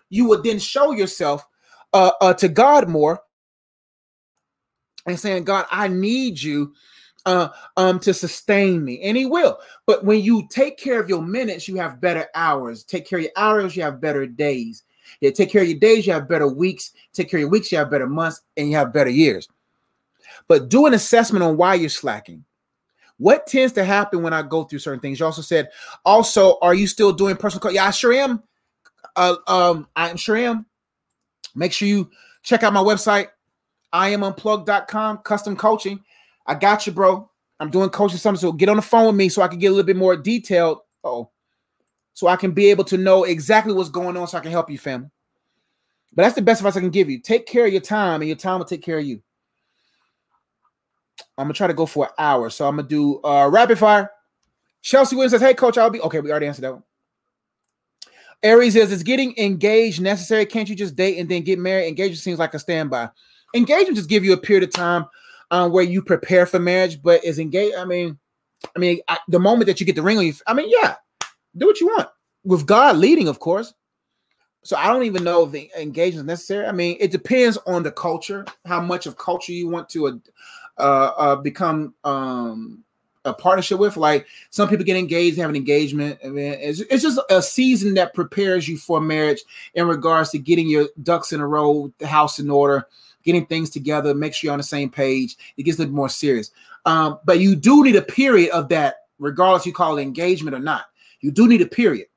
you 0.10 0.28
would 0.28 0.44
then 0.44 0.60
show 0.60 0.92
yourself 0.92 1.46
uh, 1.94 2.12
uh, 2.22 2.34
to 2.36 2.48
God 2.48 2.88
more 2.88 3.20
and 5.06 5.20
saying, 5.20 5.46
God, 5.46 5.66
I 5.72 5.88
need 5.88 6.42
you 6.42 6.74
uh, 7.26 7.50
um, 7.76 8.00
to 8.00 8.14
sustain 8.14 8.84
me. 8.84 9.02
And 9.02 9.18
he 9.18 9.26
will. 9.26 9.60
But 9.86 10.06
when 10.06 10.22
you 10.22 10.48
take 10.50 10.78
care 10.78 11.00
of 11.00 11.10
your 11.10 11.22
minutes, 11.22 11.68
you 11.68 11.76
have 11.78 12.02
better 12.02 12.28
hours. 12.36 12.84
Take 12.84 13.08
care 13.08 13.20
of 13.20 13.24
your 13.24 13.34
hours, 13.36 13.76
you 13.76 13.84
have 13.84 14.02
better 14.02 14.26
days. 14.26 14.84
Yeah, 15.22 15.32
take 15.32 15.52
care 15.52 15.62
of 15.62 15.68
your 15.68 15.80
days, 15.80 16.06
you 16.06 16.14
have 16.14 16.28
better 16.28 16.48
weeks. 16.48 16.92
Take 17.14 17.30
care 17.30 17.40
of 17.40 17.42
your 17.42 17.50
weeks, 17.50 17.72
you 17.72 17.78
have 17.78 17.90
better 17.90 18.08
months, 18.08 18.42
and 18.56 18.70
you 18.70 18.76
have 18.76 18.94
better 18.94 19.10
years. 19.10 19.48
But 20.48 20.70
do 20.70 20.86
an 20.86 20.94
assessment 20.94 21.44
on 21.44 21.58
why 21.58 21.76
you're 21.76 21.90
slacking. 21.90 22.44
What 23.18 23.48
tends 23.48 23.74
to 23.74 23.84
happen 23.84 24.22
when 24.22 24.34
I 24.34 24.44
go 24.44 24.64
through 24.64 24.80
certain 24.80 25.00
things? 25.00 25.20
You 25.20 25.26
also 25.26 25.42
said, 25.42 25.70
also, 26.06 26.60
are 26.62 26.76
you 26.76 26.86
still 26.86 27.12
doing 27.12 27.36
personal? 27.36 27.74
Yeah, 27.74 27.88
I 27.88 27.92
sure 27.92 28.14
am 28.14 28.44
uh, 29.18 29.36
um, 29.48 29.88
I 29.96 30.10
am 30.10 30.18
sure 30.18 30.38
am. 30.38 30.66
Make 31.56 31.74
sure 31.74 31.88
you 31.88 32.10
check 32.44 32.64
out 32.64 32.72
my 32.72 32.82
website, 32.82 33.28
iamunplugged.com, 33.94 35.18
custom 35.20 35.58
coaching. 35.58 36.00
I 36.46 36.56
got 36.56 36.88
you, 36.88 36.94
bro. 36.94 37.30
I'm 37.60 37.70
doing 37.70 37.90
coaching 37.90 38.20
something. 38.20 38.40
So 38.40 38.52
get 38.52 38.70
on 38.70 38.76
the 38.76 38.82
phone 38.82 39.08
with 39.08 39.16
me 39.16 39.30
so 39.30 39.42
I 39.42 39.48
can 39.48 39.60
get 39.60 39.68
a 39.68 39.72
little 39.72 39.86
bit 39.86 39.98
more 39.98 40.16
detailed. 40.16 40.80
Oh, 41.04 41.32
so 42.14 42.28
I 42.28 42.36
can 42.36 42.52
be 42.52 42.70
able 42.72 42.84
to 42.86 42.98
know 42.98 43.26
exactly 43.26 43.74
what's 43.74 43.90
going 43.90 44.18
on 44.18 44.28
so 44.28 44.38
I 44.38 44.42
can 44.42 44.52
help 44.52 44.70
you, 44.70 44.78
family. 44.78 45.10
But 46.14 46.24
that's 46.24 46.36
the 46.36 46.42
best 46.42 46.62
advice 46.62 46.78
I 46.78 46.80
can 46.80 46.90
give 46.90 47.10
you. 47.10 47.20
Take 47.20 47.46
care 47.46 47.66
of 47.66 47.72
your 47.72 47.82
time, 47.82 48.22
and 48.22 48.28
your 48.28 48.38
time 48.38 48.60
will 48.60 48.66
take 48.66 48.82
care 48.82 48.98
of 48.98 49.06
you. 49.06 49.22
I'm 51.38 51.46
gonna 51.46 51.54
try 51.54 51.68
to 51.68 51.74
go 51.74 51.86
for 51.86 52.06
an 52.06 52.12
hour, 52.18 52.50
so 52.50 52.68
I'm 52.68 52.78
gonna 52.78 52.88
do 52.88 53.22
uh 53.24 53.48
rapid 53.52 53.78
fire. 53.78 54.10
Chelsea 54.82 55.16
Williams 55.16 55.34
says, 55.34 55.42
"Hey, 55.42 55.54
coach, 55.54 55.78
I'll 55.78 55.90
be 55.90 56.02
okay." 56.02 56.20
We 56.20 56.32
already 56.32 56.48
answered 56.48 56.64
that 56.64 56.74
one. 56.74 56.84
Aries 58.44 58.74
says, 58.74 58.92
"Is 58.92 59.04
getting 59.04 59.36
engaged 59.38 60.02
necessary? 60.02 60.46
Can't 60.46 60.70
you 60.70 60.76
just 60.76 60.96
date 60.96 61.18
and 61.18 61.30
then 61.30 61.44
get 61.44 61.60
married? 61.60 61.88
Engagement 61.88 62.20
seems 62.20 62.40
like 62.40 62.54
a 62.54 62.60
standby. 62.60 63.10
Engagement 63.56 63.96
just 63.96 64.10
give 64.10 64.24
you 64.24 64.34
a 64.34 64.38
period 64.38 64.64
of 64.64 64.72
time 64.72 65.06
um, 65.52 65.72
where 65.72 65.84
you 65.84 66.02
prepare 66.02 66.46
for 66.46 66.60
marriage, 66.60 67.02
but 67.02 67.24
is 67.24 67.40
engaged. 67.40 67.76
I 67.76 67.86
mean, 67.86 68.18
I 68.76 68.80
mean, 68.80 69.00
I, 69.08 69.18
the 69.28 69.40
moment 69.40 69.68
that 69.68 69.80
you 69.80 69.86
get 69.86 69.96
the 69.96 70.02
ring 70.02 70.18
on 70.18 70.26
you, 70.26 70.34
I 70.46 70.54
mean, 70.54 70.70
yeah, 70.70 70.96
do 71.56 71.66
what 71.68 71.80
you 71.80 71.88
want 71.88 72.10
with 72.44 72.66
God 72.66 72.98
leading, 72.98 73.28
of 73.28 73.40
course. 73.40 73.74
So 74.64 74.76
I 74.76 74.88
don't 74.88 75.04
even 75.04 75.24
know 75.24 75.46
if 75.46 75.52
the 75.52 75.72
engagement 75.80 76.26
is 76.26 76.28
necessary. 76.28 76.66
I 76.66 76.72
mean, 76.72 76.98
it 77.00 77.12
depends 77.12 77.58
on 77.68 77.84
the 77.84 77.92
culture, 77.92 78.46
how 78.66 78.82
much 78.82 79.06
of 79.06 79.18
culture 79.18 79.54
you 79.54 79.70
want 79.70 79.88
to 79.90 80.22
uh, 80.78 81.12
uh, 81.18 81.36
become 81.38 81.94
um, 82.04 82.84
a 83.28 83.34
partnership 83.34 83.80
with. 83.80 83.98
Like 83.98 84.28
some 84.50 84.70
people 84.70 84.86
get 84.86 84.98
engaged, 84.98 85.38
have 85.38 85.50
an 85.50 85.56
engagement. 85.56 86.20
I 86.24 86.30
mean, 86.30 86.54
it's, 86.60 86.80
it's 86.80 87.04
just 87.04 87.20
a 87.30 87.42
season 87.42 87.94
that 87.96 88.14
prepares 88.14 88.68
you 88.68 88.78
for 88.78 89.00
marriage 89.00 89.44
in 89.74 89.88
regards 89.88 90.32
to 90.32 90.40
getting 90.40 90.68
your 90.68 90.88
ducks 91.04 91.34
in 91.34 91.42
a 91.42 91.48
row, 91.48 91.92
the 92.00 92.08
house 92.08 92.40
in 92.40 92.50
order, 92.50 92.88
getting 93.24 93.46
things 93.46 93.70
together, 93.70 94.14
make 94.14 94.34
sure 94.34 94.48
you're 94.48 94.54
on 94.54 94.60
the 94.60 94.64
same 94.64 94.90
page. 94.90 95.36
It 95.58 95.64
gets 95.64 95.78
a 95.78 95.82
little 95.82 95.96
more 95.96 96.10
serious. 96.10 96.52
Um, 96.86 97.20
but 97.26 97.40
you 97.40 97.56
do 97.56 97.84
need 97.84 97.98
a 97.98 98.02
period 98.02 98.52
of 98.52 98.70
that, 98.70 98.96
regardless 99.20 99.66
you 99.66 99.74
call 99.74 99.98
it 99.98 100.02
engagement 100.02 100.56
or 100.56 100.60
not. 100.60 100.86
You 101.20 101.32
do 101.32 101.48
need 101.48 101.62
a 101.62 101.68
period, 101.68 102.08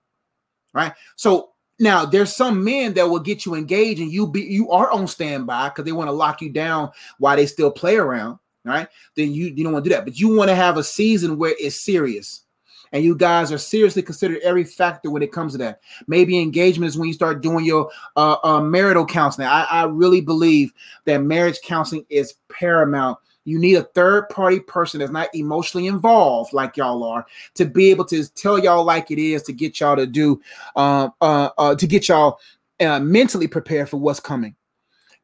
right? 0.73 0.93
So 1.17 1.51
now 1.81 2.05
there's 2.05 2.37
some 2.37 2.63
men 2.63 2.95
that 2.95 3.09
will 3.09 3.19
get 3.19 3.45
you 3.45 3.55
engaged 3.55 4.01
and 4.01 4.13
you 4.13 4.27
be 4.27 4.43
you 4.43 4.71
are 4.71 4.91
on 4.91 5.09
standby 5.09 5.71
because 5.71 5.85
they 5.85 5.93
want 5.93 6.09
to 6.09 6.13
lock 6.13 6.43
you 6.43 6.51
down 6.51 6.91
while 7.19 7.37
they 7.37 7.47
still 7.47 7.71
play 7.71 7.97
around 7.97 8.39
right? 8.65 8.89
Then 9.17 9.33
you 9.33 9.47
you 9.47 9.65
don't 9.65 9.73
want 9.73 9.85
to 9.85 9.91
do 9.91 9.97
that. 9.97 10.05
But 10.05 10.19
you 10.19 10.35
want 10.35 10.49
to 10.51 10.55
have 10.55 10.77
a 10.77 10.85
season 10.85 11.39
where 11.39 11.55
it's 11.59 11.81
serious. 11.81 12.45
And 12.93 13.05
you 13.05 13.15
guys 13.15 13.53
are 13.53 13.59
seriously 13.59 14.03
considered 14.03 14.41
every 14.43 14.65
factor 14.65 15.11
when 15.11 15.23
it 15.23 15.31
comes 15.31 15.53
to 15.53 15.59
that. 15.59 15.81
Maybe 16.09 16.41
engagement 16.41 16.89
is 16.89 16.99
when 16.99 17.07
you 17.07 17.15
start 17.15 17.41
doing 17.41 17.65
your 17.65 17.89
uh, 18.17 18.37
uh, 18.43 18.61
marital 18.61 19.07
counseling. 19.07 19.47
I, 19.47 19.63
I 19.71 19.85
really 19.85 20.21
believe 20.21 20.73
that 21.05 21.19
marriage 21.19 21.61
counseling 21.63 22.05
is 22.11 22.35
paramount. 22.49 23.19
You 23.45 23.61
need 23.61 23.77
a 23.77 23.85
third 23.85 24.29
party 24.29 24.59
person 24.59 24.99
that's 24.99 25.13
not 25.13 25.29
emotionally 25.35 25.87
involved 25.87 26.53
like 26.53 26.77
y'all 26.77 27.05
are 27.05 27.25
to 27.55 27.65
be 27.65 27.91
able 27.91 28.05
to 28.07 28.29
tell 28.35 28.59
y'all 28.59 28.85
like 28.85 29.11
it 29.11 29.19
is 29.19 29.43
to 29.45 29.53
get 29.53 29.79
y'all 29.79 29.97
to 29.97 30.07
do 30.07 30.41
uh, 30.77 31.09
uh, 31.21 31.51
uh 31.57 31.75
to 31.77 31.87
get 31.87 32.09
y'all 32.09 32.39
uh, 32.81 33.01
mentally 33.01 33.47
prepared 33.47 33.89
for 33.89 33.99
what's 33.99 34.21
coming. 34.21 34.55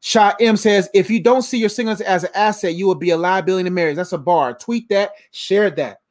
Shot 0.01 0.35
M 0.39 0.57
says, 0.57 0.89
if 0.93 1.09
you 1.09 1.21
don't 1.21 1.41
see 1.41 1.57
your 1.57 1.69
singles 1.69 2.01
as 2.01 2.23
an 2.23 2.29
asset, 2.35 2.75
you 2.75 2.85
will 2.85 2.95
be 2.95 3.09
a 3.09 3.17
liability 3.17 3.67
in 3.67 3.73
marriage. 3.73 3.95
That's 3.95 4.13
a 4.13 4.17
bar. 4.17 4.53
Tweet 4.53 4.87
that, 4.89 5.11
share 5.31 5.69
that. 5.71 6.01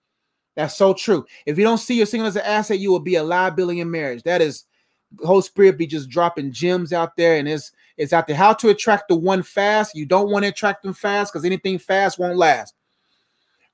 That's 0.56 0.74
so 0.74 0.94
true. 0.94 1.24
If 1.44 1.58
you 1.58 1.64
don't 1.64 1.78
see 1.78 1.96
your 1.96 2.06
single 2.06 2.26
as 2.26 2.36
an 2.36 2.42
asset, 2.42 2.78
you 2.78 2.90
will 2.90 3.00
be 3.00 3.16
a 3.16 3.22
liability 3.22 3.80
in 3.80 3.90
marriage. 3.90 4.22
That 4.22 4.40
is 4.40 4.64
Holy 5.22 5.42
Spirit 5.42 5.78
be 5.78 5.86
just 5.86 6.08
dropping 6.08 6.50
gems 6.50 6.92
out 6.92 7.16
there, 7.16 7.38
and 7.38 7.46
it's 7.46 7.72
it's 7.96 8.12
out 8.12 8.26
there. 8.26 8.36
How 8.36 8.54
to 8.54 8.70
attract 8.70 9.08
the 9.08 9.16
one 9.16 9.42
fast. 9.42 9.94
You 9.94 10.06
don't 10.06 10.30
want 10.30 10.44
to 10.44 10.48
attract 10.48 10.82
them 10.82 10.94
fast 10.94 11.32
because 11.32 11.44
anything 11.44 11.78
fast 11.78 12.18
won't 12.18 12.38
last. 12.38 12.74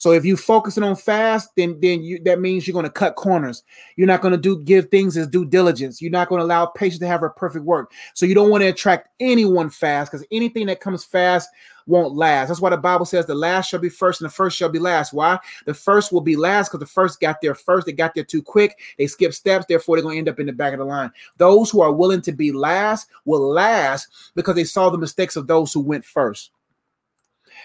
So 0.03 0.11
if 0.11 0.25
you 0.25 0.37
focusing 0.37 0.83
on 0.83 0.97
fast, 0.97 1.51
then 1.55 1.79
then 1.81 2.03
you 2.03 2.21
that 2.25 2.41
means 2.41 2.67
you're 2.67 2.73
going 2.73 2.83
to 2.83 2.91
cut 2.91 3.15
corners. 3.15 3.63
You're 3.95 4.09
not 4.09 4.21
going 4.21 4.33
to 4.33 4.37
do 4.37 4.61
give 4.65 4.89
things 4.89 5.17
as 5.17 5.29
due 5.29 5.45
diligence. 5.45 6.03
You're 6.03 6.11
not 6.11 6.29
going 6.29 6.41
to 6.41 6.45
allow 6.45 6.67
patience 6.67 6.99
to 7.03 7.07
have 7.07 7.21
her 7.21 7.31
perfect 7.31 7.65
work. 7.65 7.93
So 8.13 8.27
you 8.27 8.35
don't 8.35 8.51
want 8.51 8.63
to 8.63 8.67
attract 8.67 9.11
anyone 9.21 9.71
fast 9.71 10.11
because 10.11 10.27
anything 10.33 10.67
that 10.67 10.81
comes 10.81 11.05
fast 11.05 11.49
won't 11.87 12.17
last. 12.17 12.49
That's 12.49 12.61
why 12.61 12.71
the 12.71 12.79
Bible 12.79 13.07
says 13.07 13.27
the 13.27 13.37
last 13.37 13.69
shall 13.69 13.79
be 13.79 13.89
first 13.89 14.21
and 14.21 14.29
the 14.29 14.35
first 14.35 14.57
shall 14.57 14.69
be 14.69 14.81
last. 14.81 15.13
Why? 15.13 15.39
The 15.67 15.75
first 15.75 16.11
will 16.11 16.21
be 16.21 16.35
last 16.35 16.71
because 16.71 16.81
the 16.81 16.87
first 16.87 17.21
got 17.21 17.41
there 17.41 17.55
first. 17.55 17.87
They 17.87 17.93
got 17.93 18.13
there 18.13 18.25
too 18.25 18.43
quick. 18.43 18.81
They 18.99 19.07
skipped 19.07 19.35
steps. 19.35 19.67
Therefore, 19.69 19.95
they're 19.95 20.03
going 20.03 20.17
to 20.17 20.19
end 20.19 20.29
up 20.29 20.41
in 20.41 20.47
the 20.47 20.53
back 20.53 20.73
of 20.73 20.81
the 20.81 20.85
line. 20.85 21.13
Those 21.37 21.71
who 21.71 21.81
are 21.81 21.93
willing 21.93 22.23
to 22.23 22.33
be 22.33 22.51
last 22.51 23.09
will 23.25 23.49
last 23.49 24.09
because 24.35 24.57
they 24.57 24.65
saw 24.65 24.91
the 24.91 24.99
mistakes 24.99 25.37
of 25.37 25.47
those 25.47 25.73
who 25.73 25.79
went 25.79 26.05
first. 26.05 26.51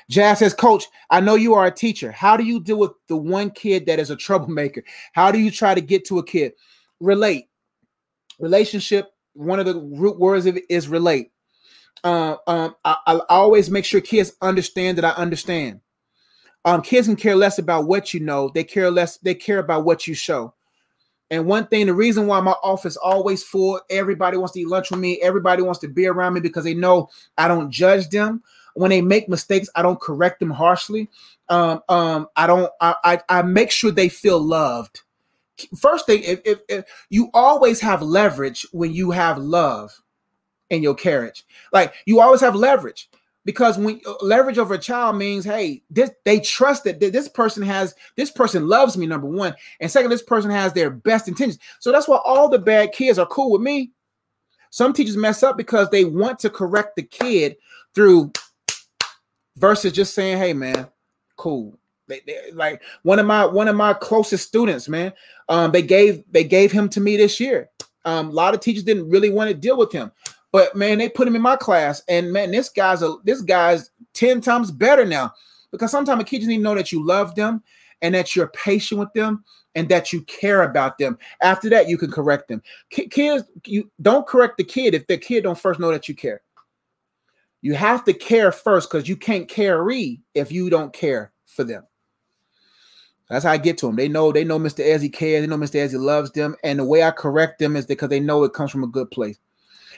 Jazz 0.10 0.40
says, 0.40 0.54
Coach, 0.54 0.86
I 1.10 1.20
know 1.20 1.36
you 1.36 1.54
are 1.54 1.66
a 1.66 1.72
teacher. 1.72 2.12
How 2.12 2.38
do 2.38 2.44
you 2.44 2.60
deal 2.60 2.80
with 2.80 2.92
the 3.08 3.18
one 3.18 3.52
kid 3.52 3.86
that 3.88 4.00
is 4.00 4.10
a 4.10 4.16
troublemaker? 4.18 4.84
How 5.14 5.32
do 5.32 5.40
you 5.40 5.52
try 5.52 5.76
to 5.76 5.82
get 5.82 6.06
to 6.06 6.20
a 6.20 6.26
kid? 6.26 6.54
Relate. 7.00 7.50
Relationship, 8.40 9.12
one 9.34 9.60
of 9.60 9.66
the 9.66 9.76
root 9.76 10.20
words 10.20 10.46
of 10.46 10.58
it 10.58 10.64
is 10.70 10.88
relate. 10.88 11.32
Uh, 12.04 12.38
um, 12.46 12.76
I, 12.86 12.96
I 13.06 13.20
always 13.30 13.72
make 13.72 13.84
sure 13.84 14.00
kids 14.00 14.34
understand 14.42 14.98
that 14.98 15.06
I 15.06 15.12
understand. 15.12 15.82
Um, 16.66 16.82
kids 16.82 17.08
can 17.08 17.16
care 17.16 17.36
less 17.36 17.60
about 17.60 17.88
what 17.88 18.14
you 18.14 18.20
know, 18.20 18.52
they 18.54 18.64
care 18.64 18.92
less, 18.92 19.18
they 19.18 19.34
care 19.34 19.60
about 19.60 19.86
what 19.86 20.06
you 20.06 20.14
show. 20.14 20.54
And 21.30 21.46
one 21.46 21.68
thing, 21.68 21.88
the 21.88 21.94
reason 21.94 22.28
why 22.28 22.40
my 22.40 22.56
office 22.64 22.96
always 22.98 23.44
full, 23.44 23.82
everybody 23.90 24.38
wants 24.38 24.54
to 24.54 24.62
eat 24.62 24.68
lunch 24.68 24.92
with 24.92 25.00
me, 25.00 25.20
everybody 25.22 25.62
wants 25.62 25.80
to 25.82 25.88
be 25.88 26.08
around 26.08 26.34
me 26.34 26.40
because 26.40 26.64
they 26.64 26.74
know 26.74 27.10
I 27.38 27.48
don't 27.48 27.72
judge 27.72 28.10
them 28.10 28.44
when 28.78 28.92
they 28.92 29.02
make 29.02 29.28
mistakes, 29.28 29.70
I 29.76 29.82
don't 29.82 30.00
correct 30.00 30.40
them 30.40 30.52
harshly. 30.52 31.10
Um, 31.50 31.82
um, 31.90 32.28
I 32.36 32.46
don't. 32.46 32.72
I, 32.80 32.96
I, 33.04 33.20
I 33.30 33.42
make 33.42 33.72
sure 33.72 33.92
they 33.92 34.10
feel 34.10 34.40
loved. 34.40 35.02
First 35.80 36.06
thing, 36.06 36.22
if, 36.24 36.40
if, 36.46 36.60
if 36.70 36.86
you 37.10 37.32
always 37.34 37.82
have 37.82 38.04
leverage 38.04 38.68
when 38.72 38.94
you 38.94 39.10
have 39.10 39.40
love 39.40 40.00
in 40.70 40.84
your 40.84 40.94
carriage, 40.94 41.44
like 41.74 41.94
you 42.06 42.20
always 42.20 42.42
have 42.42 42.54
leverage 42.54 43.10
because 43.44 43.78
when 43.80 44.00
leverage 44.22 44.60
over 44.60 44.76
a 44.76 44.78
child 44.78 45.16
means 45.16 45.46
hey 45.46 45.82
this 45.90 46.12
they 46.26 46.40
trust 46.40 46.84
that 46.84 47.00
this 47.00 47.30
person 47.30 47.64
has 47.64 47.96
this 48.18 48.30
person 48.30 48.68
loves 48.68 48.98
me 48.98 49.08
number 49.08 49.26
one 49.26 49.56
and 49.80 49.90
second 49.90 50.12
this 50.12 50.22
person 50.22 50.52
has 50.52 50.74
their 50.74 50.90
best 50.90 51.30
intentions 51.30 51.58
so 51.80 51.90
that's 51.90 52.10
why 52.10 52.20
all 52.26 52.50
the 52.50 52.60
bad 52.60 52.92
kids 52.92 53.18
are 53.18 53.26
cool 53.28 53.54
with 53.54 53.62
me 53.62 53.90
some 54.70 54.92
teachers 54.92 55.16
mess 55.16 55.44
up 55.44 55.56
because 55.56 55.90
they 55.90 56.04
want 56.04 56.38
to 56.40 56.50
correct 56.50 56.98
the 56.98 57.04
kid 57.04 57.56
through 57.96 58.32
versus 59.58 59.92
just 59.92 60.14
saying, 60.14 60.38
"Hey, 60.38 60.54
man, 60.54 60.88
cool." 61.36 61.78
They, 62.08 62.22
they, 62.26 62.52
like 62.54 62.82
one 63.04 63.20
of 63.20 63.26
my 63.26 63.46
one 63.46 63.68
of 63.68 63.76
my 63.76 63.94
closest 63.94 64.48
students, 64.48 64.88
man. 64.88 65.14
Um, 65.50 65.72
they 65.72 65.82
gave 65.82 66.24
they 66.32 66.44
gave 66.44 66.72
him 66.72 66.90
to 66.90 67.02
me 67.02 67.18
this 67.18 67.40
year. 67.40 67.70
Um, 68.06 68.30
a 68.30 68.32
lot 68.32 68.54
of 68.54 68.62
teachers 68.62 68.84
didn't 68.84 69.10
really 69.10 69.30
want 69.30 69.50
to 69.50 69.54
deal 69.54 69.78
with 69.78 69.92
him, 69.92 70.12
but 70.52 70.76
man, 70.76 70.98
they 70.98 71.10
put 71.10 71.28
him 71.28 71.36
in 71.36 71.42
my 71.42 71.58
class, 71.58 72.02
and 72.08 72.32
man, 72.32 72.52
this 72.52 72.70
guy's 72.70 73.02
a 73.02 73.16
this 73.24 73.42
guy's 73.42 73.90
ten 74.14 74.40
times 74.42 74.72
better 74.72 75.06
now 75.06 75.34
because 75.72 75.92
sometimes 75.92 76.22
a 76.22 76.26
kid 76.26 76.40
just 76.40 76.48
need 76.48 76.58
to 76.58 76.64
know 76.64 76.76
that 76.76 76.92
you 76.92 77.06
love 77.06 77.36
them 77.36 77.62
and 78.02 78.16
that 78.16 78.36
you're 78.36 78.48
patient 78.48 79.00
with 79.00 79.12
them 79.14 79.44
and 79.76 79.90
that 79.90 80.14
you 80.14 80.22
care 80.24 80.64
about 80.64 80.98
them. 80.98 81.18
After 81.42 81.70
that, 81.70 81.90
you 81.90 81.98
can 81.98 82.12
correct 82.12 82.48
them. 82.48 82.62
Kids, 82.90 83.44
you 83.66 83.92
don't 84.02 84.26
correct 84.26 84.58
the 84.58 84.64
kid 84.64 84.94
if 84.94 85.06
the 85.08 85.18
kid 85.18 85.44
don't 85.44 85.60
first 85.60 85.80
know 85.80 85.92
that 85.92 86.08
you 86.08 86.16
care. 86.16 86.42
You 87.62 87.74
have 87.74 88.04
to 88.06 88.14
care 88.14 88.52
first 88.52 88.90
because 88.90 89.10
you 89.10 89.16
can't 89.16 89.48
carry 89.48 90.22
if 90.34 90.52
you 90.52 90.70
don't 90.70 90.94
care 90.94 91.32
for 91.46 91.64
them. 91.64 91.84
That's 93.30 93.44
how 93.44 93.52
I 93.52 93.58
get 93.58 93.78
to 93.80 93.88
them. 93.88 93.96
They 93.96 94.08
know 94.08 94.32
they 94.32 94.44
know 94.44 94.60
Mr. 94.60 94.86
Ezzy 94.86 95.12
cares. 95.12 95.42
They 95.42 95.48
know 95.48 95.58
Mr. 95.58 95.84
Ezzy 95.84 96.00
loves 96.00 96.32
them, 96.32 96.56
and 96.64 96.80
the 96.80 96.86
way 96.86 97.04
I 97.04 97.12
correct 97.12 97.60
them 97.60 97.76
is 97.76 97.86
because 97.86 98.10
they 98.10 98.20
know 98.20 98.44
it 98.44 98.54
comes 98.54 98.72
from 98.72 98.84
a 98.84 98.88
good 98.88 99.12
place. 99.12 99.38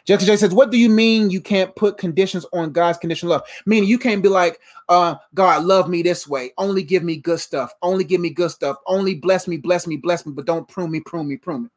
Jessica 0.06 0.32
J 0.32 0.38
says, 0.38 0.54
"What 0.54 0.72
do 0.72 0.78
you 0.78 0.90
mean 0.90 1.30
you 1.30 1.42
can't 1.42 1.76
put 1.76 1.98
conditions 1.98 2.46
on 2.54 2.72
God's 2.72 2.98
conditional 2.98 3.32
love? 3.32 3.44
Meaning 3.66 3.90
you 3.90 4.00
can't 4.00 4.24
be 4.24 4.30
like, 4.30 4.60
uh, 4.88 5.16
God, 5.36 5.66
love 5.66 5.90
me 5.90 6.02
this 6.02 6.28
way. 6.28 6.52
Only 6.58 6.82
give 6.82 7.04
me 7.04 7.18
good 7.18 7.40
stuff. 7.40 7.72
Only 7.82 8.04
give 8.04 8.22
me 8.22 8.30
good 8.30 8.50
stuff. 8.50 8.78
Only 8.88 9.16
bless 9.16 9.48
me, 9.48 9.58
bless 9.58 9.86
me, 9.86 9.98
bless 9.98 10.26
me, 10.26 10.32
but 10.32 10.46
don't 10.46 10.68
prune 10.68 10.90
me, 10.90 11.02
prune 11.02 11.28
me, 11.28 11.38
prune 11.38 11.64
me. 11.64 11.70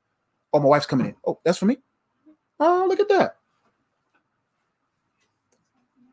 Oh, 0.53 0.61
my 0.61 0.66
wife's 0.66 0.87
coming 0.87 1.07
in. 1.07 1.16
Oh, 1.26 1.41
that's 1.45 1.59
for 1.59 1.66
me. 1.66 1.78
Oh, 2.61 2.87
look 2.89 3.01
at 3.01 3.09
that. 3.09 3.37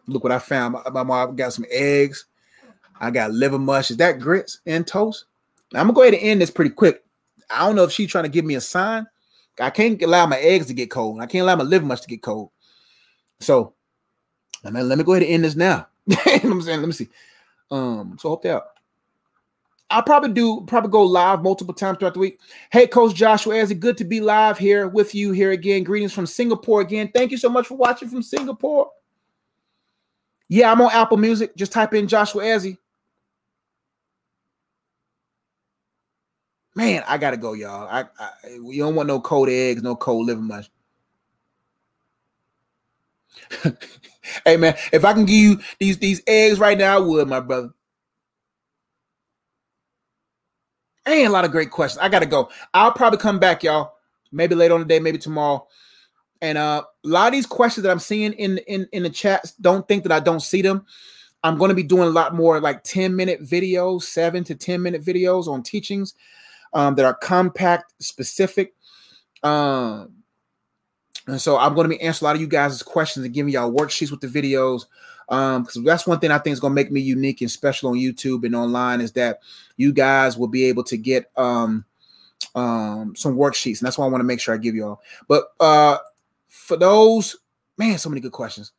Look 0.09 0.23
what 0.23 0.31
I 0.31 0.39
found. 0.39 0.75
My, 0.91 1.03
mom 1.03 1.35
got 1.35 1.53
some 1.53 1.65
eggs. 1.69 2.25
I 2.99 3.11
got 3.11 3.31
liver 3.31 3.59
mush. 3.59 3.91
Is 3.91 3.97
that 3.97 4.19
grits 4.19 4.59
and 4.65 4.85
toast? 4.85 5.25
Now, 5.71 5.81
I'm 5.81 5.87
gonna 5.87 5.95
go 5.95 6.01
ahead 6.01 6.15
and 6.15 6.23
end 6.23 6.41
this 6.41 6.51
pretty 6.51 6.71
quick. 6.71 7.03
I 7.49 7.65
don't 7.65 7.75
know 7.75 7.83
if 7.83 7.91
she's 7.91 8.09
trying 8.09 8.25
to 8.25 8.29
give 8.29 8.45
me 8.45 8.55
a 8.55 8.61
sign. 8.61 9.07
I 9.59 9.69
can't 9.69 10.01
allow 10.01 10.25
my 10.25 10.39
eggs 10.39 10.67
to 10.67 10.73
get 10.73 10.89
cold. 10.89 11.19
I 11.19 11.25
can't 11.25 11.43
allow 11.43 11.55
my 11.55 11.63
liver 11.63 11.85
mush 11.85 12.01
to 12.01 12.07
get 12.07 12.21
cold. 12.21 12.49
So, 13.39 13.73
I 14.65 14.69
mean, 14.69 14.87
let 14.87 14.97
me 14.97 15.03
go 15.03 15.13
ahead 15.13 15.23
and 15.23 15.31
end 15.31 15.43
this 15.43 15.55
now. 15.55 15.87
I'm 16.25 16.61
saying? 16.61 16.79
Let 16.79 16.87
me 16.87 16.91
see. 16.91 17.09
Um, 17.71 18.17
so 18.19 18.29
hope 18.29 18.43
that 18.43 18.63
I'll 19.91 20.03
probably 20.03 20.31
do 20.31 20.61
probably 20.67 20.91
go 20.91 21.03
live 21.03 21.41
multiple 21.41 21.73
times 21.73 21.97
throughout 21.97 22.13
the 22.13 22.19
week. 22.19 22.39
Hey, 22.71 22.85
Coach 22.85 23.15
Joshua 23.15 23.55
Is 23.55 23.71
it 23.71 23.79
good 23.79 23.97
to 23.97 24.05
be 24.05 24.21
live 24.21 24.57
here 24.57 24.87
with 24.87 25.15
you 25.15 25.31
here 25.31 25.51
again. 25.51 25.83
Greetings 25.83 26.13
from 26.13 26.27
Singapore 26.27 26.81
again. 26.81 27.09
Thank 27.13 27.31
you 27.31 27.37
so 27.37 27.49
much 27.49 27.67
for 27.67 27.75
watching 27.75 28.07
from 28.07 28.21
Singapore. 28.21 28.89
Yeah, 30.49 30.71
I'm 30.71 30.81
on 30.81 30.91
Apple 30.91 31.17
Music. 31.17 31.55
Just 31.55 31.71
type 31.71 31.93
in 31.93 32.07
Joshua 32.07 32.43
Ezzy. 32.43 32.77
Man, 36.75 37.03
I 37.07 37.17
gotta 37.17 37.37
go, 37.37 37.53
y'all. 37.53 37.87
I, 37.89 38.05
I 38.19 38.29
you 38.49 38.83
don't 38.83 38.95
want 38.95 39.07
no 39.07 39.19
cold 39.19 39.49
eggs, 39.49 39.83
no 39.83 39.95
cold 39.95 40.27
liver 40.27 40.41
mush. 40.41 40.69
hey 44.45 44.57
man, 44.57 44.75
if 44.93 45.05
I 45.05 45.13
can 45.13 45.25
give 45.25 45.35
you 45.35 45.59
these 45.79 45.97
these 45.97 46.21
eggs 46.27 46.59
right 46.59 46.77
now, 46.77 46.95
I 46.97 46.99
would, 46.99 47.27
my 47.27 47.39
brother. 47.39 47.71
Ain't 51.07 51.27
a 51.27 51.31
lot 51.31 51.45
of 51.45 51.51
great 51.51 51.71
questions. 51.71 51.99
I 51.99 52.09
gotta 52.09 52.25
go. 52.25 52.49
I'll 52.73 52.91
probably 52.93 53.19
come 53.19 53.39
back, 53.39 53.63
y'all. 53.63 53.93
Maybe 54.31 54.55
later 54.55 54.75
on 54.75 54.81
the 54.81 54.85
day, 54.85 54.99
maybe 54.99 55.17
tomorrow. 55.17 55.67
And 56.41 56.57
uh, 56.57 56.83
a 57.03 57.07
lot 57.07 57.27
of 57.27 57.33
these 57.33 57.45
questions 57.45 57.83
that 57.83 57.91
I'm 57.91 57.99
seeing 57.99 58.33
in 58.33 58.59
in 58.59 58.87
in 58.91 59.03
the 59.03 59.09
chats, 59.09 59.53
don't 59.53 59.87
think 59.87 60.03
that 60.03 60.11
I 60.11 60.19
don't 60.19 60.41
see 60.41 60.61
them. 60.61 60.85
I'm 61.43 61.57
going 61.57 61.69
to 61.69 61.75
be 61.75 61.83
doing 61.83 62.07
a 62.07 62.11
lot 62.11 62.35
more 62.35 62.59
like 62.59 62.83
10 62.83 63.15
minute 63.15 63.41
videos, 63.41 64.03
seven 64.03 64.43
to 64.45 64.55
10 64.55 64.81
minute 64.81 65.03
videos 65.03 65.47
on 65.47 65.63
teachings 65.63 66.13
um, 66.73 66.95
that 66.95 67.05
are 67.05 67.13
compact, 67.13 67.93
specific. 67.99 68.73
Um, 69.41 70.15
and 71.27 71.39
so 71.39 71.57
I'm 71.57 71.75
going 71.75 71.85
to 71.85 71.95
be 71.95 72.01
answering 72.01 72.25
a 72.25 72.29
lot 72.29 72.35
of 72.35 72.41
you 72.41 72.47
guys' 72.47 72.83
questions 72.83 73.25
and 73.25 73.33
giving 73.33 73.53
y'all 73.53 73.71
worksheets 73.71 74.11
with 74.11 74.21
the 74.21 74.27
videos. 74.27 74.85
Um, 75.29 75.63
because 75.63 75.83
that's 75.83 76.07
one 76.07 76.19
thing 76.19 76.31
I 76.31 76.39
think 76.39 76.53
is 76.53 76.59
going 76.59 76.71
to 76.71 76.75
make 76.75 76.91
me 76.91 77.01
unique 77.01 77.41
and 77.41 77.51
special 77.51 77.91
on 77.91 77.97
YouTube 77.97 78.45
and 78.45 78.55
online 78.55 78.99
is 78.99 79.11
that 79.13 79.39
you 79.77 79.93
guys 79.93 80.37
will 80.37 80.47
be 80.47 80.65
able 80.65 80.83
to 80.85 80.97
get 80.97 81.31
um 81.37 81.85
um 82.55 83.13
some 83.15 83.35
worksheets, 83.37 83.79
and 83.79 83.85
that's 83.85 83.95
why 83.95 84.05
I 84.05 84.09
want 84.09 84.21
to 84.21 84.25
make 84.25 84.39
sure 84.39 84.55
I 84.55 84.57
give 84.57 84.73
y'all. 84.73 85.01
But 85.27 85.45
uh 85.59 85.99
for 86.49 86.75
those, 86.75 87.37
man, 87.77 87.97
so 87.97 88.09
many 88.09 88.21
good 88.21 88.31
questions. 88.31 88.73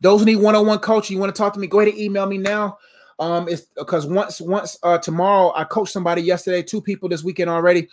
Those 0.00 0.20
who 0.20 0.26
need 0.26 0.36
one-on-one 0.36 0.78
coaching, 0.78 1.16
you 1.16 1.20
want 1.20 1.34
to 1.34 1.38
talk 1.38 1.52
to 1.54 1.60
me, 1.60 1.66
go 1.66 1.80
ahead 1.80 1.92
and 1.92 2.00
email 2.00 2.26
me 2.26 2.38
now. 2.38 2.78
Um, 3.18 3.48
it's 3.48 3.62
because 3.76 4.06
once 4.06 4.40
once 4.40 4.78
uh 4.84 4.98
tomorrow 4.98 5.52
I 5.56 5.64
coached 5.64 5.92
somebody 5.92 6.22
yesterday, 6.22 6.62
two 6.62 6.80
people 6.80 7.08
this 7.08 7.24
weekend 7.24 7.50
already. 7.50 7.88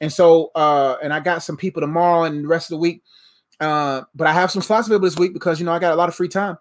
And 0.00 0.12
so 0.12 0.52
uh 0.54 0.96
and 1.02 1.12
I 1.12 1.18
got 1.18 1.42
some 1.42 1.56
people 1.56 1.80
tomorrow 1.80 2.24
and 2.24 2.44
the 2.44 2.48
rest 2.48 2.66
of 2.66 2.76
the 2.76 2.80
week. 2.80 3.02
Uh, 3.60 4.02
but 4.14 4.28
I 4.28 4.32
have 4.32 4.52
some 4.52 4.62
slots 4.62 4.86
available 4.86 5.08
this 5.08 5.18
week 5.18 5.32
because 5.32 5.58
you 5.58 5.66
know 5.66 5.72
I 5.72 5.80
got 5.80 5.92
a 5.92 5.96
lot 5.96 6.08
of 6.08 6.14
free 6.14 6.28
time. 6.28 6.58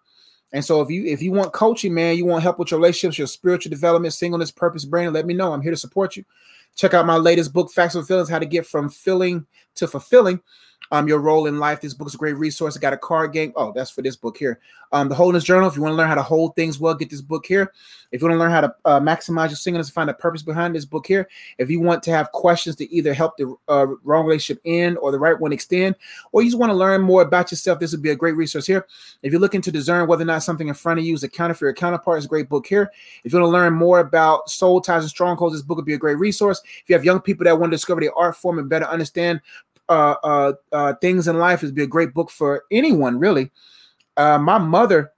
And 0.52 0.64
so 0.64 0.82
if 0.82 0.90
you 0.90 1.06
if 1.06 1.22
you 1.22 1.32
want 1.32 1.54
coaching, 1.54 1.94
man, 1.94 2.18
you 2.18 2.26
want 2.26 2.42
help 2.42 2.58
with 2.58 2.72
your 2.72 2.80
relationships, 2.80 3.18
your 3.18 3.28
spiritual 3.28 3.70
development, 3.70 4.14
singleness, 4.14 4.50
purpose, 4.50 4.86
branding, 4.86 5.14
let 5.14 5.26
me 5.26 5.34
know. 5.34 5.54
I'm 5.54 5.62
here 5.62 5.72
to 5.72 5.78
support 5.78 6.16
you. 6.16 6.24
Check 6.76 6.94
out 6.94 7.06
my 7.06 7.18
latest 7.18 7.54
book, 7.54 7.72
Facts 7.72 7.96
of 7.96 8.08
Feelings: 8.08 8.30
How 8.30 8.40
to 8.40 8.46
Get 8.46 8.66
from 8.66 8.90
Filling 8.90 9.46
to 9.76 9.88
Fulfilling. 9.88 10.40
Um, 10.92 11.08
your 11.08 11.20
role 11.20 11.48
in 11.48 11.60
life. 11.60 11.82
This 11.82 11.94
book 11.94 12.08
is 12.08 12.16
a 12.16 12.18
great 12.18 12.38
resource. 12.38 12.78
I 12.78 12.80
got 12.80 12.94
a 12.94 12.98
card 12.98 13.34
game. 13.34 13.54
Oh, 13.56 13.72
that's 13.76 13.92
for 13.92 14.02
this 14.02 14.16
book 14.16 14.38
here. 14.38 14.60
Um, 14.92 15.10
the 15.10 15.16
Holiness 15.16 15.44
Journal. 15.44 15.68
If 15.68 15.76
you 15.76 15.82
want 15.82 15.94
to 15.94 15.98
learn 15.98 16.08
how 16.08 16.16
to 16.16 16.22
hold 16.22 16.56
things 16.56 16.80
well, 16.80 16.94
get 16.94 17.10
this 17.10 17.22
book 17.22 17.46
here. 17.46 17.74
If 18.12 18.22
you 18.22 18.28
want 18.28 18.36
to 18.36 18.40
learn 18.40 18.52
how 18.52 18.62
to 18.62 18.76
uh, 18.86 19.00
maximize 19.00 19.50
your 19.50 19.58
singleness 19.58 19.88
and 19.88 19.94
find 19.94 20.10
a 20.10 20.14
purpose 20.14 20.42
behind 20.42 20.74
this 20.74 20.86
book 20.86 21.06
here. 21.06 21.28
If 21.58 21.70
you 21.70 21.82
want 21.82 22.04
to 22.04 22.12
have 22.12 22.32
questions 22.32 22.76
to 22.78 22.90
either 22.94 23.14
help 23.14 23.36
the 23.38 23.54
uh, 23.68 23.88
wrong 24.04 24.26
relationship 24.26 24.62
end 24.66 24.98
or 25.00 25.12
the 25.12 25.20
right 25.20 25.38
one 25.38 25.52
extend, 25.52 25.96
or 26.32 26.42
you 26.42 26.48
just 26.48 26.60
want 26.60 26.70
to 26.70 26.76
learn 26.76 27.02
more 27.02 27.22
about 27.22 27.52
yourself, 27.52 27.80
this 27.80 27.92
would 27.92 28.02
be 28.02 28.12
a 28.12 28.16
great 28.16 28.36
resource 28.36 28.66
here. 28.66 28.88
If 29.24 29.32
you're 29.32 29.42
looking 29.42 29.62
to 29.62 29.72
discern 29.72 30.08
whether 30.08 30.24
or 30.24 30.26
not 30.26 30.44
something 30.44 30.70
in 30.70 30.74
front 30.74 31.00
of 31.00 31.06
you 31.06 31.14
is 31.14 31.24
a 31.24 31.30
counterfeit 31.30 31.64
or 31.64 31.74
counterpart, 31.74 32.18
it's 32.18 32.26
a 32.26 32.30
great 32.30 32.48
book 32.48 32.66
here. 32.66 32.92
If 33.24 33.34
you 33.34 33.40
want 33.40 33.50
to 33.50 33.54
learn 33.54 33.74
more 33.74 34.00
about 34.00 34.50
soul 34.50 34.80
ties 34.80 35.04
and 35.04 35.10
strongholds, 35.10 35.56
this 35.56 35.64
book 35.64 35.76
would 35.76 35.86
be 35.86 35.96
a 35.96 35.98
great 35.98 36.18
resource. 36.18 36.62
If 36.64 36.90
you 36.90 36.96
have 36.96 37.04
young 37.04 37.20
people 37.20 37.44
that 37.44 37.60
want 37.60 37.72
to 37.72 37.76
discover 37.76 38.00
the 38.00 38.14
art 38.14 38.38
form 38.38 38.60
and 38.60 38.70
better 38.70 38.86
understand 38.86 39.42
uh, 39.90 40.16
uh, 40.24 40.54
uh, 40.72 40.94
things 41.02 41.28
in 41.28 41.38
life, 41.38 41.64
it'd 41.64 41.76
be 41.76 41.84
a 41.84 41.88
great 41.88 42.14
book 42.14 42.30
for 42.30 42.64
anyone, 42.72 43.20
really. 43.20 43.52
Uh, 44.16 44.38
my 44.38 44.58
mother 44.58 45.12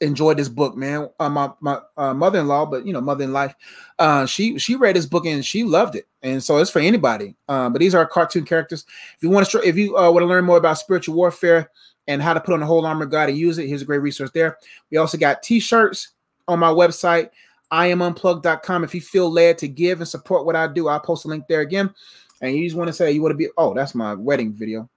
enjoyed 0.00 0.36
this 0.36 0.48
book, 0.48 0.76
man. 0.76 1.08
Uh, 1.20 1.28
my 1.28 1.50
my 1.60 1.80
mother-in-law, 1.96 2.66
but 2.66 2.86
you 2.86 2.92
know, 2.92 3.00
mother 3.00 3.24
in 3.24 3.32
life, 3.32 3.54
uh, 3.98 4.26
she 4.26 4.58
she 4.58 4.76
read 4.76 4.96
this 4.96 5.06
book 5.06 5.26
and 5.26 5.44
she 5.44 5.64
loved 5.64 5.94
it, 5.94 6.06
and 6.22 6.42
so 6.42 6.58
it's 6.58 6.70
for 6.70 6.80
anybody. 6.80 7.34
But 7.46 7.78
these 7.78 7.94
are 7.94 8.06
cartoon 8.06 8.44
characters. 8.44 8.84
If 9.16 9.22
you 9.22 9.30
want 9.30 9.48
to, 9.48 9.62
if 9.66 9.76
you 9.76 9.96
uh, 9.96 10.10
want 10.10 10.22
to 10.22 10.28
learn 10.28 10.44
more 10.44 10.58
about 10.58 10.78
spiritual 10.78 11.14
warfare 11.14 11.70
and 12.08 12.22
how 12.22 12.34
to 12.34 12.40
put 12.40 12.54
on 12.54 12.60
the 12.60 12.66
whole 12.66 12.84
armor 12.84 13.04
of 13.04 13.10
God 13.10 13.28
and 13.28 13.38
use 13.38 13.58
it, 13.58 13.68
here's 13.68 13.82
a 13.82 13.86
great 13.86 14.02
resource 14.02 14.30
there. 14.32 14.58
We 14.90 14.96
also 14.96 15.18
got 15.18 15.42
T-shirts 15.42 16.08
on 16.48 16.58
my 16.58 16.70
website, 16.70 17.30
iamunplug.com. 17.72 18.84
If 18.84 18.94
you 18.94 19.00
feel 19.00 19.30
led 19.30 19.58
to 19.58 19.68
give 19.68 20.00
and 20.00 20.08
support 20.08 20.44
what 20.44 20.56
I 20.56 20.66
do, 20.66 20.88
I'll 20.88 20.98
post 20.98 21.24
a 21.24 21.28
link 21.28 21.44
there 21.48 21.60
again. 21.60 21.94
And 22.40 22.56
you 22.56 22.64
just 22.64 22.76
want 22.76 22.88
to 22.88 22.92
say 22.92 23.12
you 23.12 23.22
want 23.22 23.32
to 23.32 23.36
be, 23.36 23.48
oh, 23.56 23.74
that's 23.74 23.94
my 23.94 24.14
wedding 24.14 24.52
video. 24.52 24.88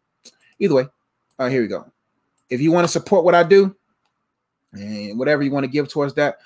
Either 0.59 0.75
way, 0.75 0.85
uh, 1.39 1.49
here 1.49 1.61
we 1.61 1.67
go. 1.67 1.85
If 2.49 2.61
you 2.61 2.71
want 2.71 2.85
to 2.85 2.91
support 2.91 3.25
what 3.25 3.35
I 3.35 3.43
do, 3.43 3.75
and 4.73 5.19
whatever 5.19 5.43
you 5.43 5.51
want 5.51 5.65
to 5.65 5.71
give 5.71 5.87
towards 5.87 6.13
that, 6.15 6.37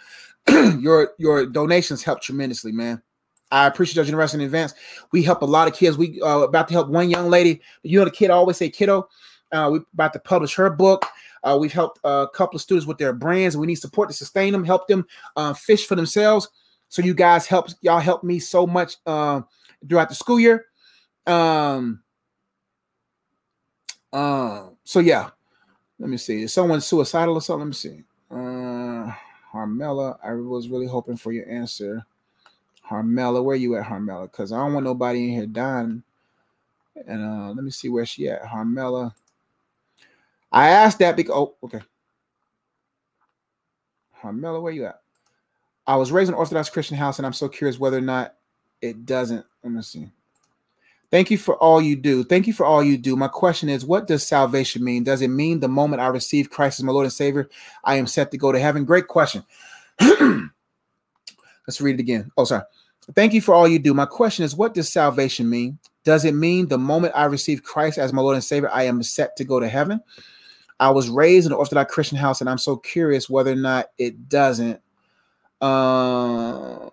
your 0.80 1.12
your 1.18 1.46
donations 1.46 2.04
help 2.04 2.22
tremendously, 2.22 2.72
man. 2.72 3.02
I 3.52 3.66
appreciate 3.66 3.96
your 3.96 4.06
generosity 4.06 4.44
in 4.44 4.48
advance. 4.48 4.74
We 5.12 5.24
help 5.24 5.42
a 5.42 5.46
lot 5.46 5.68
of 5.68 5.74
kids. 5.74 5.98
We 5.98 6.22
uh, 6.22 6.40
about 6.40 6.68
to 6.68 6.74
help 6.74 6.90
one 6.90 7.10
young 7.10 7.30
lady. 7.30 7.62
You 7.84 8.00
know, 8.00 8.06
the 8.06 8.12
kid 8.12 8.30
I 8.30 8.34
always 8.34 8.58
say 8.58 8.70
kiddo. 8.70 9.08
Uh, 9.52 9.70
we 9.72 9.80
about 9.94 10.14
to 10.14 10.20
publish 10.20 10.54
her 10.56 10.70
book. 10.70 11.06
Uh, 11.44 11.58
we've 11.60 11.72
helped 11.72 12.00
a 12.04 12.28
couple 12.34 12.58
of 12.58 12.62
students 12.62 12.86
with 12.86 12.98
their 12.98 13.14
brands. 13.14 13.56
We 13.56 13.68
need 13.68 13.76
support 13.76 14.10
to 14.10 14.16
sustain 14.16 14.52
them, 14.52 14.66
help 14.66 14.88
them 14.88 15.06
uh, 15.38 15.54
fish 15.54 15.86
for 15.86 15.96
themselves. 15.96 16.50
So 16.90 17.02
you 17.02 17.14
guys 17.14 17.46
help 17.46 17.68
y'all 17.82 18.00
help 18.00 18.24
me 18.24 18.40
so 18.40 18.68
much 18.68 18.98
uh, 19.06 19.42
throughout 19.88 20.10
the 20.10 20.16
school 20.16 20.40
year. 20.40 20.66
Um. 21.28 22.02
Uh, 24.12 24.70
so 24.84 25.00
yeah, 25.00 25.30
let 26.00 26.10
me 26.10 26.18
see. 26.18 26.44
Is 26.44 26.54
someone 26.54 26.82
suicidal 26.82 27.36
or 27.36 27.42
something? 27.42 27.60
Let 27.60 27.68
me 27.68 27.74
see. 27.74 28.04
Uh, 28.32 29.12
Harmela, 29.54 30.18
I 30.24 30.34
was 30.34 30.70
really 30.70 30.88
hoping 30.88 31.18
for 31.18 31.32
your 31.32 31.50
answer. 31.50 32.06
Harmela, 32.90 33.44
where 33.44 33.56
you 33.56 33.76
at, 33.76 33.86
Harmela? 33.86 34.32
Because 34.32 34.52
I 34.52 34.58
don't 34.58 34.74
want 34.74 34.86
nobody 34.86 35.26
in 35.26 35.32
here 35.32 35.46
dying. 35.46 36.04
And 37.06 37.24
uh, 37.24 37.50
let 37.50 37.64
me 37.64 37.72
see 37.72 37.90
where 37.90 38.06
she 38.06 38.30
at. 38.30 38.44
Harmela. 38.44 39.14
I 40.52 40.70
asked 40.70 41.00
that 41.00 41.16
because 41.16 41.36
oh, 41.36 41.56
okay. 41.64 41.82
Harmela, 44.22 44.62
where 44.62 44.74
you 44.74 44.86
at? 44.86 45.02
I 45.86 45.96
was 45.96 46.12
raised 46.12 46.30
in 46.30 46.34
an 46.34 46.40
Orthodox 46.40 46.70
Christian 46.70 46.98
house, 46.98 47.20
and 47.20 47.26
I'm 47.26 47.34
so 47.34 47.48
curious 47.48 47.80
whether 47.80 47.98
or 47.98 48.02
not 48.02 48.36
it 48.82 49.06
doesn't. 49.06 49.46
Let 49.64 49.74
me 49.74 49.82
see. 49.82 50.10
Thank 51.10 51.32
you 51.32 51.38
for 51.38 51.56
all 51.56 51.82
you 51.82 51.96
do. 51.96 52.24
Thank 52.24 52.48
you 52.48 52.54
for 52.54 52.66
all 52.66 52.84
you 52.84 52.98
do. 52.98 53.16
My 53.16 53.30
question 53.30 53.70
is, 53.70 53.86
what 53.86 54.08
does 54.08 54.28
salvation 54.28 54.84
mean? 54.84 55.04
Does 55.06 55.22
it 55.22 55.30
mean 55.30 55.60
the 55.60 55.70
moment 55.70 56.02
I 56.02 56.08
receive 56.08 56.50
Christ 56.50 56.80
as 56.80 56.84
my 56.84 56.92
Lord 56.92 57.06
and 57.06 57.14
Savior, 57.14 57.50
I 57.86 57.96
am 57.96 58.08
set 58.08 58.30
to 58.32 58.38
go 58.38 58.52
to 58.52 58.60
heaven? 58.60 58.84
Great 58.84 59.08
question. 59.08 59.44
Let's 60.02 61.80
read 61.80 61.96
it 61.96 62.02
again. 62.02 62.30
Oh, 62.38 62.44
sorry. 62.44 62.64
Thank 63.16 63.34
you 63.34 63.40
for 63.40 63.54
all 63.54 63.70
you 63.70 63.80
do. 63.80 63.94
My 63.94 64.06
question 64.06 64.44
is, 64.44 64.56
what 64.56 64.74
does 64.74 64.92
salvation 64.92 65.50
mean? 65.50 65.80
Does 66.04 66.26
it 66.26 66.34
mean 66.34 66.68
the 66.68 66.78
moment 66.78 67.14
I 67.16 67.26
receive 67.26 67.64
Christ 67.64 67.98
as 67.98 68.12
my 68.12 68.22
Lord 68.22 68.36
and 68.36 68.44
Savior, 68.44 68.70
I 68.72 68.84
am 68.84 69.02
set 69.02 69.38
to 69.38 69.46
go 69.46 69.62
to 69.62 69.68
heaven? 69.68 70.02
I 70.80 70.90
was 70.90 71.10
raised 71.10 71.46
in 71.46 71.54
an 71.54 71.58
Orthodox 71.58 71.94
Christian 71.94 72.18
house, 72.18 72.42
and 72.42 72.50
I'm 72.50 72.58
so 72.58 72.76
curious 72.76 73.30
whether 73.30 73.52
or 73.52 73.56
not 73.56 73.88
it 73.98 74.28
doesn't. 74.30 74.82
Uh, 75.62 76.90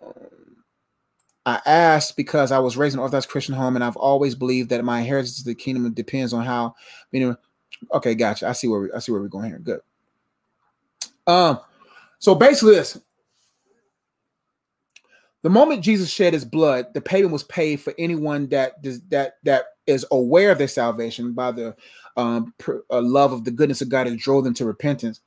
I 1.46 1.60
asked 1.66 2.16
because 2.16 2.52
I 2.52 2.58
was 2.58 2.76
raised 2.76 2.94
in 2.94 2.98
an 2.98 3.02
Orthodox 3.02 3.26
Christian 3.26 3.54
home, 3.54 3.76
and 3.76 3.84
I've 3.84 3.96
always 3.96 4.34
believed 4.34 4.70
that 4.70 4.84
my 4.84 5.00
inheritance 5.00 5.38
to 5.38 5.44
the 5.44 5.54
kingdom 5.54 5.92
depends 5.92 6.32
on 6.32 6.44
how. 6.44 6.74
You 7.12 7.28
know, 7.28 7.36
okay, 7.92 8.14
gotcha. 8.14 8.48
I 8.48 8.52
see 8.52 8.68
where 8.68 8.80
we, 8.80 8.92
I 8.92 8.98
see 8.98 9.12
where 9.12 9.20
we're 9.20 9.28
going 9.28 9.50
here. 9.50 9.58
Good. 9.58 9.80
Um, 11.26 11.60
so 12.18 12.34
basically, 12.34 12.74
this: 12.74 12.98
the 15.42 15.50
moment 15.50 15.82
Jesus 15.82 16.08
shed 16.08 16.32
his 16.32 16.44
blood, 16.44 16.94
the 16.94 17.02
payment 17.02 17.32
was 17.32 17.44
paid 17.44 17.76
for 17.80 17.92
anyone 17.98 18.48
that 18.48 18.82
that 19.10 19.34
that 19.44 19.64
is 19.86 20.06
aware 20.10 20.50
of 20.50 20.56
their 20.56 20.68
salvation 20.68 21.34
by 21.34 21.52
the 21.52 21.76
um, 22.16 22.54
uh, 22.66 23.02
love 23.02 23.34
of 23.34 23.44
the 23.44 23.50
goodness 23.50 23.82
of 23.82 23.90
God 23.90 24.06
that 24.06 24.16
drove 24.16 24.44
them 24.44 24.54
to 24.54 24.64
repentance. 24.64 25.20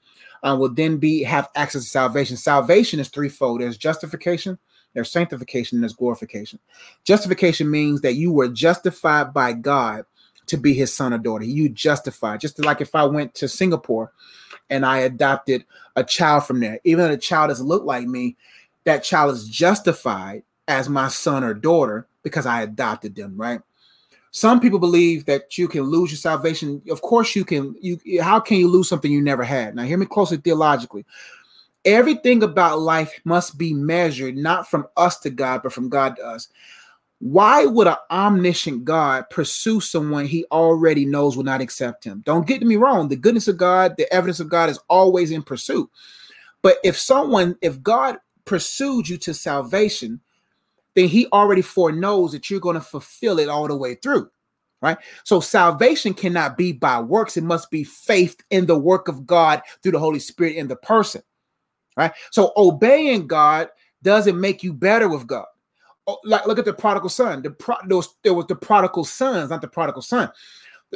Uh, 0.44 0.56
will 0.60 0.74
then 0.74 0.98
be 0.98 1.22
have 1.22 1.50
access 1.56 1.84
to 1.84 1.90
salvation. 1.90 2.36
Salvation 2.36 3.00
is 3.00 3.10
threefold: 3.10 3.62
there's 3.62 3.78
justification, 3.78 4.58
there's 4.98 5.12
sanctification 5.12 5.76
and 5.76 5.84
there's 5.84 5.94
glorification. 5.94 6.58
Justification 7.04 7.70
means 7.70 8.02
that 8.02 8.16
you 8.16 8.32
were 8.32 8.48
justified 8.48 9.32
by 9.32 9.54
God 9.54 10.06
to 10.48 10.58
be 10.58 10.74
his 10.74 10.92
son 10.92 11.14
or 11.14 11.20
daughter. 11.20 11.46
You 11.46 11.70
justified, 11.70 12.40
just 12.40 12.58
like 12.58 12.82
if 12.82 12.96
I 12.96 13.06
went 13.06 13.36
to 13.36 13.48
Singapore 13.48 14.12
and 14.72 14.84
I 14.84 15.00
adopted 15.00 15.66
a 15.96 16.04
child 16.04 16.48
from 16.48 16.60
there, 16.62 16.80
even 16.84 17.06
though 17.06 17.12
the 17.12 17.18
child 17.18 17.50
doesn't 17.50 17.68
look 17.68 17.84
like 17.84 18.08
me, 18.08 18.38
that 18.86 19.04
child 19.04 19.36
is 19.36 19.48
justified 19.48 20.42
as 20.68 20.90
my 20.90 21.10
son 21.10 21.44
or 21.44 21.54
daughter 21.54 22.08
because 22.24 22.48
I 22.48 22.64
adopted 22.64 23.16
them, 23.16 23.38
right? 23.38 23.62
Some 24.32 24.60
people 24.60 24.80
believe 24.80 25.26
that 25.26 25.60
you 25.60 25.68
can 25.68 25.84
lose 25.84 26.10
your 26.10 26.18
salvation. 26.18 26.82
Of 26.90 27.04
course, 27.04 27.36
you 27.36 27.46
can. 27.46 27.76
You 27.80 28.00
how 28.22 28.40
can 28.40 28.58
you 28.58 28.68
lose 28.68 28.90
something 28.90 29.12
you 29.12 29.22
never 29.22 29.44
had? 29.44 29.76
Now, 29.76 29.84
hear 29.84 29.98
me 29.98 30.08
closely 30.08 30.38
theologically. 30.38 31.06
Everything 31.88 32.44
about 32.44 32.82
life 32.82 33.18
must 33.24 33.58
be 33.58 33.74
measured 33.74 34.36
not 34.36 34.70
from 34.70 34.88
us 34.98 35.18
to 35.22 35.30
God, 35.30 35.64
but 35.64 35.72
from 35.72 35.88
God 35.88 36.18
to 36.18 36.24
us. 36.26 36.50
Why 37.20 37.66
would 37.66 37.88
an 37.88 37.96
omniscient 38.12 38.84
God 38.84 39.24
pursue 39.30 39.80
someone 39.80 40.26
he 40.26 40.44
already 40.52 41.06
knows 41.06 41.38
will 41.38 41.46
not 41.46 41.62
accept 41.62 42.04
him? 42.04 42.24
Don't 42.26 42.46
get 42.46 42.62
me 42.62 42.76
wrong. 42.76 43.08
The 43.08 43.16
goodness 43.16 43.48
of 43.48 43.56
God, 43.56 43.96
the 43.96 44.14
evidence 44.14 44.42
of 44.42 44.50
God 44.50 44.70
is 44.70 44.80
always 44.90 45.32
in 45.32 45.42
pursuit. 45.42 45.90
But 46.62 46.76
if 46.84 46.98
someone, 46.98 47.56
if 47.62 47.82
God 47.82 48.18
pursued 48.44 49.08
you 49.08 49.16
to 49.20 49.34
salvation, 49.34 50.20
then 50.94 51.08
he 51.08 51.28
already 51.28 51.62
foreknows 51.62 52.34
that 52.34 52.50
you're 52.50 52.60
going 52.60 52.76
to 52.76 52.82
fulfill 52.82 53.40
it 53.40 53.48
all 53.48 53.70
the 53.70 53.78
way 53.78 53.96
through. 53.96 54.30
Right. 54.82 54.98
So 55.24 55.40
salvation 55.40 56.14
cannot 56.14 56.58
be 56.58 56.74
by 56.74 57.00
works. 57.00 57.38
It 57.38 57.46
must 57.46 57.72
be 57.72 57.86
faith 57.86 58.44
in 58.50 58.66
the 58.66 58.78
work 58.78 59.08
of 59.08 59.26
God 59.26 59.62
through 59.82 59.94
the 59.94 60.00
Holy 60.00 60.20
Spirit 60.20 60.58
in 60.58 60.68
the 60.68 60.76
person 60.76 61.24
right? 61.98 62.14
So 62.32 62.54
obeying 62.56 63.28
God 63.28 63.70
doesn't 64.04 64.40
make 64.40 64.64
you 64.64 64.74
better 64.74 65.10
with 65.10 65.28
God. 65.28 65.46
Oh, 66.08 66.20
like 66.24 66.48
look 66.48 66.60
at 66.60 66.66
the 66.66 66.74
prodigal 66.74 67.10
son. 67.10 67.42
The 67.42 67.52
pro, 67.52 67.76
was, 67.90 68.16
there 68.24 68.34
was 68.34 68.46
the 68.48 68.56
prodigal 68.56 69.04
sons, 69.04 69.50
not 69.50 69.60
the 69.60 69.68
prodigal 69.68 70.02
son. 70.02 70.32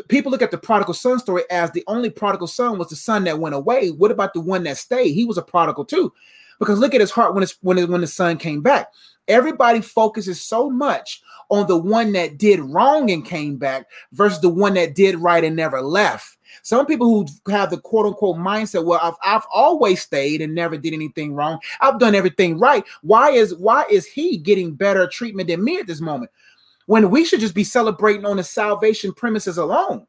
People 0.07 0.31
look 0.31 0.41
at 0.41 0.51
the 0.51 0.57
prodigal 0.57 0.93
son 0.93 1.19
story 1.19 1.43
as 1.51 1.69
the 1.71 1.83
only 1.87 2.09
prodigal 2.09 2.47
son 2.47 2.77
was 2.77 2.87
the 2.87 2.95
son 2.95 3.25
that 3.25 3.39
went 3.39 3.55
away. 3.55 3.89
What 3.89 4.11
about 4.11 4.33
the 4.33 4.39
one 4.39 4.63
that 4.63 4.77
stayed? 4.77 5.11
He 5.11 5.25
was 5.25 5.37
a 5.37 5.41
prodigal 5.41 5.83
too, 5.83 6.13
because 6.59 6.79
look 6.79 6.95
at 6.95 7.01
his 7.01 7.11
heart 7.11 7.33
when 7.33 7.43
it's 7.43 7.57
when 7.61 7.77
it, 7.77 7.89
when 7.89 7.99
the 7.99 8.07
son 8.07 8.37
came 8.37 8.61
back. 8.61 8.87
Everybody 9.27 9.81
focuses 9.81 10.41
so 10.41 10.69
much 10.69 11.21
on 11.49 11.67
the 11.67 11.77
one 11.77 12.13
that 12.13 12.37
did 12.37 12.61
wrong 12.61 13.11
and 13.11 13.25
came 13.25 13.57
back 13.57 13.87
versus 14.13 14.39
the 14.39 14.49
one 14.49 14.75
that 14.75 14.95
did 14.95 15.15
right 15.19 15.43
and 15.43 15.55
never 15.57 15.81
left. 15.81 16.37
Some 16.63 16.85
people 16.85 17.07
who 17.07 17.51
have 17.51 17.69
the 17.69 17.79
quote 17.79 18.05
unquote 18.05 18.37
mindset, 18.37 18.85
well, 18.85 18.99
I've, 19.01 19.15
I've 19.23 19.47
always 19.53 20.01
stayed 20.01 20.41
and 20.41 20.53
never 20.53 20.77
did 20.77 20.93
anything 20.93 21.33
wrong. 21.33 21.59
I've 21.79 21.99
done 21.99 22.15
everything 22.15 22.59
right. 22.59 22.83
Why 23.01 23.31
is 23.31 23.55
why 23.55 23.85
is 23.89 24.05
he 24.05 24.37
getting 24.37 24.75
better 24.75 25.07
treatment 25.07 25.47
than 25.47 25.63
me 25.63 25.79
at 25.79 25.87
this 25.87 26.01
moment? 26.01 26.31
When 26.85 27.09
we 27.09 27.25
should 27.25 27.39
just 27.39 27.55
be 27.55 27.63
celebrating 27.63 28.25
on 28.25 28.37
the 28.37 28.43
salvation 28.43 29.13
premises 29.13 29.57
alone. 29.57 30.07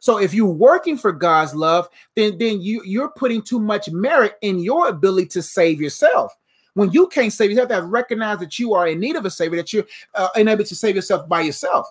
So 0.00 0.18
if 0.18 0.34
you're 0.34 0.46
working 0.46 0.96
for 0.96 1.12
God's 1.12 1.54
love, 1.54 1.88
then 2.14 2.38
then 2.38 2.60
you 2.60 2.82
you're 2.84 3.10
putting 3.10 3.42
too 3.42 3.58
much 3.58 3.90
merit 3.90 4.34
in 4.42 4.58
your 4.60 4.88
ability 4.88 5.28
to 5.28 5.42
save 5.42 5.80
yourself. 5.80 6.34
When 6.74 6.92
you 6.92 7.08
can't 7.08 7.32
save, 7.32 7.50
you 7.50 7.56
have 7.58 7.68
to 7.70 7.82
recognize 7.82 8.38
that 8.40 8.58
you 8.58 8.74
are 8.74 8.86
in 8.86 9.00
need 9.00 9.16
of 9.16 9.24
a 9.24 9.30
savior, 9.30 9.56
that 9.56 9.72
you're 9.72 9.86
uh, 10.14 10.28
unable 10.34 10.64
to 10.64 10.74
save 10.74 10.94
yourself 10.94 11.26
by 11.26 11.40
yourself. 11.40 11.88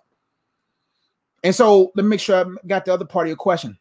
And 1.46 1.54
so 1.54 1.92
let 1.96 2.04
me 2.04 2.10
make 2.10 2.20
sure 2.20 2.44
I 2.44 2.68
got 2.68 2.86
the 2.86 2.94
other 2.94 3.06
part 3.06 3.28
of 3.28 3.30
your 3.30 3.38
question. 3.38 3.78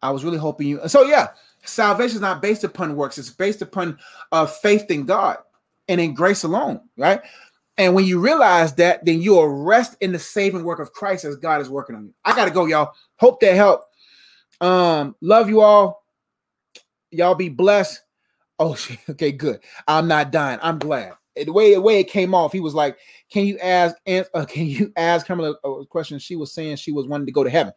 I 0.00 0.10
was 0.10 0.24
really 0.24 0.38
hoping 0.38 0.66
you. 0.66 0.80
So 0.88 1.02
yeah, 1.02 1.28
salvation 1.64 2.14
is 2.14 2.22
not 2.22 2.40
based 2.40 2.64
upon 2.64 2.96
works; 2.96 3.18
it's 3.18 3.28
based 3.28 3.60
upon 3.60 3.98
uh, 4.32 4.46
faith 4.46 4.90
in 4.90 5.04
God 5.04 5.36
and 5.86 6.00
in 6.00 6.14
grace 6.14 6.42
alone, 6.42 6.80
right? 6.96 7.20
And 7.76 7.94
when 7.94 8.06
you 8.06 8.18
realize 8.18 8.74
that, 8.76 9.04
then 9.04 9.20
you'll 9.20 9.46
rest 9.46 9.98
in 10.00 10.10
the 10.10 10.18
saving 10.18 10.64
work 10.64 10.78
of 10.78 10.94
Christ 10.94 11.26
as 11.26 11.36
God 11.36 11.60
is 11.60 11.68
working 11.68 11.94
on 11.94 12.06
you. 12.06 12.14
I 12.24 12.34
gotta 12.34 12.50
go, 12.50 12.64
y'all. 12.64 12.94
Hope 13.16 13.40
that 13.40 13.54
helped. 13.54 13.84
Um, 14.62 15.14
love 15.20 15.50
you 15.50 15.60
all. 15.60 16.06
Y'all 17.10 17.34
be 17.34 17.50
blessed. 17.50 18.00
Oh, 18.58 18.78
okay, 19.10 19.30
good. 19.30 19.60
I'm 19.86 20.08
not 20.08 20.32
dying. 20.32 20.58
I'm 20.62 20.78
glad. 20.78 21.12
The 21.36 21.52
way 21.52 21.74
the 21.74 21.80
way 21.80 22.00
it 22.00 22.10
came 22.10 22.34
off, 22.34 22.52
he 22.52 22.60
was 22.60 22.74
like, 22.74 22.98
"Can 23.30 23.46
you 23.46 23.58
ask? 23.58 23.96
Uh, 24.34 24.44
can 24.44 24.66
you 24.66 24.92
ask 24.96 25.26
Kamala 25.26 25.54
a 25.64 25.86
question?" 25.86 26.18
She 26.18 26.36
was 26.36 26.52
saying 26.52 26.76
she 26.76 26.92
was 26.92 27.06
wanting 27.06 27.26
to 27.26 27.32
go 27.32 27.44
to 27.44 27.50
heaven. 27.50 27.72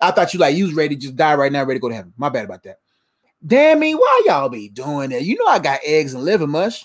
I 0.00 0.10
thought 0.10 0.32
you 0.34 0.40
like 0.40 0.56
you 0.56 0.64
was 0.64 0.74
ready 0.74 0.94
to 0.96 1.00
just 1.00 1.16
die 1.16 1.34
right 1.34 1.52
now, 1.52 1.64
ready 1.64 1.78
to 1.78 1.82
go 1.82 1.88
to 1.88 1.94
heaven. 1.94 2.12
My 2.16 2.28
bad 2.28 2.44
about 2.44 2.62
that. 2.64 2.78
Damn 3.44 3.80
me, 3.80 3.94
why 3.94 4.22
y'all 4.26 4.48
be 4.48 4.68
doing 4.68 5.10
that? 5.10 5.22
You 5.22 5.36
know 5.36 5.46
I 5.46 5.58
got 5.58 5.80
eggs 5.84 6.14
and 6.14 6.24
liver 6.24 6.46
mush. 6.46 6.84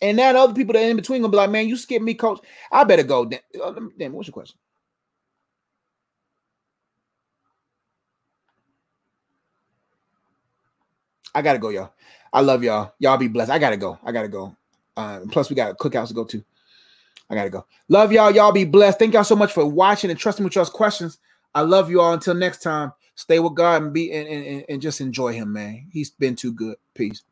And 0.00 0.18
then 0.18 0.36
other 0.36 0.52
people 0.52 0.72
that 0.72 0.82
in 0.82 0.96
between 0.96 1.22
gonna 1.22 1.30
be 1.30 1.36
like, 1.36 1.50
man, 1.50 1.68
you 1.68 1.76
skip 1.76 2.02
me, 2.02 2.14
coach. 2.14 2.40
I 2.72 2.82
better 2.84 3.04
go. 3.04 3.30
Uh, 3.62 3.72
damn 3.98 4.12
what's 4.12 4.26
your 4.26 4.32
question? 4.32 4.58
I 11.34 11.40
gotta 11.40 11.58
go, 11.58 11.68
y'all. 11.68 11.92
I 12.32 12.40
love 12.40 12.62
y'all. 12.62 12.92
Y'all 12.98 13.18
be 13.18 13.28
blessed. 13.28 13.50
I 13.50 13.58
gotta 13.58 13.76
go. 13.76 13.98
I 14.04 14.12
gotta 14.12 14.28
go. 14.28 14.56
Uh, 14.96 15.20
plus, 15.30 15.50
we 15.50 15.56
got 15.56 15.76
cookouts 15.78 16.08
to 16.08 16.14
go 16.14 16.24
to. 16.24 16.42
I 17.30 17.34
gotta 17.34 17.50
go. 17.50 17.66
Love 17.88 18.12
y'all. 18.12 18.30
Y'all 18.30 18.52
be 18.52 18.64
blessed. 18.64 18.98
Thank 18.98 19.14
y'all 19.14 19.24
so 19.24 19.36
much 19.36 19.52
for 19.52 19.66
watching 19.66 20.10
and 20.10 20.18
trusting 20.18 20.44
with 20.44 20.54
y'all's 20.54 20.70
questions. 20.70 21.18
I 21.54 21.62
love 21.62 21.90
you 21.90 22.00
all. 22.00 22.14
Until 22.14 22.34
next 22.34 22.62
time, 22.62 22.92
stay 23.14 23.38
with 23.38 23.54
God 23.54 23.82
and 23.82 23.92
be 23.92 24.12
and, 24.12 24.28
and, 24.28 24.64
and 24.68 24.82
just 24.82 25.00
enjoy 25.00 25.32
Him, 25.32 25.52
man. 25.52 25.86
He's 25.90 26.10
been 26.10 26.36
too 26.36 26.52
good. 26.52 26.76
Peace. 26.94 27.22